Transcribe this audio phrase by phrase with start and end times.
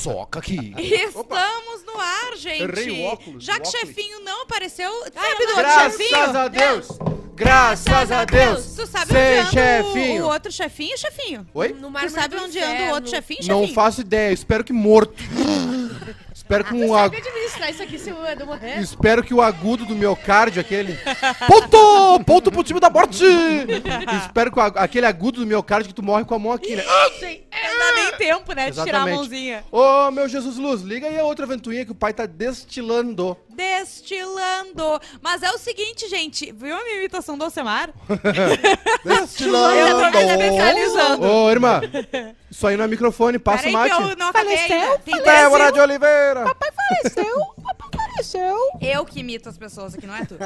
[0.00, 0.74] soca aqui.
[0.78, 2.62] Estamos no ar, gente.
[2.62, 3.80] Errei o óculos, Já que o óculos.
[3.88, 6.38] chefinho não apareceu, sabe do outro Graças chefinho?
[6.38, 6.88] a Deus!
[7.34, 8.66] Graças a Deus!
[8.76, 10.24] Tu sabe Sem onde anda o- chefinho!
[10.24, 11.46] o outro chefinho, chefinho?
[11.54, 11.68] Oi?
[11.68, 12.94] No Tu mármore sabe do onde anda o inferno.
[12.94, 13.66] outro chefinho, chefinho?
[13.66, 15.14] Não faço ideia, espero que morto.
[16.50, 17.16] Espero que um ag...
[17.16, 18.80] Administrar isso aqui se morrer?
[18.80, 20.98] Espero que o agudo do miocárdio, aquele.
[21.46, 22.24] Ponto!
[22.24, 23.24] Ponto pro time da morte!
[24.24, 26.74] Espero que o ag- aquele agudo do miocárdio que tu morre com a mão aqui,
[26.74, 26.82] né?
[26.82, 29.64] Não dá nem tempo, né, de tirar a mãozinha.
[29.70, 33.36] Ô, meu Jesus Luz, liga aí a outra ventoinha que o pai tá destilando.
[33.60, 34.98] Destilando.
[35.20, 36.50] Mas é o seguinte, gente.
[36.50, 37.90] Viu a minha imitação do Alcemar?
[39.04, 39.76] Destilando!
[39.76, 41.26] Eu tô me especializando.
[41.26, 41.80] Ô, irmã,
[42.50, 43.94] isso aí não é microfone, passa o mate.
[43.94, 44.56] que eu não acabei.
[45.04, 46.56] Tem Débora de Oliveira!
[48.80, 50.36] Eu que imito as pessoas aqui, não é tu.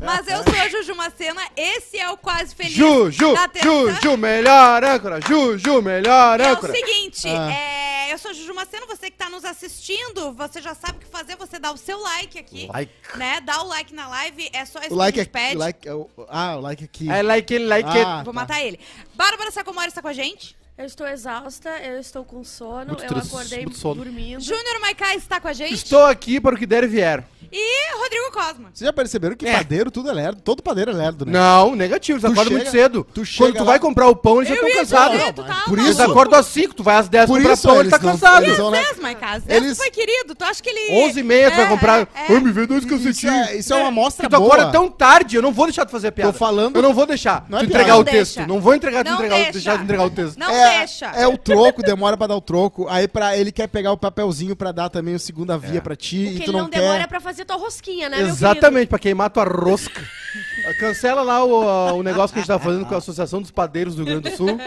[0.00, 3.68] Mas eu sou a Juju Macena, esse é o Quase Feliz Ju, Ju, da terça.
[3.68, 5.20] Ju, Ju, melhor âncora!
[5.20, 6.72] Ju, Ju, melhor É o âncora!
[6.72, 7.52] seguinte, Ah.
[7.52, 11.00] é, eu sou a Juju Macena, você que tá nos assistindo, você já sabe o
[11.00, 12.92] que fazer, você dá o seu like aqui, Like.
[13.16, 13.40] né?
[13.40, 15.46] Dá o like na live, é só isso O like que a gente aqui.
[15.48, 15.56] pede.
[15.58, 17.06] like, é o- ah, o like aqui.
[17.08, 18.04] I like it, like it.
[18.06, 18.40] Ah, Vou tá.
[18.40, 18.78] matar ele.
[19.14, 20.54] Bárbara Sacomori está com a gente.
[20.76, 24.02] Eu estou exausta, eu estou com sono, Muito eu trans- acordei muito sono.
[24.02, 24.40] dormindo.
[24.42, 25.74] Júnior Maikai está com a gente.
[25.74, 27.24] Estou aqui para o que der e vier.
[27.54, 28.70] E Rodrigo Cosma.
[28.72, 29.52] Vocês já perceberam que É.
[29.52, 30.40] padeiro tudo é lerdo?
[30.40, 31.32] Todo padeiro é lerdo, né?
[31.32, 33.04] Não, negativo, eles Tu acordam chega- muito cedo.
[33.04, 35.18] tu Quando chega tu lá- vai comprar o pão, eles já Eu estão ia cansados.
[35.18, 35.74] Não, tá por maluco.
[35.76, 37.98] Eles isso- acordam às 5, tu vai às 10 Por comprar isso pão, ele tá
[37.98, 38.44] não- cansado.
[38.44, 39.42] eles não- Maicás.
[39.44, 40.34] Zés Eles- foi querido.
[40.34, 41.04] Tu acha que ele...
[41.04, 42.00] 11 e meia tu vai É, comprar.
[42.00, 44.54] é, Ai, me vê dois Isso é, isso é uma amostra Porque tu boa.
[44.54, 46.32] acorda tão tarde, eu não vou deixar tu fazer a piada.
[46.32, 48.46] Tô falando- Eu não vou deixar é tu entregar o texto.
[48.46, 50.38] Não vou entregar tu entregar o texto.
[50.62, 51.06] É, deixa.
[51.06, 52.86] É o troco, demora pra dar o troco.
[52.88, 55.80] Aí pra, ele quer pegar o papelzinho pra dar também o segunda via É.
[55.80, 56.16] pra ti.
[56.18, 56.80] O e que tu ele não, não quer.
[56.80, 60.02] demora é pra fazer tua rosquinha, né, meu Exatamente, pra queimar tua rosca.
[60.78, 63.94] Cancela lá o, o negócio que a gente tá fazendo com a Associação dos Padeiros
[63.94, 64.58] do Rio Grande do Sul.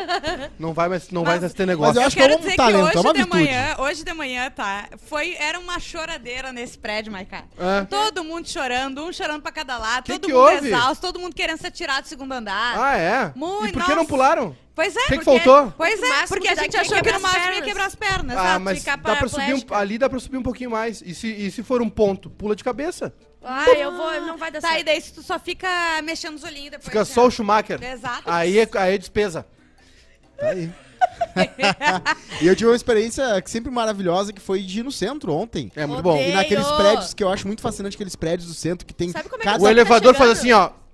[0.59, 1.95] Não vai mais, não vai mais ter negócio.
[1.95, 3.43] Mas eu acho que Quero é um dizer talento, que é hoje uma de virtude.
[3.43, 4.85] manhã, hoje de manhã, tá?
[5.07, 7.43] Foi, era uma choradeira nesse prédio, Maiká.
[7.57, 7.83] É.
[7.85, 10.67] Todo mundo chorando, um chorando pra cada lado, Que todo que mundo houve?
[10.67, 12.77] exausto, todo mundo querendo ser tirado do segundo andar.
[12.77, 13.31] Ah, é?
[13.35, 14.55] Muito, e por que não pularam?
[14.75, 15.73] Pois é, O que, que porque- faltou?
[15.77, 18.35] Pois é, porque que a gente achou que no máximo ia quebrar as pernas.
[18.37, 18.59] Ah, exato.
[18.59, 21.01] mas ficar dá pra subir um, ali dá pra subir um pouquinho mais.
[21.01, 22.29] E se, e se for um ponto?
[22.29, 23.13] Pula de cabeça.
[23.41, 24.85] Ah, eu vou, não vai dar Tá, e certo.
[24.87, 25.67] daí se tu só fica
[26.03, 26.85] mexendo os olhinhos depois.
[26.85, 27.05] Fica já.
[27.05, 27.81] só o Schumacher.
[27.81, 28.23] Exato.
[28.25, 29.45] Aí é, aí é despesa.
[30.37, 30.69] Tá aí.
[32.41, 35.71] e eu tive uma experiência sempre maravilhosa que foi de ir no centro ontem.
[35.75, 36.15] É muito Odeio.
[36.25, 36.31] bom.
[36.31, 39.29] E naqueles prédios que eu acho muito fascinante, aqueles prédios do centro que tem Sabe
[39.29, 39.59] como é que cada...
[39.61, 40.61] O tá elevador faz chegando?
[40.61, 40.84] assim, ó.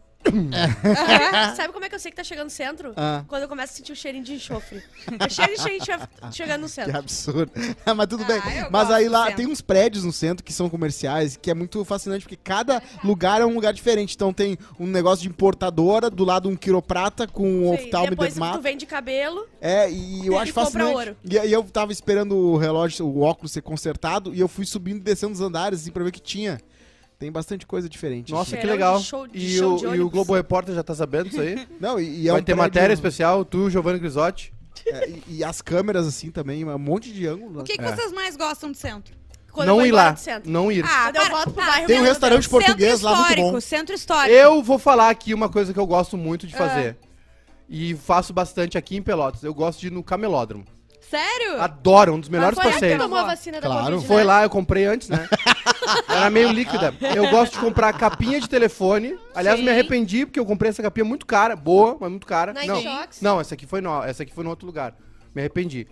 [1.55, 2.93] Sabe como é que eu sei que tá chegando no centro?
[2.95, 3.23] Ah.
[3.27, 4.81] Quando eu começo a sentir o cheirinho de enxofre.
[5.29, 5.85] Cheiro de gente
[6.31, 6.97] chegando no Que centro.
[6.97, 7.51] absurdo.
[7.95, 8.41] Mas tudo Ah, bem.
[8.71, 12.23] Mas aí lá tem uns prédios no centro que são comerciais, que é muito fascinante,
[12.23, 14.15] porque cada lugar é um lugar diferente.
[14.15, 18.61] Então tem um negócio de importadora, do lado um quiroprata com um oftalmo Depois tu
[18.61, 19.47] vende cabelo.
[19.59, 20.93] É, e eu acho fascinante.
[20.95, 21.17] ouro.
[21.23, 24.97] E aí eu tava esperando o relógio, o óculos ser consertado, e eu fui subindo
[24.97, 26.59] e descendo os andares, assim, pra ver o que tinha.
[27.21, 28.31] Tem bastante coisa diferente.
[28.31, 28.97] Nossa, que legal.
[28.97, 30.11] de show- de e, show o, de e o ônibus.
[30.11, 31.67] Globo Repórter já tá sabendo disso aí?
[31.79, 34.51] Não, e, e é Vai um ter prédio- matéria especial, tu, Giovanni Grisotti.
[34.87, 37.59] é, e, e as câmeras, assim, também, um monte de ângulo.
[37.61, 37.95] O que, que É.
[37.95, 39.13] vocês mais gostam do centro?
[39.51, 40.11] Quando eu não vou ir embora lá.
[40.13, 40.49] do centro.
[40.51, 40.83] Não ir.
[40.83, 41.31] Ah, Quando eu para.
[41.35, 42.47] volto pro Ah, bairro, Tem um meu restaurante Deus.
[42.47, 43.61] português lá muito histórico, bom.
[43.61, 44.35] Centro histórico.
[44.35, 46.49] Eu vou falar aqui uma coisa que eu gosto muito Ah.
[46.49, 46.97] de fazer.
[47.69, 49.43] E faço bastante aqui em Pelotas.
[49.43, 50.65] Eu gosto de ir no camelódromo.
[51.07, 51.61] Sério?
[51.61, 53.01] Adoro, um dos melhores Foi aí que passeios.
[53.03, 53.85] tomou a vacina da Claro.
[53.95, 54.23] Covid, Foi né?
[54.23, 55.27] lá, eu comprei antes, né?
[56.07, 56.93] Era meio líquida.
[57.15, 59.17] Eu gosto de comprar capinha de telefone.
[59.33, 59.65] Aliás, Sim.
[59.65, 62.53] me arrependi porque eu comprei essa capinha muito cara, boa, mas muito cara.
[62.53, 63.21] Nike não, Shox?
[63.21, 64.95] não, essa aqui foi no, essa aqui foi no outro lugar.
[65.33, 65.87] Me arrependi.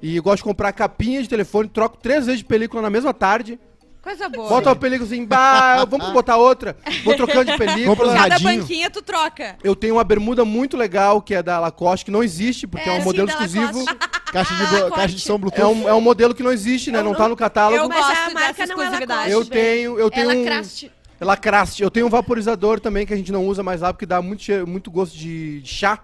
[0.00, 3.14] E eu gosto de comprar capinha de telefone, troco três vezes de película na mesma
[3.14, 3.58] tarde.
[4.02, 4.48] Coisa boa.
[4.48, 6.76] Bota uma película assim, bah, vamos botar outra.
[7.04, 8.12] Vou trocando de película.
[8.14, 8.60] Cada radinho.
[8.60, 9.56] banquinha tu troca.
[9.62, 12.94] Eu tenho uma bermuda muito legal, que é da Lacoste, que não existe, porque é,
[12.94, 13.84] É, um sim, modelo da exclusivo.
[14.32, 15.60] Caixa de, Ah, bo- caixa de som Bluetooth.
[15.62, 17.00] É um, é um modelo que não existe, né?
[17.00, 17.76] Eu Não tá no catálogo.
[17.82, 19.30] Eu Mas gosto a marca dessa não é exclusividade.
[19.30, 19.32] Lacoste.
[19.32, 20.44] Eu tenho, eu tenho Ela um...
[20.44, 20.90] craste.
[21.20, 21.82] Lacraste.
[21.82, 24.42] Eu tenho um vaporizador também que a gente não usa mais lá porque dá muito,
[24.42, 25.98] cheiro- muito gosto de, de chá.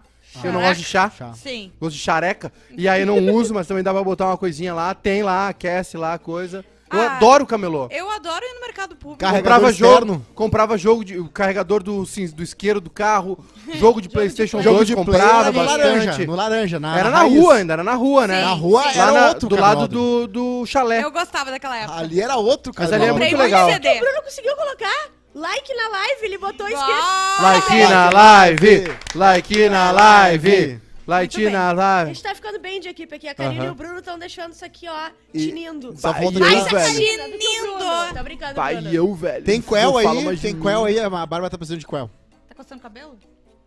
[0.45, 0.67] Eu não Chá.
[0.69, 1.11] gosto de chá.
[1.19, 1.33] Chá.
[1.35, 1.73] Sim.
[1.81, 2.53] Gosto de xareca.
[2.77, 4.95] E aí eu não uso, mas também dá pra botar uma coisinha lá.
[4.95, 6.63] Tem lá, aquece lá a coisa.
[6.91, 7.89] Eu Ah, adoro o camelô.
[7.91, 9.19] Eu adoro ir no mercado público.
[9.21, 10.13] Carregador comprava externo.
[10.15, 13.39] jogo, comprava jogo de o carregador do, cin- do isqueiro do carro,
[13.75, 15.83] jogo de PlayStation Jogo 2 de play comprava era no bastante.
[15.83, 17.39] laranja, no laranja, na era na raiz.
[17.41, 18.39] rua ainda, era na rua, né?
[18.41, 18.99] Sim, Na rua sim.
[18.99, 21.03] Lá era na- outro do lado do, do chalé.
[21.05, 21.99] Eu gostava daquela época.
[21.99, 22.89] Ali era outro, cara.
[22.89, 23.71] Mas ali é Comprei muito legal.
[23.71, 23.89] CD.
[23.97, 26.67] O Bruno conseguiu colocar like na live, ele botou.
[26.75, 28.93] Ah, Like Like na live.
[29.15, 33.27] like na live, like Muito na A gente tá ficando bem de equipe aqui.
[33.27, 33.69] A Karine Aham.
[33.69, 35.95] e o Bruno estão deixando isso aqui, ó, E- tinindo.
[35.99, 36.95] Só Vai, falta eu, mais a velho.
[36.95, 38.15] Tinindo.
[38.15, 38.91] Tá brincando, Pai, Bruno.
[38.95, 39.45] eu, velho.
[39.45, 40.37] Tem quel aí?
[40.37, 40.61] de Tem mim.
[40.61, 40.99] quel aí?
[41.01, 42.11] A Bárbara tá precisando de quel.
[42.49, 43.17] Tá coçando o cabelo?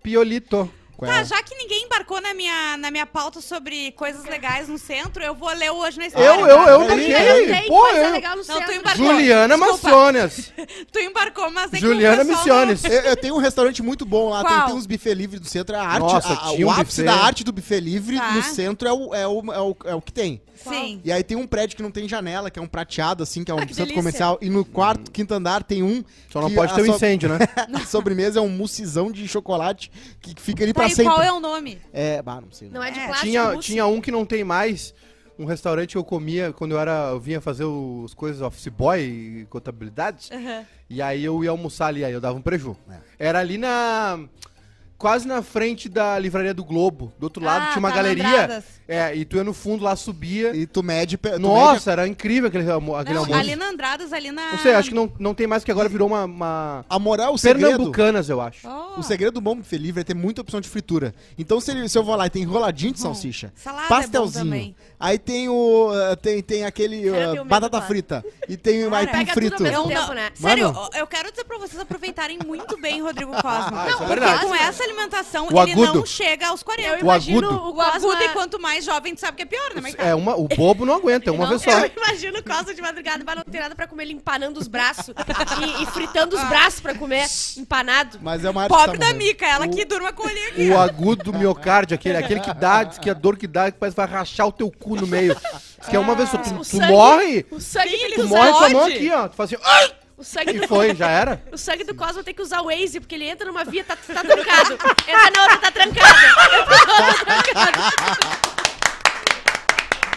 [0.04, 0.72] Piolito.
[1.02, 1.26] Qual Tá, é?
[1.26, 5.34] já que ninguém embarcou na minha, na minha pauta sobre coisas legais no centro, eu
[5.34, 6.26] vou ler hoje na história.
[6.28, 7.48] Eu, eu, eu Peraí, marquei.
[7.48, 8.12] Tem Pô, coisa eu.
[8.12, 8.74] legal no Não, tu centro.
[8.76, 9.06] embarcou.
[9.08, 9.74] Juliana Desculpa.
[9.90, 10.54] Maciones.
[10.92, 12.84] Tu embarcou, mas é Juliana que o pessoal Missiones.
[12.86, 14.66] Eu, eu tenho um restaurante muito bom lá, tem, Qual?
[14.68, 15.76] tem uns buffet livres no centro.
[15.76, 17.04] A arte, Nossa, a- tinha o um ápice buffet.
[17.04, 18.32] da arte do buffet livre Tá.
[18.34, 20.42] no centro é o, é, o, é, o, é o que tem.
[20.66, 20.74] Não...
[20.74, 21.02] Sim.
[21.04, 23.52] E aí tem um prédio que não tem janela, que é um prateado, assim, que
[23.52, 24.02] é um Ah, que centro delícia.
[24.02, 24.38] comercial.
[24.42, 26.04] E no quarto, quinto andar tem um.
[26.30, 27.40] Só não pode ter um so- incêndio, né?
[27.74, 29.92] A sobremesa é um moussezão de chocolate
[30.22, 31.06] que fica ali Tá, pra e sempre.
[31.12, 31.80] qual é o nome?
[31.94, 32.70] É, bah, não sei.
[32.70, 34.94] Não é de É, plástico, tinha, tinha um que não tem mais.
[35.40, 37.10] Um restaurante que eu comia quando eu era.
[37.12, 40.30] Eu vinha fazer os coisas office boy e contabilidade.
[40.32, 40.64] Aham.
[40.88, 42.78] E aí eu ia almoçar ali, aí eu dava um preju.
[42.90, 43.28] É.
[43.28, 44.20] Era ali na.
[45.02, 47.12] Quase na frente da livraria do Globo.
[47.18, 48.24] Do outro lado Ah, tinha uma tá, galeria.
[48.24, 48.64] lembradas.
[48.88, 50.56] É, e tu ia no fundo lá, subia.
[50.56, 51.18] E tu mede.
[51.18, 53.40] tu mede Nossa, era incrível aquele, almo- aquele Não, almoço.
[53.40, 54.52] ali na Andradas, ali na...
[54.52, 56.26] Não sei, acho que não, não tem mais, que agora virou uma.
[56.26, 56.86] uma...
[56.90, 57.68] a moral, o segredo.
[57.70, 58.68] Pernambucanas, eu acho.
[58.68, 61.16] Oh, O segredo do bom buffet livre é ter muita opção de fritura.
[61.38, 63.90] Então, se, ele- se eu vou lá e tem enroladinho de Bom, salsicha, salada é
[63.90, 64.76] pastelzinho, também.
[65.00, 65.90] aí tem o.
[65.92, 67.86] uh, tem, tem aquele uh, batata claro.
[67.88, 69.64] frita e tem o aipim frito.
[69.64, 70.30] mesmo tempo, não- né?
[70.36, 73.84] Sério, eu quero dizer pra vocês aproveitarem muito bem Rodrigo Cosma.
[73.84, 74.46] Ah, é porque verdade.
[74.46, 75.94] com essa alimentação, O ele agudo.
[75.96, 76.90] não chega aos 40.
[76.90, 77.64] Eu O imagino agudo.
[77.64, 78.24] o O agudo, Cosma...
[78.24, 79.92] e quanto mais jovem, tu sabe que é pior, né?
[79.98, 81.72] É uma, o bobo não aguenta, é uma vez só.
[81.72, 84.68] Eu imagino o Cosma de madrugada, mas não tem nada pra comer, ele empanando os
[84.68, 87.26] braços e, e fritando os braços pra comer,
[87.58, 88.20] empanado.
[88.22, 89.14] Mas é uma Pobre tá da.
[89.14, 90.70] Mica, ela O- que durma com ele aqui.
[90.70, 93.78] O agudo do miocárdio, aquele, aquele que dá, diz que a dor que dá, que
[93.78, 95.36] parece que vai rachar o teu cu no meio.
[95.80, 96.38] Diz que é uma vez só.
[96.38, 99.28] Tu, O tu sangue- morre, O sangue tu morre com a mão aqui, ó.
[99.28, 99.92] Tu faz assim, ai!
[100.22, 101.42] O sangue, E do, foi, já era.
[101.52, 103.96] o sangue do Cosmo tem que usar o Waze, porque ele entra numa via, tá,
[103.96, 104.74] tá trancado.
[105.08, 106.08] Entra na outra, tá trancado.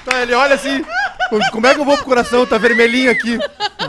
[0.03, 0.85] Então ele olha assim,
[1.53, 2.47] como é que eu vou pro coração?
[2.47, 3.39] Tá vermelhinho aqui.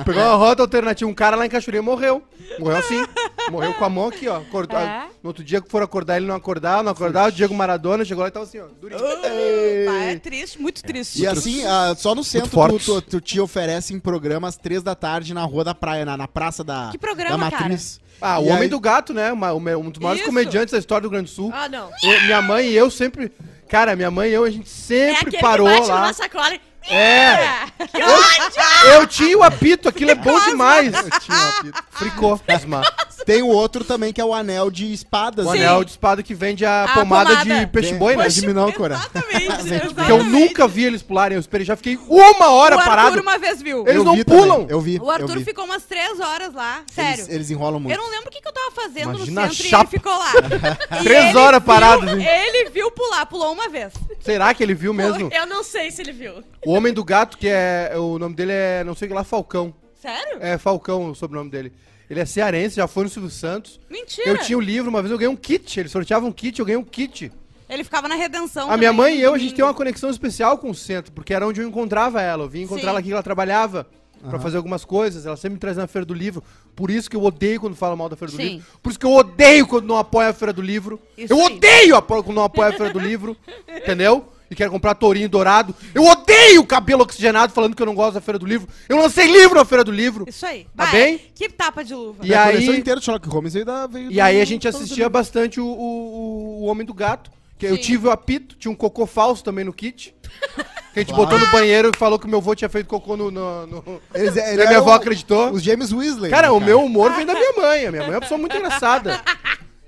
[0.04, 1.10] Pegou uma rota alternativa.
[1.10, 2.24] Um cara lá em Cachoeira morreu.
[2.60, 3.06] Morreu assim.
[3.52, 4.38] Morreu com a mão aqui, ó.
[4.38, 5.06] Acordou- É?
[5.24, 7.30] No outro dia que foram acordar, ele não acordava, não acordava.
[7.30, 8.66] O Diego Maradona chegou lá e tava assim, ó.
[8.80, 9.00] Durinho.
[9.04, 11.22] Ah, é triste, muito triste.
[11.22, 12.86] E assim, ah, só no centro tu, fortes.
[12.86, 16.28] tu, tu te oferece em programas três da tarde na rua da praia, na, na
[16.28, 18.00] praça da, Que programa, da Matriz.
[18.22, 19.32] Ah, o E Homem aí- do Gato, né?
[19.32, 20.30] Uma- um dos maiores Isso.
[20.30, 21.52] comediantes da história do Rio Grande do Sul.
[21.54, 21.90] Ah, não.
[22.04, 23.32] Eu- minha mãe e eu sempre.
[23.68, 26.02] Cara, minha mãe e eu, a gente É sempre aquele parou que bate lá.
[26.02, 26.62] numa sacola e...
[26.90, 27.66] É!
[27.88, 28.94] Que ódio!
[28.94, 30.94] Eu tinha o apito, aquilo é bom demais.
[30.94, 31.84] Eu tinha um apito.
[31.92, 32.96] Fricou, Osmar.
[33.26, 35.46] Tem o outro também que é o anel de espadas.
[35.48, 35.66] O né?
[35.66, 37.60] anel de espada que vende a, A pomada, pomada.
[37.60, 38.24] de peixe-boi, né?
[38.28, 38.96] Vem- De Minócora.
[38.96, 39.86] Exatamente, Porque eu
[40.18, 40.30] exatamente.
[40.30, 41.36] nunca vi eles pularem.
[41.36, 43.22] Eu esperei, já fiquei uma hora O Arthur parado.
[43.22, 43.82] uma vez viu.
[43.82, 44.60] Eles Eu não vi pulam.
[44.62, 45.00] também, Eu vi.
[45.02, 45.44] O Arthur vi.
[45.46, 47.22] ficou umas três horas lá, sério.
[47.24, 47.98] Eles, eles enrolam muito.
[47.98, 49.84] Eu não lembro o que, que eu tava fazendo Imagina no centro e chapa.
[49.84, 50.32] ele ficou lá.
[51.02, 52.06] E Três ele horas viu- parado.
[53.06, 53.94] Pular, pulou uma vez.
[54.20, 55.30] Será que ele viu mesmo?
[55.32, 56.44] Eu não sei se ele viu.
[56.66, 57.94] O Homem do Gato, que é.
[57.96, 58.84] O nome dele é.
[58.84, 59.74] Não sei o que lá, Falcão.
[60.02, 60.40] Sério?
[60.42, 61.72] É Falcão o sobrenome dele.
[62.10, 63.80] Ele é cearense, já foi no Silvio Santos.
[63.90, 64.28] Mentira.
[64.28, 65.80] Eu tinha o livro, uma vez eu ganhei um kit.
[65.80, 67.32] Ele sorteava um kit, eu ganhei um kit.
[67.68, 68.70] Ele ficava na redenção.
[68.70, 71.34] A minha mãe e eu, a gente tem uma conexão especial com o centro, porque
[71.34, 72.44] era onde eu encontrava ela.
[72.44, 72.90] Eu vim encontrar Sim.
[72.90, 73.88] ela aqui, ela trabalhava
[74.30, 75.26] pra fazer algumas coisas.
[75.26, 76.44] Ela sempre me traz na Feira do Livro.
[76.76, 78.44] Por isso que eu odeio quando fala mal da Feira do Sim.
[78.44, 78.66] Livro.
[78.82, 81.00] Por isso que eu odeio quando não apoia a Feira do Livro.
[81.18, 81.46] Isso eu aí.
[81.56, 83.36] odeio quando não apoia a Feira do Livro.
[83.68, 84.30] Entendeu?
[84.50, 85.74] E quero comprar tourinho dourado.
[85.94, 88.68] Eu odeio cabelo oxigenado falando que eu não gosto da Feira do Livro.
[88.88, 90.24] Eu lancei livro na Feira do Livro.
[90.28, 90.68] Isso aí.
[90.78, 91.22] Tá Vai, bem?
[91.34, 92.24] Que tapa de luva.
[92.24, 93.88] E E a coleção aí- inteira de Sherlock Holmes veio da.
[93.88, 97.32] Veio E do- aí a gente assistia bastante o, o, o Homem do Gato.
[97.58, 97.82] Que eu Sim.
[97.82, 100.14] tive o apito, tinha um cocô falso também no kit.
[100.94, 101.24] Que a gente Claro.
[101.24, 103.32] botou no banheiro e falou que meu avô tinha feito cocô no.
[103.32, 105.52] no, no- Eles, E ele a minha é avó o- acreditou.
[105.52, 106.30] Os James Weasley.
[106.32, 107.86] Cara, né, o meu humor vem da minha mãe.
[107.88, 109.22] A minha mãe é uma pessoa muito engraçada.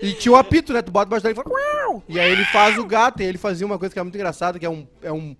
[0.02, 0.82] E tinha o apito, né?
[0.82, 1.50] Tu bota embaixo dele e fala.
[1.56, 3.22] "Uau!" E aí ele faz o gato.
[3.22, 4.88] E ele fazia uma coisa que é muito engraçada, que é um.
[5.02, 5.36] É um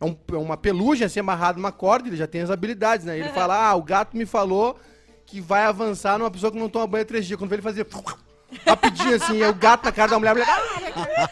[0.00, 3.18] é, um- é uma pelugem assim amarrada numa corda, ele já tem as habilidades, né?
[3.18, 4.78] Ele fala: Ah, o gato me falou
[5.26, 7.38] que vai avançar numa pessoa que não toma banho há três dias.
[7.38, 7.84] Quando vê ele fazia
[8.66, 11.30] rapidinho assim, aí o gato na cara da mulher, a mulher.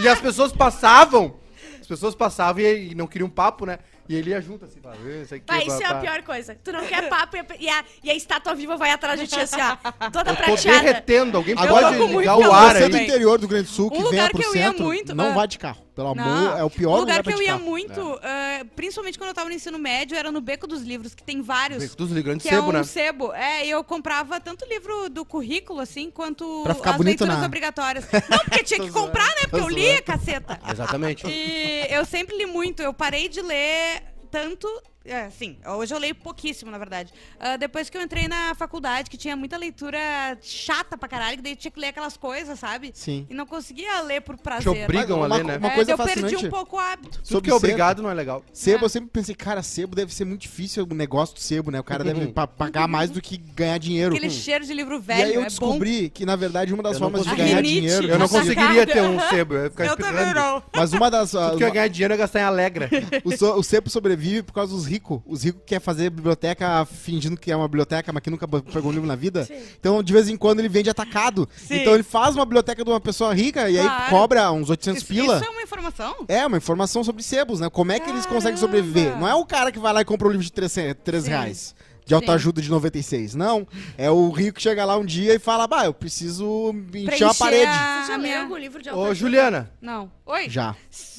[0.00, 1.38] E as pessoas passavam,
[1.80, 3.78] as pessoas passavam e, e não queriam papo, né?
[4.08, 6.22] E ele ia junto assim, fala, "Eh, isso aqui, Pai, isso é a pá." pior
[6.22, 6.56] coisa.
[6.62, 9.26] Tu não quer papo e a, e a, e a estátua viva vai atrás de
[9.28, 10.10] ti assim, ó.
[10.10, 10.80] Toda Eu tô prateada.
[10.80, 12.90] derretendo, alguém Agora, pode tô ligar o ar Você aí.
[12.90, 15.14] do interior do Grande Sul Um que venha lugar pro que eu ia centro, muito,
[15.14, 15.34] não ah.
[15.34, 15.82] vai de carro.
[15.94, 16.58] Pelo amor, Não.
[16.58, 17.64] é o pior O lugar que eu ia carro.
[17.64, 21.22] muito, ah, principalmente quando eu tava no ensino médio, era no Beco dos Livros, que
[21.22, 21.94] tem vários.
[21.94, 22.82] Dos grandes Que sebo, é um né?
[22.82, 23.32] sebo.
[23.34, 27.38] É, e eu comprava tanto livro do currículo, assim, quanto Pra ficar as bonito leituras
[27.40, 28.06] na- obrigatórias.
[28.28, 29.42] Não, porque tinha que comprar, né?
[29.50, 30.58] Porque eu lia, caceta.
[30.70, 31.26] Exatamente.
[31.28, 32.80] E eu sempre li muito.
[32.82, 34.66] Eu parei de ler tanto
[35.04, 35.56] É, sim.
[35.66, 37.12] Hoje eu leio pouquíssimo, na verdade.
[37.40, 39.98] Ah, depois que eu entrei na faculdade, que tinha muita leitura
[40.40, 42.92] chata pra caralho, que daí tinha que ler aquelas coisas, sabe?
[42.94, 43.26] Sim.
[43.28, 44.72] E não conseguia ler por prazer.
[44.72, 45.56] Te obrigam Uma- a ler, né?
[45.58, 47.18] uma É, coisa eu perdi um pouco o hábito.
[47.18, 48.44] Tudo Sobre que é obrigado não é legal.
[48.52, 48.86] Sebo, É.
[48.86, 51.80] eu sempre pensei, cara, sebo deve ser muito difícil o negócio do sebo, né?
[51.80, 54.14] O cara deve pa- pagar mais do que ganhar dinheiro.
[54.14, 55.48] Aquele cheiro de livro E velho, aí eu é bom.
[55.48, 57.80] descobri que, na verdade, uma das Eu formas de ganhar Rinite.
[57.80, 58.06] dinheiro...
[58.06, 60.62] Eu não conseguiria ter um sebo, eu ia ficar Eu também não.
[60.74, 61.32] Mas uma das...
[61.32, 62.88] Tudo que eu ia ganhar dinheiro ia gastar em Alegra.
[63.24, 65.20] o, so- o sebo sobrevive por causa dos ricos.
[65.26, 68.92] Os ricos querem fazer biblioteca fingindo que é uma biblioteca, mas que nunca pegou um
[68.92, 69.44] livro na vida.
[69.44, 69.54] Sim.
[69.78, 71.48] Então, de vez em quando, ele vende atacado.
[71.56, 71.76] Sim.
[71.80, 74.10] Então, ele faz uma biblioteca de uma pessoa rica e aí Claro.
[74.10, 75.36] cobra uns 800 Isso, pila.
[75.36, 76.14] isso é uma informação?
[76.28, 77.70] É, uma informação sobre sebos, né?
[77.70, 78.58] Como é que eles conseguem Caramba!
[78.60, 79.18] sobreviver?
[79.18, 80.72] Não é o cara que vai lá e compra um livro de 3,
[81.02, 81.30] três Sim.
[81.30, 81.74] reais.
[82.04, 83.36] De autoajuda de 96.
[83.36, 83.64] Não.
[83.96, 87.24] É o rico que chega lá um dia e fala: Bah, eu preciso encher Preencher
[87.26, 87.64] uma parede.
[87.66, 89.14] a- Você já leu algum livro de Ô, autoajuda?
[89.14, 90.10] Juliana, Não.
[90.26, 90.50] Oi?
[90.50, 90.74] Já.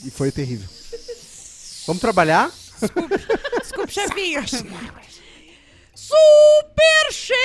[0.06, 0.68] E foi terrível.
[1.88, 2.52] vamos trabalhar?
[3.62, 4.44] Desculpa, chefinho.
[5.96, 7.38] Superchete,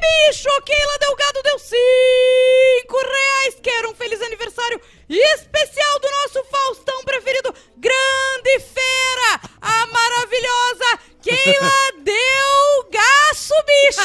[0.00, 0.48] bicho!
[0.64, 3.56] Keila Delgado deu cinco reais.
[3.62, 11.70] Quero um feliz aniversário especial do nosso Faustão preferido, Grande Feira, a maravilhosa Keila
[12.02, 14.00] Delgaço, bicho!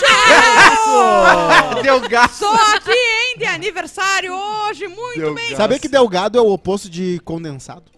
[1.84, 2.40] Deu gasto.
[2.40, 5.56] Tô aqui, hein, de aniversário hoje, muito Deu bem.
[5.56, 7.92] Sabia que delgado é o oposto de condensado?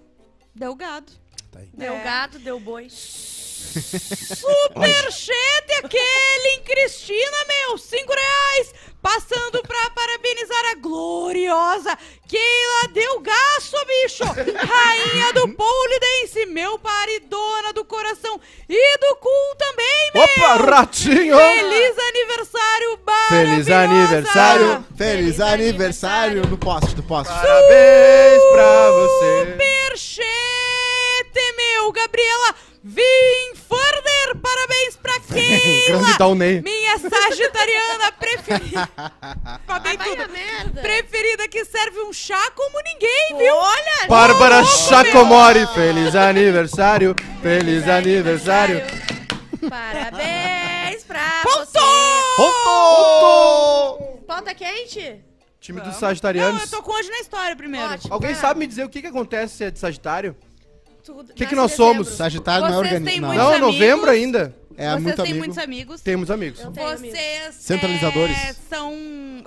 [0.53, 1.12] Delgado.
[1.73, 2.03] Deu É.
[2.03, 2.87] gado, deu boi.
[4.37, 8.73] Superchete aquele em Cristina, meu, cinco reais.
[9.01, 11.97] Passando pra parabenizar a gloriosa
[12.27, 14.23] Keila Delgaço, bicho.
[14.23, 20.23] Rainha do pole dance, meu paridona do coração e do cu também, meu.
[20.23, 21.37] Opa, ratinho!
[21.37, 22.99] Feliz aniversário,
[23.29, 24.85] Feliz aniversário.
[24.95, 27.33] Feliz, Feliz aniversário no poste, do poste.
[27.33, 29.51] Parabéns pra você.
[29.51, 30.66] Superchete,
[31.81, 34.36] meu, Gabriela Vinforder.
[34.41, 36.62] Parabéns pra Keila.
[36.63, 38.89] Minha sagitariana preferida.
[39.65, 40.31] Falei Vai a tudo.
[40.31, 40.81] merda.
[40.81, 43.55] Preferida que serve um chá como ninguém, viu?
[43.55, 44.07] Olha!
[44.07, 45.65] Bárbara Chacomori.
[45.74, 47.15] Feliz aniversário.
[47.41, 48.81] Feliz aniversário.
[49.69, 51.65] Parabéns pra Ponto!
[51.65, 51.79] você.
[52.38, 54.17] Ponto!
[54.27, 55.24] Ponta quente?
[55.60, 56.62] Time dos Não, Sagitarianos.
[56.62, 57.93] eu tô com hoje na história primeiro.
[57.93, 58.13] Ótimo.
[58.13, 58.41] Alguém Tá.
[58.41, 60.36] sabe me dizer o que, que acontece se é de Sagitário?
[61.07, 61.31] Tudo.
[61.31, 62.09] O que, que nós somos?
[62.09, 63.05] Sagitário não é organismo.
[63.07, 63.29] têm Não.
[63.29, 63.73] muitos Não, é amigos.
[63.73, 64.55] novembro ainda.
[64.75, 65.37] É Vocês muito têm amigo.
[65.39, 66.01] muitos amigos.
[66.01, 66.59] Temos amigos.
[66.59, 67.17] Eu tenho amigos.
[67.17, 68.37] Vocês Centralizadores.
[68.37, 68.93] é, são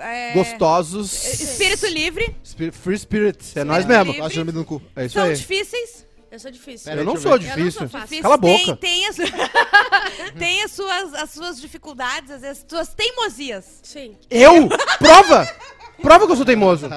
[0.01, 1.25] é, Gostosos.
[1.39, 2.35] Espírito livre.
[2.73, 3.39] Free Spirit.
[3.59, 4.13] É nós mesmo.
[4.33, 4.81] dormir no cu.
[4.97, 5.35] É isso São aí.
[5.37, 6.07] difíceis.
[6.33, 6.85] Eu sou difícil.
[6.89, 7.45] Pera Eu não sou ver.
[7.45, 7.79] Eu não difícil.
[7.81, 8.07] sou fácil.
[8.07, 8.23] Difíceis.
[8.23, 8.77] Cala a Tem, boca.
[8.77, 9.17] tem, as,
[10.39, 13.65] tem as, suas, as suas dificuldades, vezes, suas teimosias.
[13.83, 14.17] Sim.
[14.31, 14.69] Eu?
[14.99, 15.47] Prova!
[16.03, 16.89] Prova que eu sou teimoso.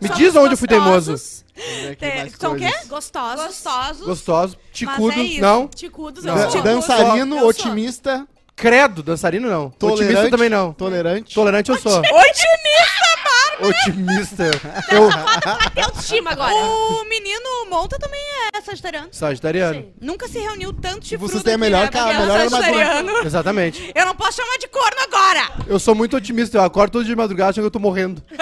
[0.00, 1.12] Me Somos diz onde eu fui teimoso.
[1.12, 1.44] gostosos,
[1.98, 2.70] Tem- são o quê?
[2.88, 3.46] Gostosos.
[3.46, 4.06] Gostosos.
[4.06, 4.56] Gostoso.
[4.72, 5.12] Ticudo.
[5.12, 5.40] é isso.
[5.40, 5.68] não.
[5.68, 6.36] Ticudos, Não.
[6.36, 6.62] eu sou.
[6.62, 7.48] Dan- Dançarino, Eu sou.
[7.50, 9.02] otimista, Credo.
[9.02, 9.70] Dançarino não.
[9.70, 10.02] tolerante.
[10.04, 10.72] Otimista também não.
[10.72, 11.34] Tolerante.
[11.34, 11.98] Tolerante eu sou.
[11.98, 13.11] Otimista,
[13.68, 14.44] Otimista.
[14.90, 15.08] Eu.
[15.74, 16.54] Tem autoestima agora.
[16.54, 18.20] O menino Monta também
[18.54, 19.08] é sagitariano.
[19.12, 19.74] Sagitariano.
[19.74, 19.92] Sim.
[20.00, 21.88] Nunca se reuniu tanto chifrudo Vocês têm a melhor né?
[21.90, 22.62] ca- Porque é melhor armadura.
[22.62, 23.26] sagitariano.
[23.26, 23.92] Exatamente.
[23.94, 25.52] Eu não posso chamar de corno agora.
[25.66, 26.58] Eu sou muito otimista.
[26.58, 28.22] Eu acordo todo dia de madrugada achando que eu tô morrendo.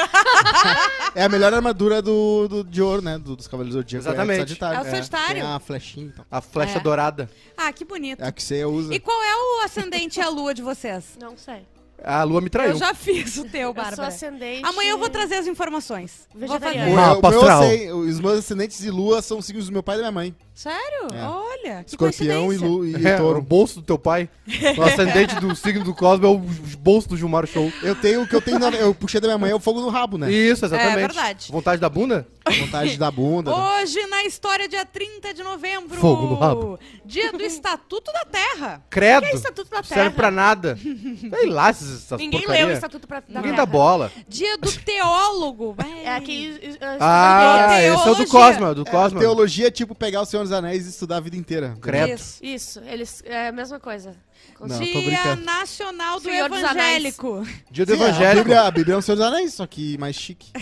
[1.15, 3.19] É a melhor armadura do, do, de ouro, né?
[3.19, 4.07] do- dos Cavaleiros do Zodíaco.
[4.07, 4.41] Exatamente.
[4.41, 4.79] É, do Sagitário.
[4.79, 5.35] É o Sagitário.
[5.35, 6.25] Tem a flechinha, então.
[6.31, 6.81] A flecha É.
[6.81, 7.29] dourada.
[7.57, 8.23] Ah, que bonito.
[8.23, 8.95] É a que você usa.
[8.95, 11.05] E qual é o ascendente e a lua de vocês?
[11.21, 11.67] Não sei.
[12.03, 12.73] A lua me traiu.
[12.73, 14.09] Eu já fiz o teu, Eu sou Bárbara.
[14.09, 14.65] ascendente.
[14.65, 16.29] Amanhã eu vou trazer as informações.
[16.35, 16.79] Vou fazer.
[16.79, 19.83] Eu, o meu eu sei, os meus ascendentes de lua são os signos do meu
[19.83, 20.37] pai e da minha mãe.
[20.61, 21.07] Sério?
[21.15, 21.23] É.
[21.27, 23.41] Olha, que Escorpião e, lu, e É, o touro.
[23.41, 24.29] bolso do teu pai.
[24.77, 26.39] O ascendente do signo do Cosmo é o
[26.79, 27.73] bolso do Gilmar Show.
[27.83, 29.81] Eu tenho o que eu tenho, na- eu puxei da minha mãe é o fogo
[29.81, 30.31] no rabo, né?
[30.31, 30.97] Isso, exatamente.
[30.99, 31.51] É verdade.
[31.53, 32.27] Vontade da bunda?
[32.59, 33.51] Vontade da bunda.
[33.57, 33.81] né?
[33.83, 35.99] Hoje, na história, dia 30 de novembro.
[35.99, 36.79] Fogo no rabo.
[37.07, 38.83] Dia do Estatuto da Terra.
[38.91, 39.25] Credo.
[39.25, 40.11] O que é Estatuto da Serve Terra?
[40.11, 40.77] pra nada.
[40.77, 42.65] Sei lá essas, Ninguém porcaria.
[42.67, 43.57] leu o Estatuto pra, da Ninguém Terra.
[43.57, 44.13] dá bola.
[44.29, 45.75] Dia do Teólogo.
[46.05, 46.59] É aqui.
[46.99, 49.19] Ah, esse é o do Cosmo, é o do Cosmo.
[49.21, 51.77] Teologia é tipo pegar o Senhor dos Anéis e estudar a vida inteira.
[51.81, 52.15] Credo.
[52.15, 52.45] Isso.
[52.45, 53.23] Isso, eles.
[53.25, 54.15] É a mesma coisa.
[54.61, 55.43] Não, tô Dia brincando.
[55.45, 57.47] Nacional do Senhor dos Evangélico.
[57.71, 58.45] Dia do Sim, A evangélico.
[58.45, 60.51] Bíblia, a Bíblia é o Senhor dos Anéis, só que mais chique.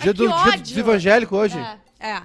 [0.00, 0.74] Dia do, que dia ódio.
[0.74, 1.58] do evangélico hoje.
[1.58, 1.78] É.
[2.10, 2.22] É.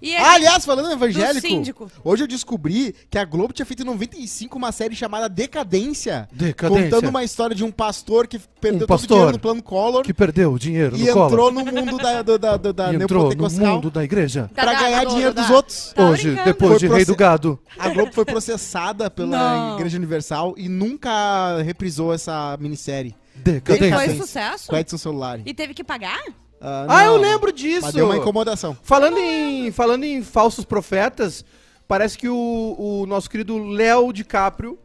[0.00, 1.90] E Ah, aliás, falando em evangélico, síndico.
[2.04, 6.28] hoje eu descobri que a Globo tinha feito em 95 uma série chamada Decadência.
[6.32, 6.84] Decadência.
[6.90, 10.02] Contando uma história de um pastor que perdeu todo o pastor dinheiro no plano Collor
[10.02, 12.96] Que perdeu o dinheiro e no entrou no mundo da, da, da, da, da E
[12.96, 14.50] entrou no neopentecostal mundo da igreja.
[14.54, 15.92] Pra da- ganhar do- dinheiro da- dos outros.
[15.94, 16.44] Tá Hoje, brincando.
[16.44, 17.58] depois Foi de Rei do Gado.
[17.78, 19.74] A Globo foi processada pela Não.
[19.76, 23.78] Igreja Universal e nunca reprisou essa minissérie Decadência.
[23.96, 24.22] Foi Decadência.
[24.22, 24.66] sucesso?
[24.68, 25.40] com Edson Celular.
[25.44, 26.20] E teve que pagar?
[26.60, 27.82] Ah, Ah, eu lembro disso.
[27.82, 28.76] Mas deu uma incomodação.
[28.82, 31.44] Falando em, falando em falsos profetas,
[31.88, 34.78] parece que o, o nosso querido Léo DiCaprio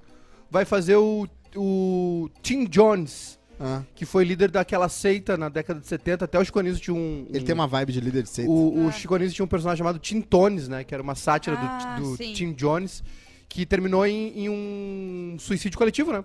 [0.50, 5.88] vai fazer o, o Tim Jones, Ah, que foi líder daquela seita na década de
[5.88, 6.26] 70.
[6.26, 7.26] Até o Chico Anísio tinha um...
[7.30, 8.50] ele um- tem uma vibe de líder de seita.
[8.50, 10.84] O, o Chico Anísio tinha um personagem chamado Tim Tones, né?
[10.84, 12.34] Que era uma sátira Ah, do, do sim.
[12.34, 13.04] Tim Jones,
[13.50, 16.24] que terminou em, em um suicídio coletivo, né?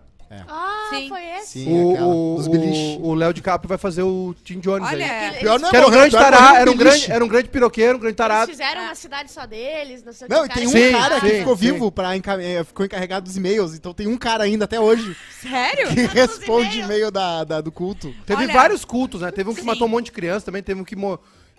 [0.49, 1.09] Ah, Sim.
[1.09, 1.65] foi esse?
[1.65, 2.99] Sim, o, aquela, o, dos beliche.
[3.03, 4.95] o, Léo DiCaprio vai fazer o Tim Jones aí.
[4.95, 7.29] Olha, Pior não é Que era um grande é tarado, era um grande, era um
[7.29, 8.51] grande piroqueiro, um grande Eles tarado.
[8.51, 10.55] fizeram uma cidade só deles, não sei o Não, e que.
[10.55, 11.61] tem um Sim, cara que ficou sim.
[11.73, 15.89] vivo, pra eh, ficou encarregado dos e-mails, então tem um cara ainda até hoje sério?
[15.89, 18.15] que responde e-mail da, da- do culto.
[18.25, 19.33] Teve Olha, vários cultos, né?
[19.33, 19.67] Teve um que sim.
[19.67, 20.95] matou um monte de criança também, teve um que,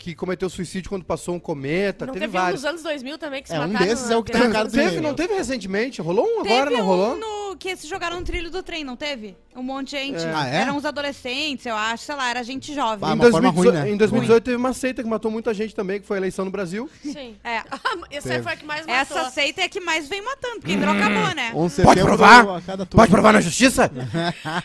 [0.01, 2.61] que cometeu suicídio quando passou um cometa, Não teve, teve um vários.
[2.63, 3.85] nos anos 2000 também que se É, um mataram.
[3.85, 6.01] desses na é o que virada tem a cara do Teve, não teve recentemente?
[6.01, 7.17] Rolou um Teve agora, não um rolou?
[7.17, 9.37] no, que se jogaram no trilho do trem, não teve?
[9.55, 10.23] Um monte de gente.
[10.25, 10.33] É.
[10.33, 10.55] Ah, é?
[10.61, 13.07] Eram uns adolescentes, eu acho, sei lá, era gente jovem.
[13.07, 13.91] Ah, Em uma forma 2018, ruim, né?
[13.93, 16.51] em 2018 teve uma seita que matou muita gente também, que foi a eleição no
[16.51, 16.89] Brasil.
[17.03, 17.35] Sim.
[17.43, 17.61] É.
[18.09, 18.43] Essa Teve.
[18.43, 19.17] foi a que mais matou.
[19.17, 21.51] Essa seita é a que mais vem matando, porque virou acabou, né?
[21.53, 22.45] 11 de Pode provar?
[22.89, 23.91] Pode provar na justiça?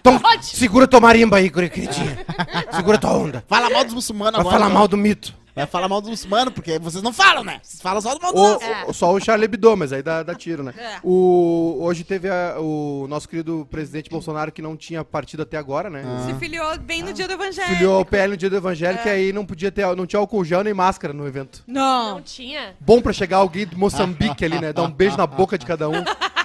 [0.00, 0.46] Então, Pode.
[0.46, 2.18] segura tua marimba aí, queridinha.
[2.72, 3.44] Segura tua onda.
[3.48, 4.56] Fala mal dos muçulmanos Vai agora.
[4.56, 4.78] falar então.
[4.78, 5.25] mal do mito.
[5.56, 7.60] Vai falar mal dos muçulmanos, porque vocês não falam, né?
[7.62, 8.64] Vocês falam só do mal do O- nosso.
[8.64, 8.84] É.
[8.86, 10.74] o- só o Charlie Hebdo, mas aí dá, dá tiro, né?
[10.76, 10.98] É.
[11.02, 15.88] O, hoje teve a- o nosso querido presidente Bolsonaro, que não tinha partido até agora,
[15.88, 16.02] né?
[16.06, 16.26] Ah.
[16.26, 17.68] Se filiou bem no dia do evangelho.
[17.74, 20.44] Filiou ao PL no dia do evangelho, que aí não podia ter, não tinha álcool
[20.44, 21.64] gel nem máscara no evento.
[21.66, 22.20] Não Não.
[22.20, 22.76] tinha.
[22.78, 24.74] Bom pra chegar alguém do Moçambique ali, né?
[24.74, 25.92] Dar um beijo na boca de cada um.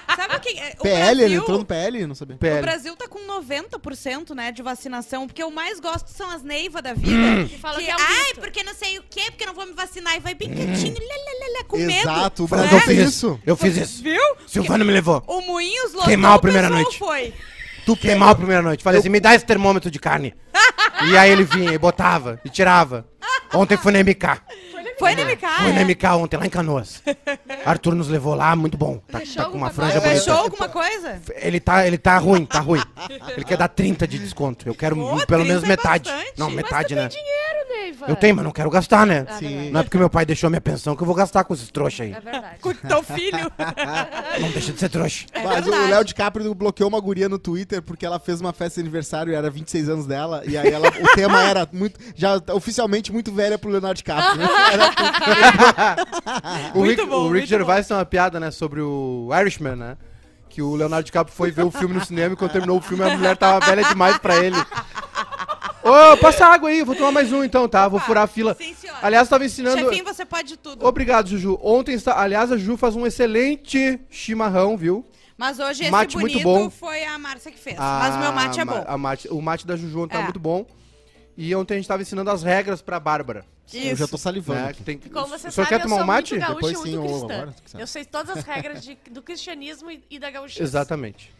[0.52, 0.60] O que?
[0.60, 0.76] é?
[0.80, 2.08] O PL, ele Brasil- entrou no PL?
[2.08, 2.36] Não sabia.
[2.36, 2.62] O PL.
[2.62, 6.94] Brasil tá com 90% né, de vacinação, porque eu mais gosto são as neivas da
[6.94, 7.48] vida.
[7.48, 8.40] Que fala que, que é um ai, mito.
[8.40, 10.16] porque não sei o quê, porque não vou me vacinar.
[10.16, 11.92] E vai bem quietinho, lê, lê, com medo.
[11.92, 13.40] Exato, o Brasil eu fez fiz isso.
[13.46, 14.04] Eu fiz isso.
[14.04, 14.22] Viu?
[14.48, 15.24] Silvano me levou.
[15.28, 16.98] O Moinhos lotou, Queimar a o primeira noite.
[16.98, 17.34] foi.
[17.86, 18.84] Tu queimar a primeira noite.
[18.84, 20.36] Falei assim, me dá esse termômetro de carne.
[21.10, 23.08] e aí ele vinha e botava e tirava.
[23.54, 24.42] Ontem foi na MK.
[25.02, 25.84] Foi na MK, Foi na é?
[25.84, 27.02] MK ontem, lá em Canoas.
[27.66, 29.00] Arthur nos levou lá, muito bom.
[29.12, 30.16] Tá, Fechou tá com uma franja coisa?
[30.16, 30.64] Fechou bonita.
[30.64, 31.22] alguma coisa?
[31.36, 32.82] Ele tá, ele tá ruim, tá ruim.
[33.36, 34.68] Ele quer dar 30 de desconto.
[34.70, 36.10] Eu quero Pô, pelo 30 menos é metade.
[36.10, 36.34] bastante.
[36.38, 37.08] Não, Mas metade, né?
[37.08, 37.51] Dinheiro,
[37.82, 38.06] Neiva.
[38.08, 39.26] Eu tenho, mas não quero gastar, né?
[39.28, 39.72] Ah, Sim.
[39.72, 42.02] Não é porque meu pai deixou minha pensão que eu vou gastar com esses trouxas
[42.02, 42.14] aí.
[42.14, 42.60] É verdade.
[42.62, 43.40] Com o teu filho.
[44.40, 45.26] Não deixa de ser trouxa.
[45.34, 45.92] É Mas o verdade.
[45.92, 49.36] Léo DiCaprio bloqueou uma guria no Twitter porque ela fez uma festa de aniversário e
[49.36, 50.44] era 26 anos dela.
[50.46, 52.00] E aí ela, o tema era muito.
[52.16, 54.36] Já oficialmente muito velha pro Leonardo DiCaprio.
[54.38, 54.48] né?
[54.72, 55.96] Era-
[56.74, 59.98] O Muito Rick, bom, o Rick Gervais tem uma piada, né, sobre o Irishman, né?
[60.50, 63.04] Que o Leonardo DiCaprio foi ver o filme no cinema e quando terminou o filme
[63.04, 64.58] a mulher tava velha demais pra ele.
[65.84, 67.88] Ô, passa água aí, eu vou tomar mais um então, tá?
[67.88, 68.56] Vou furar a fila.
[68.56, 69.00] Sim, senhora.
[69.02, 69.80] Aliás, tava ensinando.
[69.80, 70.86] Chefinho, você pode de tudo.
[70.86, 71.60] Obrigado, Juju.
[71.62, 72.20] Ontem, está...
[72.22, 75.06] aliás, a Juju faz um excelente chimarrão, viu?
[75.38, 76.70] Mas hoje esse Mate muito bonito bom.
[76.70, 77.76] foi a Márcia que fez.
[77.80, 78.84] A- Mas o meu mate é bom.
[78.86, 80.24] a mate- o mate da Juju ontem tá É.
[80.24, 80.66] muito bom.
[81.36, 83.44] E ontem a gente tava ensinando as regras pra Bárbara.
[83.74, 84.66] Eu já tô salivando.
[84.68, 84.78] Aqui.
[84.80, 84.98] Que tem...
[85.00, 86.34] que- Como você o senhor sabe, quer eu tomar sou um mate?
[86.36, 87.42] muito gaúcha Depois e sim, muito ou cristã.
[87.42, 87.56] agora.
[87.80, 90.62] Eu sei todas as regras de- do cristianismo e, e da gauchice.
[90.62, 91.34] Exatamente.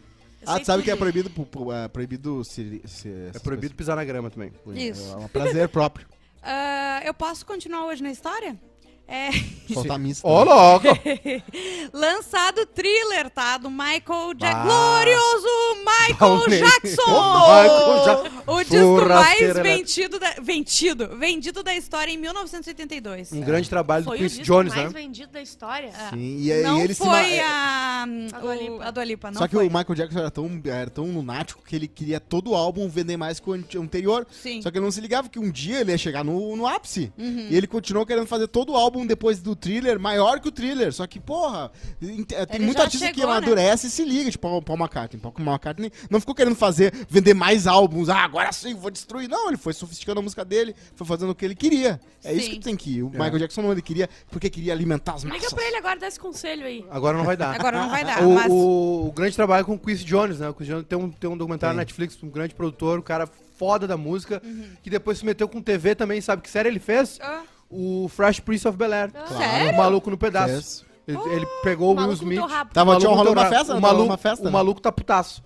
[0.46, 3.96] Ah, tu sabe que é proibido, pu- pu- é proibido se, se- É proibido pisar
[3.96, 4.52] na grama também.
[4.74, 5.12] Isso.
[5.12, 6.06] É um prazer próprio.
[6.42, 8.58] Ah, eu posso continuar hoje na história?
[9.06, 9.30] É,
[9.72, 10.26] Soltar missa.
[10.26, 10.86] Ô, louco!
[11.92, 13.58] lançado thriller, tá?
[13.58, 14.62] Do Michael Jackson.
[14.62, 15.48] Glorioso
[15.84, 16.48] Michael.
[16.48, 17.02] Jackson!
[17.06, 19.62] Michael O disco mais Forasteira.
[19.62, 23.32] vendido da, vendido, vendido da história em 1982.
[23.32, 25.00] Um grande trabalho do Foi o disco Jones, mais né?
[25.00, 25.90] vendido da história.
[26.10, 28.02] Sim, e, e não ele se foi ma- é- a,
[28.32, 28.84] A Dua o- Lipa.
[28.84, 29.66] a Dua Lipa, não Só que foi.
[29.66, 33.16] o Michael Jackson era tão, era tão lunático que ele queria todo o álbum vender
[33.16, 34.26] mais que o ante- anterior.
[34.30, 34.60] Sim.
[34.62, 37.12] Só que ele não se ligava que um dia ele ia chegar no, no ápice.
[37.18, 37.46] Uhum.
[37.50, 40.92] E ele continuou querendo fazer todo o álbum depois do thriller, maior que o thriller.
[40.92, 43.36] Só que, porra, int- tem Ele muito já artista que chegou, né?
[43.36, 45.20] amadurece e se liga, tipo Paul, Paul McCartney.
[45.20, 48.08] Paul McCartney não ficou querendo fazer, vender mais álbuns.
[48.08, 49.28] Ah, agora sim, vou destruir.
[49.28, 52.00] Não, ele foi sofisticando a música dele, foi fazendo o que ele queria.
[52.24, 52.52] É isso Sim.
[52.54, 53.02] que tem que ir.
[53.02, 55.52] O Michael Jackson não ele queria, porque queria alimentar as Liga massas.
[55.52, 56.84] pra ele agora, dá esse conselho aí.
[56.90, 57.54] Agora não vai dar.
[57.54, 58.46] Agora não vai dar, O, mas...
[58.50, 60.48] o- o grande trabalho com o Quincy Jones, né?
[60.48, 63.26] O Quincy Jones tem um, tem um documentário na Netflix, um grande produtor, um cara
[63.56, 64.70] foda da música, Uhum.
[64.82, 67.18] que depois se meteu com TV também, sabe que série ele fez?
[67.22, 69.10] Ah, O Fresh Prince of Bel-Air.
[69.28, 69.72] Sério?
[69.72, 70.52] O Maluco no Pedaço.
[70.52, 70.84] Fez.
[71.06, 72.40] Ele, ele pegou o Will Smith.
[72.72, 73.80] Tava O tinha rolando uma festa, o né?
[73.80, 74.50] Tava maluco, uma festa, o né?
[74.52, 75.42] maluco tá putaço.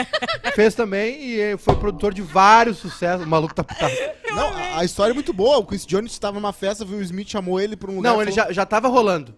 [0.54, 3.24] Fez também e foi produtor de vários sucessos.
[3.26, 3.96] O maluco tá putaço.
[4.34, 5.58] Não, a, a história é muito boa.
[5.58, 8.12] O Chris Jones estava numa festa, o Smith chamou ele pra um lugar.
[8.12, 9.34] Não, ele falou- já, já tava rolando.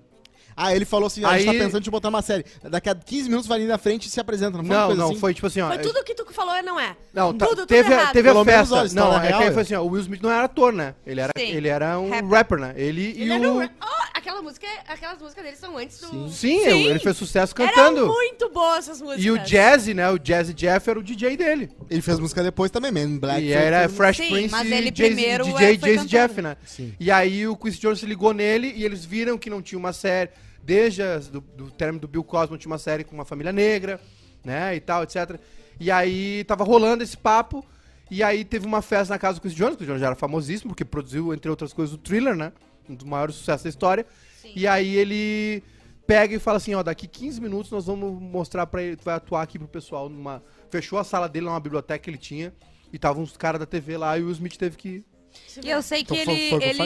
[0.63, 2.45] Ah, ele falou assim: a gente Aí- tá pensando em te botar uma série.
[2.63, 4.59] Daqui a 15 minutos vai ali na frente e se apresenta.
[4.59, 5.19] Não foi uma Não, coisa não, assim?
[5.21, 5.69] foi tipo assim, ó.
[5.69, 6.97] Foi é- tudo que tu falou é não é.
[7.15, 8.13] Não, tá- tudo, tudo teve, a- errado.
[8.13, 8.63] teve a festa.
[8.85, 10.45] história não, é que real aí é- foi assim, ó, o Will Smith não era
[10.45, 10.95] ator, né?
[11.07, 11.45] Ele era, Sim.
[11.51, 12.29] ele era um Rapper.
[12.31, 12.75] rapper, né?
[12.77, 13.61] Ele, e Ele era o...
[13.61, 13.65] um...
[13.65, 16.07] Oh, aquela música, aquelas músicas dele são antes do.
[16.09, 16.29] Sim.
[16.31, 16.87] Sim, Sim.
[16.89, 18.07] ele fez sucesso Era cantando.
[18.07, 19.25] muito boa essas músicas.
[19.25, 20.11] E o Jazzy, né?
[20.11, 21.71] O Jazzy Jeff era o DJ dele.
[21.89, 23.43] Ele fez música depois também, Man in Black.
[23.43, 26.07] e era Fresh Sim, Prince mas e ele Jay-Z- primeiro, DJ é, Jazzy.
[26.07, 26.57] Jeff, né?
[26.67, 26.95] Sim.
[27.01, 29.93] E aí o Quincy Jones se ligou nele e eles viram que não tinha uma
[29.93, 30.31] série,
[30.63, 34.01] desde as- do, do término do Bill Cosby, tinha uma série com uma família negra,
[34.45, 35.39] né, e tal, etc.
[35.79, 37.65] E aí tava rolando esse papo,
[38.11, 40.17] e aí teve uma festa na casa do Quincy Jones, o Quincy Jones já era
[40.17, 42.53] famosíssimo, porque produziu, entre outras coisas, o Thriller, né,
[42.89, 44.05] um dos maiores sucessos da história.
[44.57, 45.63] E aí ele
[46.07, 49.15] pega e fala assim, ó, daqui 15 minutos nós vamos mostrar pra ele, tu vai
[49.15, 50.43] atuar aqui pro pessoal numa...
[50.71, 52.53] Fechou a sala dele, numa biblioteca que ele tinha,
[52.93, 55.05] e tava uns caras da TV lá, e o Smith teve que...
[55.65, 56.81] E eu sei que Então foi- ele, foi o que eu ele,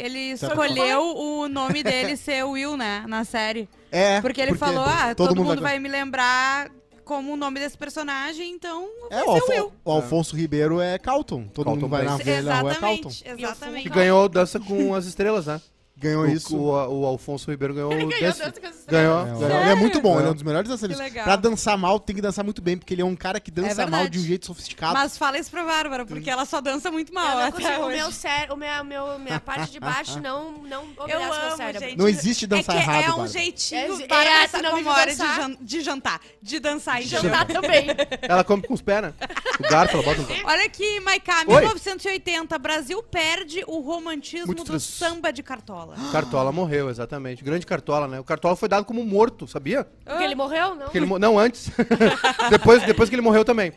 [0.00, 3.04] ele escolheu o nome dele ser Will, né?
[3.08, 3.68] Na série.
[3.90, 5.72] É, Porque ele falou, ah, todo, mundo, vai...
[5.74, 5.78] vai...
[5.78, 6.70] me lembrar
[7.04, 9.72] como o nome desse personagem, então É, vai o, ser o Alfo- Will.
[9.84, 11.44] o Alfonso Ribeiro é Calton.
[11.44, 13.08] Todo Calton mundo vai na velha rua é Calton.
[13.08, 13.82] Exatamente, exatamente.
[13.84, 15.60] Que ganhou Dança com as Estrelas, né?
[16.00, 16.56] Ganhou o, isso.
[16.56, 19.24] O, o Alfonso Ribeiro ganhou Ele o ganhou Dance- Dança com as Estrelas.
[19.26, 19.36] Ganhou.
[19.42, 19.62] É, ganhou.
[19.62, 20.18] ele é muito bom, É.
[20.20, 21.10] ele é um dos melhores dançarinos.
[21.12, 23.68] Pra dançar mal, tem que dançar muito bem, porque ele é um cara que dança
[23.68, 23.90] verdade.
[23.90, 24.94] mal de um jeito sofisticado.
[24.94, 27.84] Mas fala isso pra Bárbara, porque ela só dança muito mal Eu não até consigo,
[27.86, 31.32] o meu cérebro, o meu, meu, minha parte de baixo não, não obedece Eu meu
[31.48, 31.88] amo, cérebro.
[31.88, 31.98] gente.
[31.98, 33.28] Não existe dançar é errado, É um Bárbara.
[33.28, 35.36] jeitinho É- Bárbara é, vive Sacomori de, dançar.
[35.36, 37.86] jan- de jantar, de dançar e Jantar também.
[38.22, 39.14] Ela come com os pés, né?
[39.58, 41.60] O garfo, ela bota Olha aqui, Maiká, Oi.
[41.60, 45.87] 1980, Brasil perde o romantismo do samba de cartola.
[46.12, 47.42] Cartola morreu, exatamente.
[47.44, 48.20] Grande Cartola, né?
[48.20, 49.86] O Cartola foi dado como morto, sabia?
[50.04, 50.82] Porque ele morreu, não?
[50.84, 51.70] Porque ele mo- Não, antes.
[52.50, 53.72] depois, depois que ele morreu também.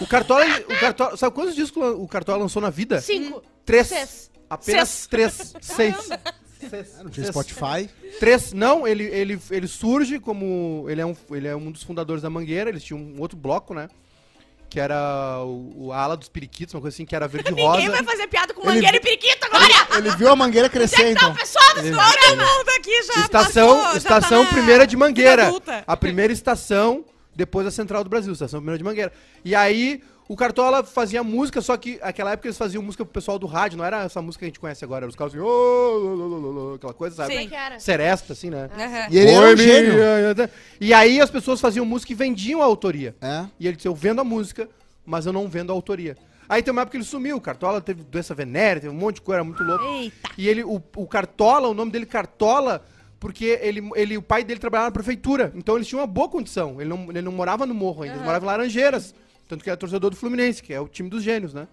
[0.00, 1.16] O Cartola, o Cartola.
[1.16, 3.00] Sabe quantos discos o Cartola lançou na vida?
[3.00, 3.42] Cinco.
[3.64, 3.86] Três.
[3.88, 4.30] Seis.
[4.48, 5.06] Apenas Seis.
[5.06, 5.54] três.
[5.60, 5.96] Seis.
[6.68, 6.98] Seis.
[7.02, 7.28] Não tinha Seis.
[7.28, 7.88] Spotify.
[8.18, 10.84] Três, não, ele, ele, ele surge como.
[10.88, 13.72] Ele é, um, ele é um dos fundadores da Mangueira, eles tinham um outro bloco,
[13.72, 13.88] né?
[14.70, 17.66] Que era o, o a ala dos periquitos, uma coisa assim, que era verde Ninguém
[17.66, 17.90] rosa.
[17.90, 19.64] vai fazer piada com Ele- mangueira e periquito agora!
[19.98, 21.32] Ele viu a mangueira crescer, então.
[21.34, 21.90] Tá, pessoal do Ele-
[23.06, 25.52] já Estação, passou, já estação tá na primeira de Mangueira.
[25.86, 27.04] A primeira estação
[27.34, 29.12] depois da Central do Brasil, estação primeira de Mangueira.
[29.44, 33.36] E aí o Cartola fazia música, só que naquela época eles faziam música pro pessoal
[33.36, 35.42] do rádio, não era essa música que a gente conhece agora, era os caras assim,
[35.42, 37.32] "Ô, ô, ô, ô, ô", aquela coisa, sabe?
[37.32, 37.80] Como é que era?
[37.80, 38.70] Seresta, assim, né?
[38.72, 39.06] Aham.
[39.10, 39.92] E ele era um gênio.
[40.80, 43.16] E aí as pessoas faziam música e vendiam a autoria.
[43.20, 43.44] É.
[43.58, 44.68] E ele disse, eu vendo a música,
[45.04, 46.16] mas eu não vendo a autoria.
[46.48, 49.16] Aí tem uma época que ele sumiu, o Cartola teve doença venérea, teve um monte
[49.16, 49.84] de coisa, era muito louco.
[49.84, 50.30] Eita.
[50.38, 52.84] E ele, o, o Cartola, o nome dele Cartola,
[53.18, 55.50] porque ele, ele, o pai dele trabalhava na prefeitura.
[55.56, 56.80] Então eles tinham uma boa condição.
[56.80, 59.12] Ele não, ele não morava no morro ainda, ele morava em Laranjeiras.
[59.50, 61.66] Tanto que era torcedor do Fluminense, que é o time dos gênios, né?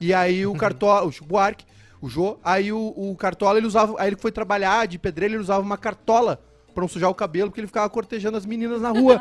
[0.00, 1.66] E aí o Cartola, o Buarque,
[2.00, 5.42] o Jô, aí o, o Cartola, ele usava, aí ele foi trabalhar de pedreiro, ele
[5.42, 6.40] usava uma cartola
[6.72, 9.20] pra não sujar o cabelo, porque ele ficava cortejando as meninas na rua.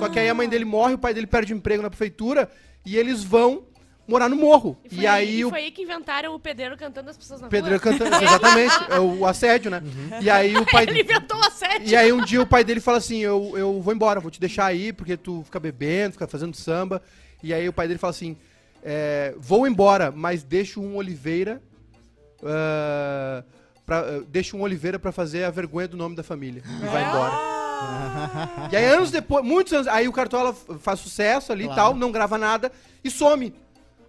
[0.00, 2.50] Só que aí a mãe dele morre, o pai dele perde o emprego na prefeitura,
[2.84, 3.62] e eles vão
[4.08, 4.76] morar no morro.
[4.84, 7.40] E E, foi, aí e o foi aí que inventaram o pedreiro cantando as pessoas
[7.40, 7.92] na Pedreiro rua.
[7.92, 9.82] cantando, exatamente, é o assédio, né?
[10.20, 11.88] E aí o pai Ele inventou a sete.
[11.90, 14.40] E aí um dia o pai dele fala assim, eu, eu vou embora, vou te
[14.40, 17.00] deixar aí, porque tu fica bebendo, fica fazendo samba.
[17.44, 18.36] E aí o pai dele fala assim,
[18.82, 21.60] é, vou embora, mas deixo um Oliveira,
[22.42, 23.44] ah,
[23.84, 26.62] pra, ah, deixo um Oliveira pra fazer a vergonha do nome da família.
[26.82, 27.54] E vai embora.
[28.72, 31.80] E aí anos depois, muitos anos, aí o Cartola faz sucesso ali e Claro.
[31.82, 33.54] tal, não grava nada e some.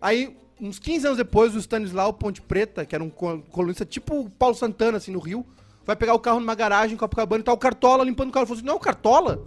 [0.01, 4.21] Aí, uns 15 anos depois, o Stanislau Ponte Preta, que era um co- colunista tipo
[4.21, 5.45] o Paulo Santana, assim, no Rio,
[5.85, 8.43] vai pegar o carro numa garagem em Copacabana e tá o Cartola limpando o carro.
[8.43, 9.43] Ele falou assim, não, Cartola?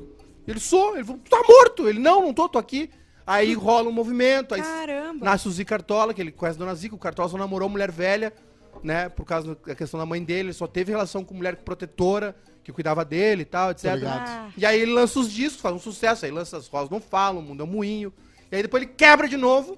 [0.46, 0.94] Ele sou.
[0.96, 1.88] Ele falou, tá morto.
[1.88, 2.90] Ele, não, não tô, tô aqui.
[3.28, 5.22] Aí rola um movimento, aí Caramba.
[5.22, 7.90] nasce o Zica Cartola, que ele conhece a Dona Zica, o Cartola só namorou mulher
[7.92, 8.32] velha,
[8.82, 12.34] né, por causa da questão da mãe dele, ele só teve relação com mulher protetora,
[12.64, 13.84] que cuidava dele e tal, etc.
[14.06, 14.48] Ah.
[14.56, 17.40] E aí ele lança os discos, faz um sucesso, aí lança As Rosas Não Falam,
[17.40, 18.14] O Mundo é um Moinho,
[18.50, 19.76] e aí depois ele quebra de novo,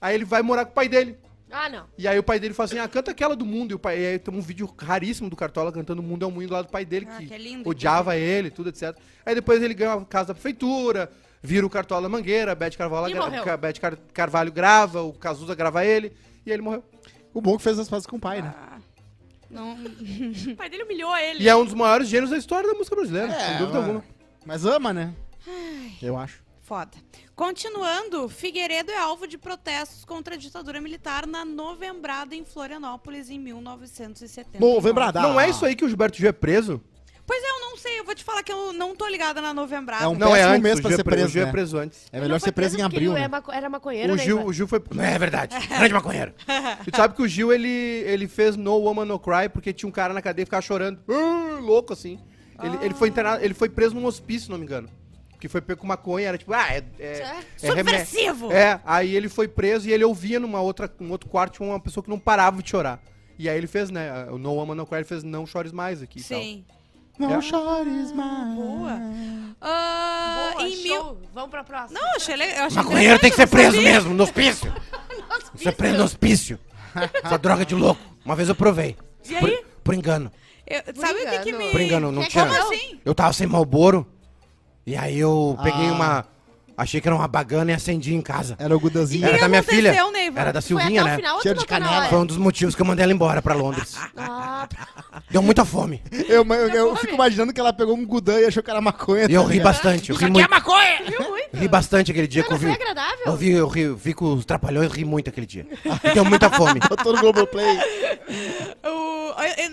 [0.00, 1.18] aí ele vai morar com o pai dele.
[1.50, 1.84] Ah, não.
[1.98, 4.00] E aí o pai dele fala assim, ah, canta aquela do Mundo, e, o pai,
[4.00, 6.54] e aí tem um vídeo raríssimo do Cartola cantando O Mundo é um Moinho do
[6.54, 8.96] lado do pai dele, Ah, que, que é lindo, odiava ele, tudo, etc.
[9.24, 11.10] Aí depois ele ganha a casa da prefeitura,
[11.46, 15.84] vira o Cartola Mangueira, a Beth Carvalho, gra- Beth Car- Carvalho grava, o Cazuza grava
[15.84, 16.08] ele,
[16.44, 16.84] e aí ele morreu.
[17.32, 18.52] O bom que fez as pazes com o pai, né?
[18.56, 18.78] Ah,
[19.50, 19.74] não...
[20.52, 21.42] O pai dele humilhou ele.
[21.44, 23.86] E é um dos maiores gênios da história da música brasileira, É, sem dúvida mas-
[23.88, 24.04] alguma.
[24.44, 25.14] Mas ama, né?
[26.02, 26.44] Eu acho.
[26.62, 26.90] Foda.
[27.36, 33.38] Continuando, Figueiredo é alvo de protestos contra a ditadura militar na novembrada em Florianópolis em
[33.38, 34.58] 1970.
[34.58, 35.20] Novembrada.
[35.22, 36.82] Não é isso aí que o Gilberto Gil é preso?
[37.24, 40.04] Pois é, não sei, eu vou te falar que eu não tô ligada na novembrada.
[40.04, 41.48] É um não é antes, mês pra ser é pre- preso, O Gil né?
[41.48, 42.06] é preso antes.
[42.10, 43.22] É melhor Não ser foi preso em abril, né?
[43.22, 44.46] é maco- Era maconheiro, O né, Gil, Ivan?
[44.48, 44.82] o Gil foi.
[44.98, 46.32] É verdade, grande maconheiro.
[46.86, 49.88] E tu sabe que o Gil ele, ele fez No Woman No Cry porque tinha
[49.88, 52.18] um cara na cadeia que ficava chorando, "Ah", louco assim.
[52.62, 54.88] Ele, ele foi internado, ele foi preso num hospício, se não me engano.
[55.38, 56.78] Que foi pego com maconha, era tipo, ah, é.
[56.98, 57.36] é, É.
[57.62, 58.50] é Subversivo!
[58.50, 62.02] É, aí ele foi preso e ele ouvia numa outra, num outro quarto uma pessoa
[62.02, 62.98] que não parava de chorar.
[63.38, 64.26] E aí ele fez, né?
[64.30, 66.38] O No Woman No Cry ele fez Não Chores Mais aqui e tal.
[67.18, 67.40] Não É.
[67.42, 68.54] chores mais.
[68.54, 69.00] Boa.
[69.60, 70.96] Ah, Boa, em mil...
[70.96, 71.18] show.
[71.32, 71.98] Vamos pra próxima.
[71.98, 72.70] Não, achei legal.
[72.70, 74.72] Maconheiro tem que ser preso mesmo, no hospício.
[75.54, 76.58] Você é preso no hospício.
[77.22, 78.00] Essa droga de louco.
[78.24, 78.96] Uma vez eu provei.
[79.28, 79.64] E Por, aí?
[79.82, 80.30] por engano.
[80.66, 81.70] Eu- sabe o que, que me...
[81.70, 82.46] Por engano, não Que tinha.
[82.46, 83.00] Como assim?
[83.04, 84.06] Eu tava sem malboro.
[84.86, 85.92] E aí eu peguei Ah.
[85.92, 86.26] uma.
[86.76, 88.54] Achei que era uma bagana e acendi em casa.
[88.58, 89.26] Era o Gudanzinho.
[89.26, 89.94] Era da minha filha.
[90.12, 90.40] Neiva?
[90.40, 91.16] Era da Silvinha, né?
[91.16, 92.08] final Cheiro de canela.
[92.08, 93.96] Foi um dos motivos que eu mandei ela embora pra Londres.
[94.16, 94.68] Ah,
[95.30, 96.02] Deu muita fome.
[96.28, 99.26] Eu, eu, eu fico imaginando que ela pegou um Gudan e achou que era maconha.
[99.28, 100.10] E eu tá ri bastante.
[100.10, 100.48] Eu ri muito.
[101.08, 101.56] viu muito?
[101.56, 102.76] Ri bastante aquele dia que eu Mas foi vi.
[102.76, 103.26] agradável?
[103.26, 105.66] Eu vi, eu ri, eu vi com os trapalhões ri muito aquele dia.
[106.04, 106.80] E deu muita fome.
[106.88, 107.78] Botou no Globoplay.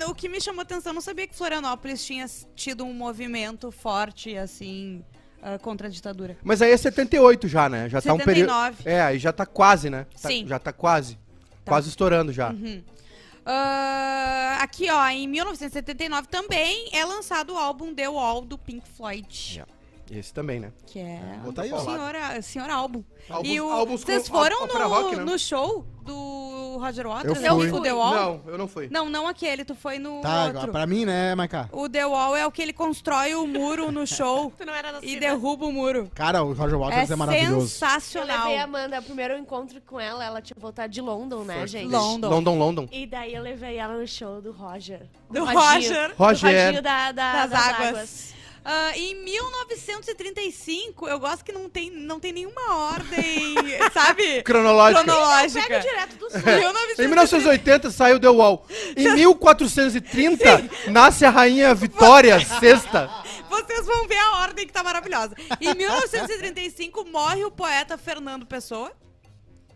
[0.06, 3.72] O, o que me chamou atenção, eu não sabia que Florianópolis tinha tido um movimento
[3.72, 5.04] forte, assim,
[5.44, 6.38] ah, contra a ditadura.
[6.44, 7.90] Mas aí é 78 já, né?
[7.90, 8.50] Já tá um período.
[8.52, 8.90] 79.
[8.90, 10.06] É, aí já tá quase, né?
[10.22, 10.48] Tá- Sim.
[10.48, 11.18] Já tá quase.
[11.66, 12.54] Quase estourando já.
[13.46, 19.28] Ah, aqui, ó, em 1979 também é lançado o álbum The Wall do Pink Floyd.
[19.56, 19.72] Yeah.
[20.20, 20.72] Esse também, né?
[20.86, 21.80] Que é Botar aí, o ó.
[21.80, 23.04] senhor, senhor álbum.
[23.30, 25.24] Álbuns- e o, álbuns com vocês foram ópera no, rock, né?
[25.24, 27.42] no show do Roger Waters?
[27.42, 27.72] Eu fui.
[27.72, 28.14] O The Wall?
[28.14, 28.90] Não, eu não fui.
[28.92, 30.72] Não, não aquele, tu foi no Tá, outro.
[30.72, 31.70] pra mim, né, Maiká?
[31.72, 35.00] O The Wall é o que ele constrói o muro no show Tu não era
[35.02, 36.12] e derruba o muro.
[36.14, 37.54] Cara, o Roger Waters é, é maravilhoso.
[37.56, 38.38] Eu sensacional.
[38.44, 41.90] levei a Amanda, o primeiro encontro com ela, ela tinha voltado de London, né, gente?
[41.90, 42.30] London.
[42.30, 42.90] London, London.
[42.92, 45.08] E daí eu levei ela no show do Roger.
[45.30, 45.60] Do Rodinho.
[45.62, 46.08] Roger.
[46.10, 46.66] Do Roger.
[46.66, 47.88] Rodinho da, da- das, das, águas.
[47.90, 48.34] águas.
[48.66, 53.56] Ah, em 1935, eu gosto que não tem, não tem nenhuma ordem,
[53.94, 54.42] sabe?
[54.44, 55.04] Cronológica.
[55.04, 55.80] Pega Cronológica.
[55.80, 56.40] direto do sul.
[57.04, 58.66] Em 1980 saiu The Wall.
[58.96, 62.80] Em 1430 nasce a rainha Vitória VI.
[63.50, 65.36] Vocês vão ver a ordem que tá maravilhosa.
[65.60, 68.92] Em 1935 morre o poeta Fernando Pessoa.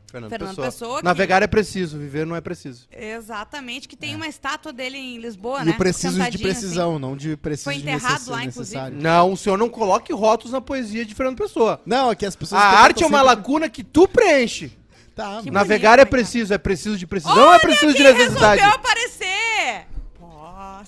[0.09, 0.67] Fernando, Fernando Pessoa.
[0.67, 2.87] Pessoa, que- Navegar é preciso, viver não é preciso.
[2.91, 5.71] Exatamente, que tem uma estátua dele em Lisboa, E né?
[5.71, 8.97] o preciso de Sentadinho, precisão, não de preciso Foi de enterrado necess- lá, necessário.
[9.01, 11.81] Não, o senhor não coloque rótulos na poesia de Fernando Pessoa.
[11.85, 12.61] Não, é que as pessoas...
[12.61, 14.71] A arte é uma sempre- lacuna que tu preenche.
[15.15, 17.07] Tá, Que Navegar bonito, é preciso, é preciso de assim.
[17.09, 18.61] precisão ou é preciso de necessidade?
[18.61, 19.87] resolveu aparecer?
[20.19, 20.27] Pô,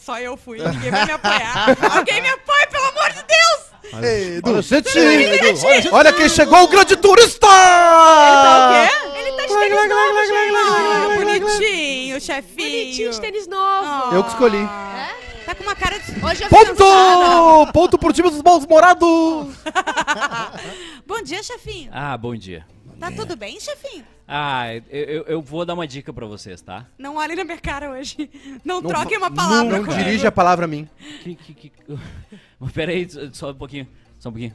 [0.01, 1.75] só eu fui, ninguém vai me apoiar.
[1.97, 4.03] Alguém me apoia, pelo amor de Deus!
[4.03, 5.89] Ei, Edu, Olha, gente, Edu, olha, gente.
[5.91, 7.47] olha quem chegou, o grande turista!
[7.47, 9.08] Tá o quê?
[9.39, 10.19] Tá de tênis glá, glá, novo,
[10.51, 10.65] glá,
[11.13, 11.39] gente.
[11.47, 12.69] Bonitinho, chefinho.
[12.69, 14.13] Bonitinho de tênis novo.
[14.15, 14.57] Eu que escolhi.
[14.57, 15.43] É?
[15.45, 16.11] Tá com uma cara de...
[16.23, 17.71] Hoje eu Ponto!
[17.73, 19.07] Ponto pro time dos maus morados!
[21.07, 21.89] Bom dia, chefinho.
[21.93, 22.65] Ah, bom dia.
[22.99, 24.03] Tá tudo bem, chefinho?
[24.27, 26.85] Ah, eu, eu- eu vou dar uma dica pra vocês, tá?
[26.99, 28.29] Não olhe na minha cara hoje.
[28.63, 30.03] Não, Não troquem fa- uma palavra Não, não comigo.
[30.03, 30.87] dirige a palavra a mim.
[31.23, 31.71] Que, que, que...
[32.73, 33.87] Pera aí, só um pouquinho,
[34.19, 34.53] só um pouquinho.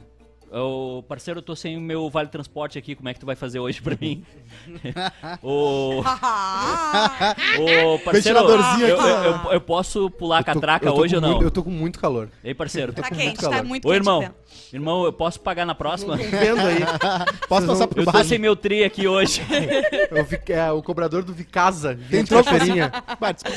[0.57, 3.35] Ô, parceiro, eu tô sem o meu vale transporte aqui, como é que tu vai
[3.35, 4.23] fazer hoje pra mim?
[5.43, 10.85] Ô, Ah, ô parceiro, eu, aqui, eu, eu- eu posso pular a Eu tô- catraca
[10.87, 11.29] eu tô hoje ou não?
[11.31, 12.29] muito- eu tô com muito calor.
[12.41, 12.93] Ei, parceiro.
[12.93, 13.65] tá com quente, muito tá calor.
[13.65, 13.99] muito Ô, quente.
[14.01, 14.19] irmão.
[14.21, 14.35] dentro.
[14.71, 16.17] Irmão, eu posso pagar na próxima?
[16.17, 16.79] Tô vendo aí.
[17.49, 18.29] Posso passar por Eu tô baixo?
[18.29, 19.41] sem meu tri aqui hoje.
[20.11, 21.95] Eu vi- é, o cobrador do Vicasa.
[22.09, 22.49] Tem Tem troco.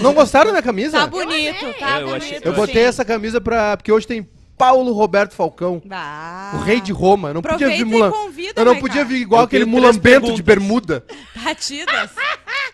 [0.01, 0.99] Não gostaram da minha camisa?
[0.99, 2.23] Tá bonito, tá Eu bonito.
[2.25, 3.77] achei- Eu botei essa camisa pra.
[3.77, 6.51] Porque hoje tem Paulo Roberto Falcão, Bah.
[6.55, 7.29] o rei de Roma.
[7.31, 8.11] Eu não podia Aproveita vir mula...
[8.11, 11.05] convida, Eu não podia vir igual aquele mulambento de bermuda.
[11.37, 12.11] Batidas.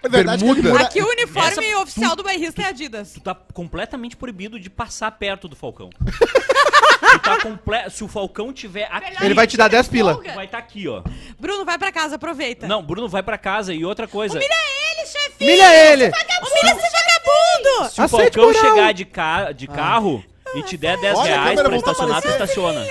[0.03, 0.83] É verdade Bermuda.
[0.85, 3.13] Aqui o uniforme Essa- oficial do bairrista é Adidas.
[3.15, 5.91] Tu tá completamente proibido de passar perto do Falcão.
[6.01, 7.91] tu tá comple...
[7.91, 10.15] Se o Falcão tiver aqui, Ele vai te dar 10 pila.
[10.23, 11.03] tu vai estar aqui, ó.
[11.39, 12.67] Bruno, vai pra casa, aproveita.
[12.67, 14.35] Não, Bruno vai pra casa e outra coisa.
[14.37, 14.55] Humilha
[14.99, 15.51] ele, chefinho!
[15.51, 16.05] Milha ele!
[16.05, 17.91] Humilha esse vagabundo!
[17.91, 18.75] Se o Aceite Falcão moral.
[18.77, 19.53] chegar de, ca...
[19.53, 20.25] de carro
[20.57, 22.45] e te der 10 Olha, a reais câmera pra voltou a estacionar, tu aparecer.
[22.45, 22.87] estaciona.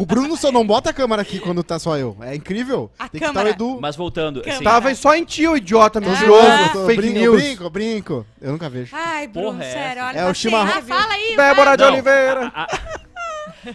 [0.00, 2.16] O Bruno só não bota a câmera aqui quando tá só eu.
[2.22, 2.90] É incrível.
[2.96, 3.50] A Tem que câmera.
[3.50, 3.80] estar o Edu.
[3.80, 4.62] Mas voltando, assim.
[4.62, 6.02] Tava só em ti, ô idiota, Ah.
[6.02, 7.42] mentiroso, Eu tô- fake brinco, news.
[7.42, 8.26] Brinco, brinco.
[8.40, 8.94] Eu nunca vejo.
[8.94, 10.72] Ai, Bruno, Porra é sério, olha, É o chimarrão.
[10.78, 11.34] Ah, fala aí.
[11.36, 12.52] Débora de Não, Oliveira.
[12.54, 12.68] a, a-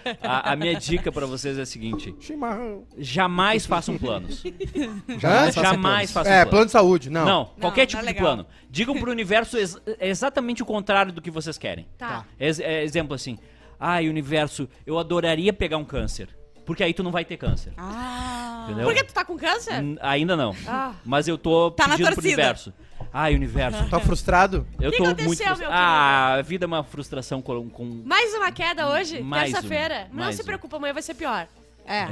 [0.24, 2.84] a minha dica pra vocês é a seguinte: Chimarrão.
[2.98, 4.44] jamais façam planos.
[5.20, 6.12] Jamais façam jamais planos.
[6.12, 7.26] façam É, plano de saúde, não.
[7.26, 8.24] Não, qualquer não tipo é de legal.
[8.24, 8.46] plano.
[8.70, 11.88] Digam pro universo ex- exatamente o contrário do que vocês querem.
[11.98, 12.26] Tá.
[12.40, 13.38] Ex- é, exemplo assim:
[13.80, 16.30] ai, universo, eu adoraria pegar um câncer.
[16.66, 17.74] Porque aí tu não vai ter câncer.
[17.78, 18.64] Ah.
[18.66, 18.86] Entendeu?
[18.86, 19.84] Por que tu tá com câncer?
[19.84, 20.56] Hum, Ainda não.
[20.66, 20.94] Ah.
[21.04, 22.34] Mas eu tô Tá na pedindo pro torcida.
[22.42, 22.74] universo.
[23.12, 23.90] Ai, universo.
[23.90, 24.68] Tá frustrado?
[24.80, 25.74] Eu que tô aconteceu, muito meu frustrado.
[25.74, 27.70] Ah, a vida é uma frustração com.
[27.70, 27.86] com...
[28.06, 29.24] Mais uma queda hoje?
[29.24, 30.08] Terça-feira?
[30.12, 31.48] Não mais se preocupa, amanhã vai ser pior.
[31.86, 32.08] É.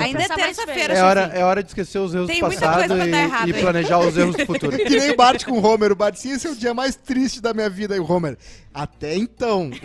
[0.00, 2.78] Ainda é terça-feira, É hora, é hora de esquecer os erros Tem do muita passado
[2.78, 4.76] coisa pra dar errado e, e planejar os erros do futuro.
[4.80, 5.92] Que nem o Bart com o Homer.
[5.92, 7.94] O Bart, sim, esse é o dia mais triste da minha vida.
[7.94, 8.38] E o Homer,
[8.72, 9.70] até então.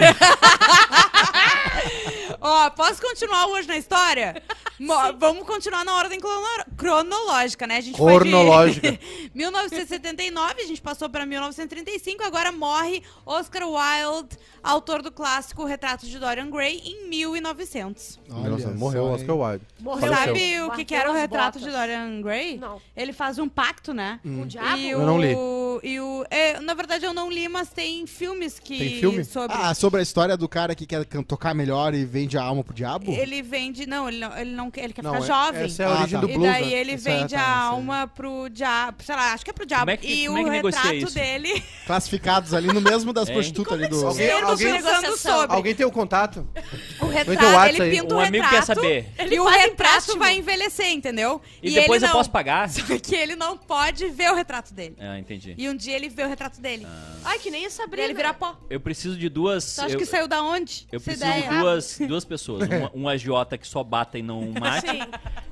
[2.41, 4.41] Ó, posso continuar hoje na história?
[4.79, 7.77] Mo- Vamos continuar na ordem crono- cronológica, né?
[7.77, 8.87] A gente Cronológica.
[8.87, 15.63] foi de 1979, a gente passou para 1935, agora morre Oscar Wilde, autor do clássico
[15.65, 18.19] Retrato de Dorian Gray, em 1900.
[18.27, 19.11] Nossa, morreu o?
[19.13, 19.65] Oscar Wilde.
[19.79, 20.13] Morreu.
[20.13, 20.35] Faleceu.
[20.35, 21.79] Sabe o que, que era o as Retrato de botas.
[21.79, 22.57] Dorian Gray?
[22.57, 22.81] Não.
[22.95, 24.19] Ele faz um pacto, né?
[24.23, 24.77] Com o diabo?
[24.77, 25.33] E Eu não li.
[25.35, 28.77] o- E o, é, na verdade, eu não li, mas tem filmes que.
[28.77, 29.23] Tem filme?
[29.25, 29.55] Sobre.
[29.57, 32.63] Ah, sobre a história do cara que quer can- tocar melhor e vende a alma
[32.63, 33.11] pro diabo?
[33.11, 33.85] Ele vende.
[33.85, 35.63] Não, ele não, ele não quer, ele quer Não, ficar é- jovem.
[35.65, 36.25] essa é a Ah, origem tá.
[36.25, 36.49] do E blues.
[36.51, 36.71] daí né?
[36.73, 39.03] ele Isso é, vende tá, a alma pro diabo.
[39.03, 39.91] Sei lá, acho que é pro diabo.
[39.91, 41.13] É que- e é o negocia retrato isso?
[41.13, 41.63] dele.
[41.85, 43.33] Classificados ali no mesmo das É.
[43.33, 44.05] prostitutas ali do.
[44.07, 45.55] Alguém- Termos alguém- sobre.
[45.55, 46.47] Alguém tem o contato?
[47.15, 48.55] Retrato, WhatsApp ele pinta Um o amigo retrato.
[48.55, 49.09] quer saber.
[49.17, 50.19] Ele e o retrato empréstimo.
[50.19, 51.41] vai envelhecer, entendeu?
[51.61, 52.69] E, depois ele eu não- posso pagar?
[52.69, 54.95] Só que ele não pode ver o retrato dele.
[54.99, 55.55] Ah, entendi.
[55.57, 56.85] E um dia ele vê o retrato dele.
[57.23, 58.03] Ai, que nem a E Sabrina.
[58.05, 58.57] ele vira pó.
[58.69, 59.75] Eu preciso de duas.
[59.75, 60.87] Tu acha eu, que saiu da onde?
[60.91, 61.49] eu essa preciso ideia?
[61.49, 62.67] de duas, duas pessoas.
[62.67, 64.87] Uma- um agiota que só bata e não mate.
[64.89, 64.99] Sim.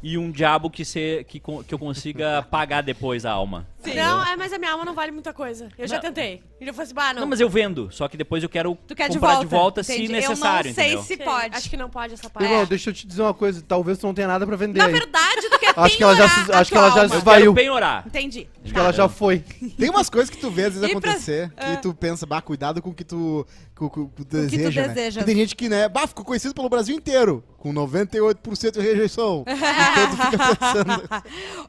[0.02, 3.67] e um diabo que, se, que, que eu consiga pagar depois a alma.
[3.85, 5.69] Não, é, mas a minha alma não vale muita coisa.
[5.77, 6.01] Eu já Não.
[6.01, 6.41] tentei.
[6.61, 7.21] E eu falei assim, bah, não.
[7.21, 7.89] Não, mas eu vendo.
[7.91, 9.45] Só que depois eu quero Tu quer de comprar volta?
[9.45, 10.11] de volta se Entendi.
[10.13, 11.01] necessário, Eu não sei entendeu?
[11.03, 11.55] se Sim, pode.
[11.55, 12.49] Acho que não pode essa parte.
[12.49, 13.61] Irmão, deixa eu te dizer uma coisa.
[13.67, 14.91] Talvez tu não tenha nada pra vender Na aí.
[14.93, 17.09] verdade, tu quer Acho que ela já se- a acho que tua ela já alma.
[17.09, 18.03] se- Eu Vai quero o- penhorar.
[18.07, 18.47] Entendi.
[18.63, 19.39] Acho que ela já foi.
[19.77, 22.41] Tem umas coisas que tu vê às vezes E pra- acontecer que tu pensa, bah,
[22.41, 24.87] cuidado com o que tu, com, com- com tu deseja, né?
[24.89, 25.19] deseja.
[25.21, 29.45] Porque tem gente que, né, bah, ficou conhecido pelo Brasil inteiro, com 98% de rejeição.
[29.47, 31.08] então fica pensando,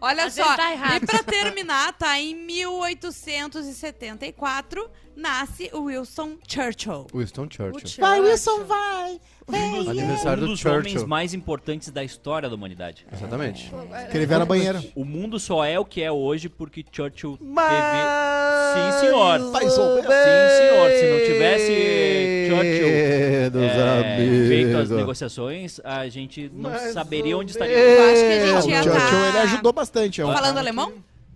[0.01, 2.19] Olha Às só, tá e pra terminar, tá?
[2.19, 7.07] Em 1874, nasce o Wilson Churchill.
[7.15, 8.01] Winston Churchill.
[8.01, 9.21] Vai, Wilson, vai!
[9.47, 10.81] Um dos, Aniversário um do dos Churchill.
[10.81, 13.07] homens mais importantes da história da humanidade.
[13.13, 13.71] Exatamente.
[14.11, 14.83] Que ele vê na banheira.
[14.95, 17.69] O mundo só é o que é hoje porque Churchill Mas...
[17.69, 18.05] teve.
[18.75, 19.53] Sim, senhor.
[19.53, 20.03] Faz o bem.
[20.03, 20.91] Sim, senhor.
[20.91, 24.49] Se não tivesse Churchill Dos é, amigos.
[24.49, 27.77] feito as negociações, a gente não Mais saberia ou onde estaria.
[27.77, 30.21] Eu acho que a O gente ia Churchill, tá- ele ajudou bastante.
[30.21, 30.93] É um Falando alemão?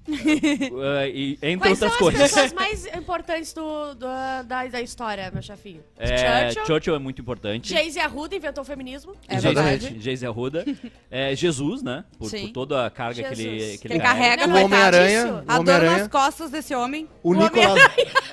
[0.09, 2.31] Uh, e, entre Quais são outras as coisas.
[2.33, 4.07] pessoas mais importantes do, do-
[4.47, 5.83] da, da história, meu chefinho?
[5.99, 6.66] É, Churchill.
[6.66, 7.71] Churchill é muito importante.
[7.71, 9.14] Jayce Arruda inventou o feminismo.
[9.29, 9.81] É Exatamente.
[9.83, 10.01] verdade.
[10.03, 10.64] Geise Arruda.
[11.11, 12.05] É, Jesus, né?
[12.18, 15.35] Por, por toda a carga que ele, que Ele carrega, Não, O é Homem-Aranha.
[15.47, 17.09] O A dor nas costas desse homem.
[17.23, 17.81] O Nicolas...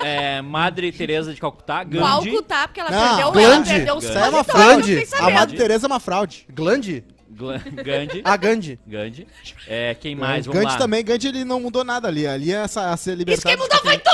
[0.00, 2.30] É, Madre Teresa de Calcutá, Qual Gandhi.
[2.30, 3.44] Calcutá, porque ela Não, perdeu, Gandhi.
[3.44, 5.06] ela perdeu aí é uma fraude.
[5.18, 5.30] A.
[5.30, 6.46] Madre Teresa é uma fraude.
[6.52, 7.04] Glande?
[7.36, 8.22] Gla- Gandhi.
[8.24, 8.78] A Gandhi.
[8.86, 9.26] Gandhi.
[9.68, 10.46] É, quem mais?
[10.46, 10.78] Vamos Gandhi lá.
[10.78, 12.26] também, Gandhi ele não mudou nada ali.
[12.26, 14.10] Ali é essa, a ser Isso quem mudou foi tu!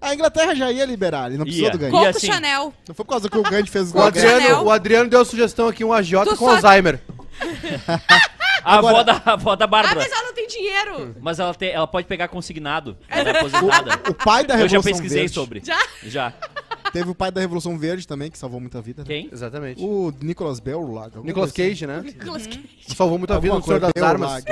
[0.00, 1.72] A Inglaterra já ia liberar, ele não precisou Ia.
[1.72, 1.90] do Gandhi.
[1.92, 2.72] Co- Coco assim- Chanel.
[2.86, 3.92] Não foi por causa que o Gandhi fez O.
[3.94, 4.06] Chanel.
[4.06, 7.00] Adriano, o Adriano deu a sugestão aqui, um agiota Tu com só- Alzheimer.
[8.64, 10.00] A avó da, a avó da Ah, Bárbara.
[10.00, 11.16] mas ela não tem dinheiro.
[11.20, 12.96] Mas ela, tem, ela pode pegar consignado.
[13.08, 14.10] Ela é aposentada.
[14.10, 15.34] O pai da Eu já Revolução pesquisei Verde.
[15.34, 15.62] sobre.
[15.64, 15.78] Já?
[16.04, 16.32] Já.
[16.92, 19.02] Teve o pai da Revolução Verde também, que salvou muita vida.
[19.02, 19.06] né?
[19.08, 19.28] Quem?
[19.32, 19.82] Exatamente.
[19.82, 21.04] O Nicolas Bell lá.
[21.04, 22.00] alguma Nicolas coisa Cage, né?
[22.04, 22.68] Nicolas Cage.
[22.96, 24.44] Salvou muita vida Alguma no Senhor das Bell Armas.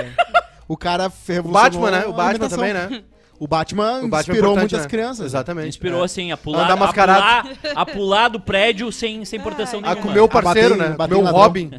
[0.69, 2.07] O cara O revolucionou Batman, né?
[2.07, 2.59] O a Batman alimentação.
[2.59, 3.05] também, né?
[3.39, 4.89] O Batman, O Batman é inspirou importante, muitas né?
[4.89, 5.27] crianças.
[5.27, 5.69] Exatamente.
[5.69, 6.05] Inspirou, É.
[6.05, 7.45] assim, a pular, a pular,
[7.75, 10.03] a pular do prédio sem, sem proteção A nenhuma.
[10.03, 10.97] comer o parceiro, bater né?
[10.97, 11.27] bater Meu.
[11.33, 11.71] Robin.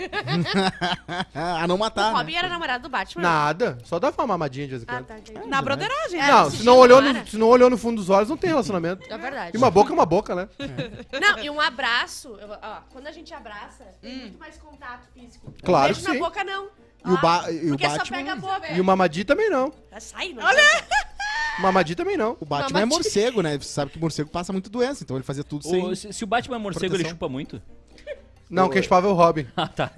[1.34, 2.14] Ah, a não matar.
[2.14, 2.38] O Robin né?
[2.40, 3.22] era namorado do Batman?
[3.24, 3.78] Nada.
[3.84, 5.06] Só dava uma mamadinha de vez em Ah, quando.
[5.06, 5.48] tá, entendi.
[5.48, 6.20] Na broderagem.
[6.20, 6.24] É.
[6.24, 6.32] né?
[6.32, 9.12] Não, se não, olhou no, se não olhou no fundo dos olhos, não tem relacionamento.
[9.12, 9.52] É verdade.
[9.54, 10.48] E uma boca é uma boca, né?
[11.20, 12.38] Não, e um abraço.
[12.40, 15.54] eu- ó, quando a gente abraça, tem muito mais contato físico.
[15.64, 16.20] Claro Beijo que na sim.
[16.20, 16.68] boca, não.
[17.06, 18.72] E o Ba- e o porque só Batman- pega a boca.
[18.74, 19.72] E o Mamadi também não.
[20.00, 20.44] Sai, não.
[20.46, 20.62] Olha!
[21.58, 22.38] O Mamadi também não.
[22.40, 23.04] O Batman é Mamadi.
[23.04, 23.58] morcego, né?
[23.58, 26.24] Você sabe que morcego passa muito doença, então ele fazia tudo sem O- se, se
[26.24, 27.12] o Batman é morcego, ele Proteção.
[27.12, 27.62] chupa muito?
[28.50, 29.46] Não, quem chupava é o Robin.
[29.58, 29.92] Ah, tá.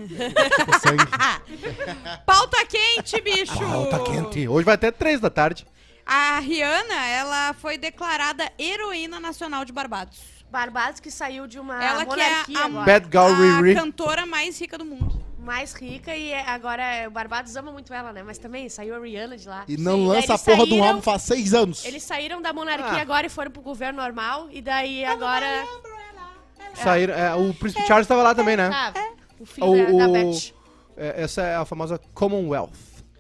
[2.25, 3.53] Pauta quente, bicho!
[3.63, 4.47] Ah, tá quente.
[4.47, 5.65] Hoje vai até três da tarde.
[6.05, 10.19] A Rihanna, ela foi declarada heroína nacional de Barbados.
[10.51, 12.85] Barbados que saiu de uma ela que é a, agora.
[12.85, 13.75] Bad Gal a Riri.
[13.75, 15.23] cantora mais rica do mundo.
[15.39, 18.21] Mais rica e é- agora é- o Barbados ama muito ela, né?
[18.23, 19.63] Mas também saiu a Rihanna de lá.
[19.67, 21.85] E não Sim, lança a porra eles de um saíram- álbum faz seis anos.
[21.85, 23.01] Eles saíram da monarquia Ah.
[23.01, 24.47] agora e foram pro governo normal.
[24.51, 25.45] E daí agora.
[26.75, 28.69] Saíram, é, o Príncipe Charles estava lá também, né?
[28.71, 28.93] Ah,
[29.39, 30.53] o filho O- da, da o- Beth.
[30.95, 32.71] É, essa é a famosa Commonwealth,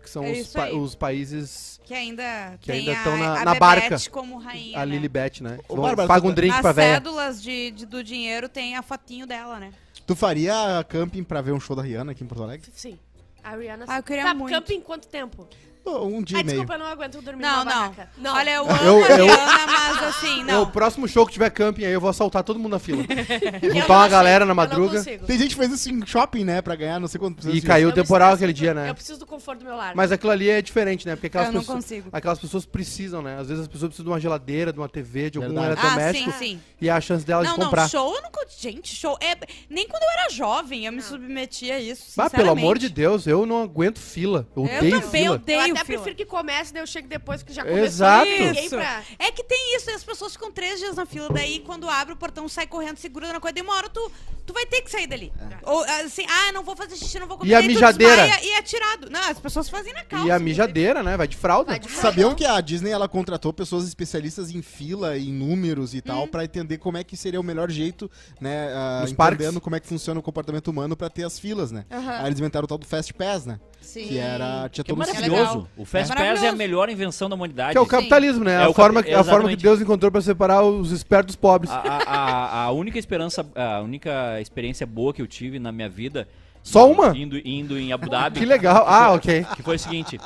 [0.01, 3.45] que são É os, pa- os países, Que ainda Que ainda a, tão na- a
[3.45, 3.95] na barca.
[4.11, 4.91] como rainha, a né?
[4.93, 5.57] Lilibet, né?
[5.67, 6.93] Ô, Vão- Bárbara, Paga um tu- drink Nas pra véia.
[6.95, 9.71] cédulas de, de- do dinheiro tem a fotinho dela, né?
[10.09, 12.67] Tu faria camping pra ver um show da Rihanna aqui em Porto Alegre?
[12.73, 12.97] Sim.
[13.43, 13.85] A Rihanna.
[13.87, 14.51] Ah, eu queria tá, muito.
[14.51, 15.47] camping quanto tempo?
[15.85, 16.57] Um dia Ai, e meio.
[16.57, 17.71] desculpa, eu não aguento dormir Não, numa não.
[17.81, 18.09] barraca.
[18.17, 18.33] Não.
[18.35, 19.68] Olha, eu Eu- amo a eu- Rihanna, mas
[20.09, 20.63] assim, É, não.
[20.63, 23.03] o próximo show que tiver camping aí, eu vou assaltar todo mundo na fila.
[23.63, 25.03] Juntar não uma galera na eu não madruga.
[25.03, 26.61] Tem gente que fez isso em shopping, né?
[26.61, 27.49] Pra ganhar não sei quanto.
[27.49, 28.89] E caiu o temporal aquele dia, né?
[28.89, 29.95] Eu preciso do conforto do meu lar.
[29.95, 31.15] Mas aquilo ali é diferente, né?
[31.15, 32.09] Porque aquelas, Eu não pessoas, consigo.
[32.11, 33.37] aquelas pessoas precisam, né?
[33.39, 35.67] Às vezes as pessoas precisam de uma geladeira, de uma TV, de algum Verdade.
[35.81, 36.31] Ah, eletrodoméstico.
[36.31, 36.61] sim, sim.
[36.81, 37.87] E a chance delas Não, de não, comprar.
[37.89, 38.29] show eu não.
[38.57, 39.17] Gente, show.
[39.21, 39.37] É...
[39.69, 42.19] Nem quando eu era jovem eu me submetia a isso.
[42.19, 44.47] Ah, pelo amor de Deus, eu não aguento fila.
[44.55, 45.35] Eu Eu odeio também fila.
[45.35, 45.59] odeio.
[45.59, 45.85] eu até fila.
[45.85, 47.85] prefiro que comece, daí eu chego depois que já começou.
[47.85, 48.27] Exato.
[48.69, 49.01] Pra...
[49.19, 52.17] É que tem isso, as pessoas ficam três dias na fila, daí quando abre o
[52.17, 54.11] portão, sai correndo, segura na coisa, de uma hora tu,
[54.45, 55.31] tu vai ter que sair dali.
[55.63, 57.51] Ou assim, ah, não vou fazer xixi, não vou comer.
[57.51, 58.25] E a mijadeira?
[58.41, 59.09] E é tirado.
[59.09, 60.25] Não, as pessoas fazem na calça.
[60.27, 61.17] E a mijadeira, né?
[61.17, 61.71] Vai de fralda.
[61.71, 66.01] Vai de Sabiam que a Disney ela contratou pessoas especialistas em fila, em números e
[66.01, 68.69] tal, pra entender como é que seria o melhor jeito, né?
[69.01, 69.59] Nos entendendo parques.
[69.59, 71.85] como é que funciona o comportamento humano pra ter as filas, né?
[71.89, 73.59] Aí eles inventaram o tal do Fast Pass, né?
[73.89, 74.07] Sim.
[74.07, 74.69] Que era.
[74.69, 75.67] Tinha Que todo um maravilhoso.
[75.75, 77.71] O Fast É Pass é a melhor invenção da humanidade.
[77.71, 78.53] Que é o capitalismo, né?
[78.53, 79.55] É a, o forma, capi- a forma que.
[79.55, 81.71] Deus encontrou pra separar os espertos dos pobres.
[81.71, 85.89] A, a- a- a única esperança, a única experiência boa que eu tive na minha
[85.89, 86.27] vida.
[86.71, 87.17] Só uma?
[87.17, 88.39] Indo, indo em Abu Dhabi.
[88.39, 88.85] Que legal.
[88.87, 89.45] Ah, ok.
[89.55, 90.19] Que foi o seguinte: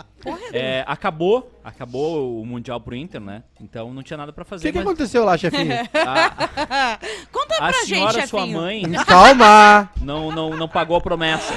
[0.51, 3.43] é, acabou, acabou o Mundial pro Inter, né?
[3.61, 4.63] Então não tinha nada pra O fazer.
[4.67, 5.89] que, que mas aconteceu lá, chefinha?
[5.95, 6.99] a,
[7.31, 8.59] Conta a pra gente, senhora, sua chefinho.
[8.61, 9.89] mãe, Calma!
[10.01, 11.53] não, não, não pagou a promessa.